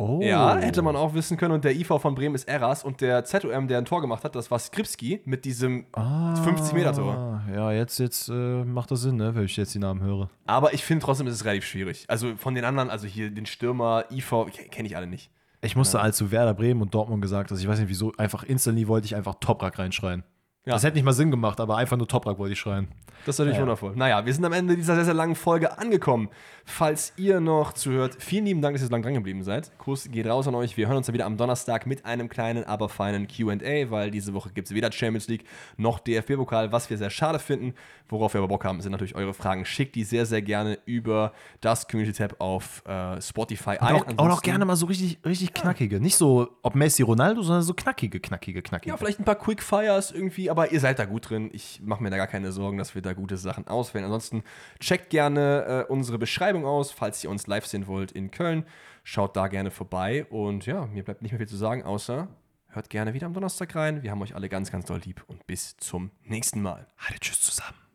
[0.00, 0.20] Oh.
[0.22, 1.54] Ja, hätte man auch wissen können.
[1.54, 2.84] Und der IV von Bremen ist Eras.
[2.84, 7.42] Und der ZOM, der ein Tor gemacht hat, das war Skripski mit diesem Ah, 50-Meter-Tor.
[7.54, 8.32] Ja, jetzt, jetzt äh,
[8.64, 10.30] macht das Sinn, ne, wenn ich jetzt die Namen höre.
[10.46, 12.04] Aber ich finde trotzdem, ist es relativ schwierig.
[12.08, 15.30] Also von den anderen, also hier den Stürmer, IV, kenne ich alle nicht.
[15.62, 18.44] Ich musste als du Werder Bremen und Dortmund gesagt hast, ich weiß nicht wieso, einfach
[18.44, 20.24] instantly wollte ich einfach Toprak reinschreien.
[20.66, 20.74] Ja.
[20.74, 22.88] Das hätte nicht mal Sinn gemacht, aber einfach nur Toprak wollte ich schreien.
[23.24, 23.62] Das ist natürlich Ja.
[23.62, 23.96] wundervoll.
[23.96, 26.28] Naja, wir sind am Ende dieser sehr, sehr langen Folge angekommen.
[26.64, 29.76] Falls ihr noch zuhört, vielen lieben Dank, dass ihr so lange dran geblieben seid.
[29.78, 30.76] Kuss geht raus an euch.
[30.76, 34.32] Wir hören uns dann wieder am Donnerstag mit einem kleinen, aber feinen QA, weil diese
[34.34, 35.44] Woche gibt es weder Champions League
[35.76, 37.74] noch DFB-Pokal, was wir sehr schade finden.
[38.08, 39.64] Worauf wir aber Bock haben, sind natürlich eure Fragen.
[39.64, 43.96] Schickt die sehr, sehr gerne über das Community-Tab auf äh, Spotify ein.
[43.96, 46.00] Auch, auch noch gerne mal so richtig, richtig knackige.
[46.00, 48.90] Nicht so, ob Messi, Ronaldo, sondern so knackige, knackige, knackige.
[48.90, 51.50] Ja, vielleicht ein paar Quickfires irgendwie, aber ihr seid da gut drin.
[51.52, 54.04] Ich mache mir da gar keine Sorgen, dass wir da gute Sachen auswählen.
[54.04, 54.42] Ansonsten
[54.80, 58.64] checkt gerne äh, unsere Beschreibung aus, falls ihr uns live sehen wollt in Köln.
[59.04, 60.26] Schaut da gerne vorbei.
[60.26, 62.28] Und ja, mir bleibt nicht mehr viel zu sagen, außer
[62.68, 64.02] hört gerne wieder am Donnerstag rein.
[64.02, 66.86] Wir haben euch alle ganz, ganz doll lieb und bis zum nächsten Mal.
[66.98, 67.89] Hallo, tschüss zusammen.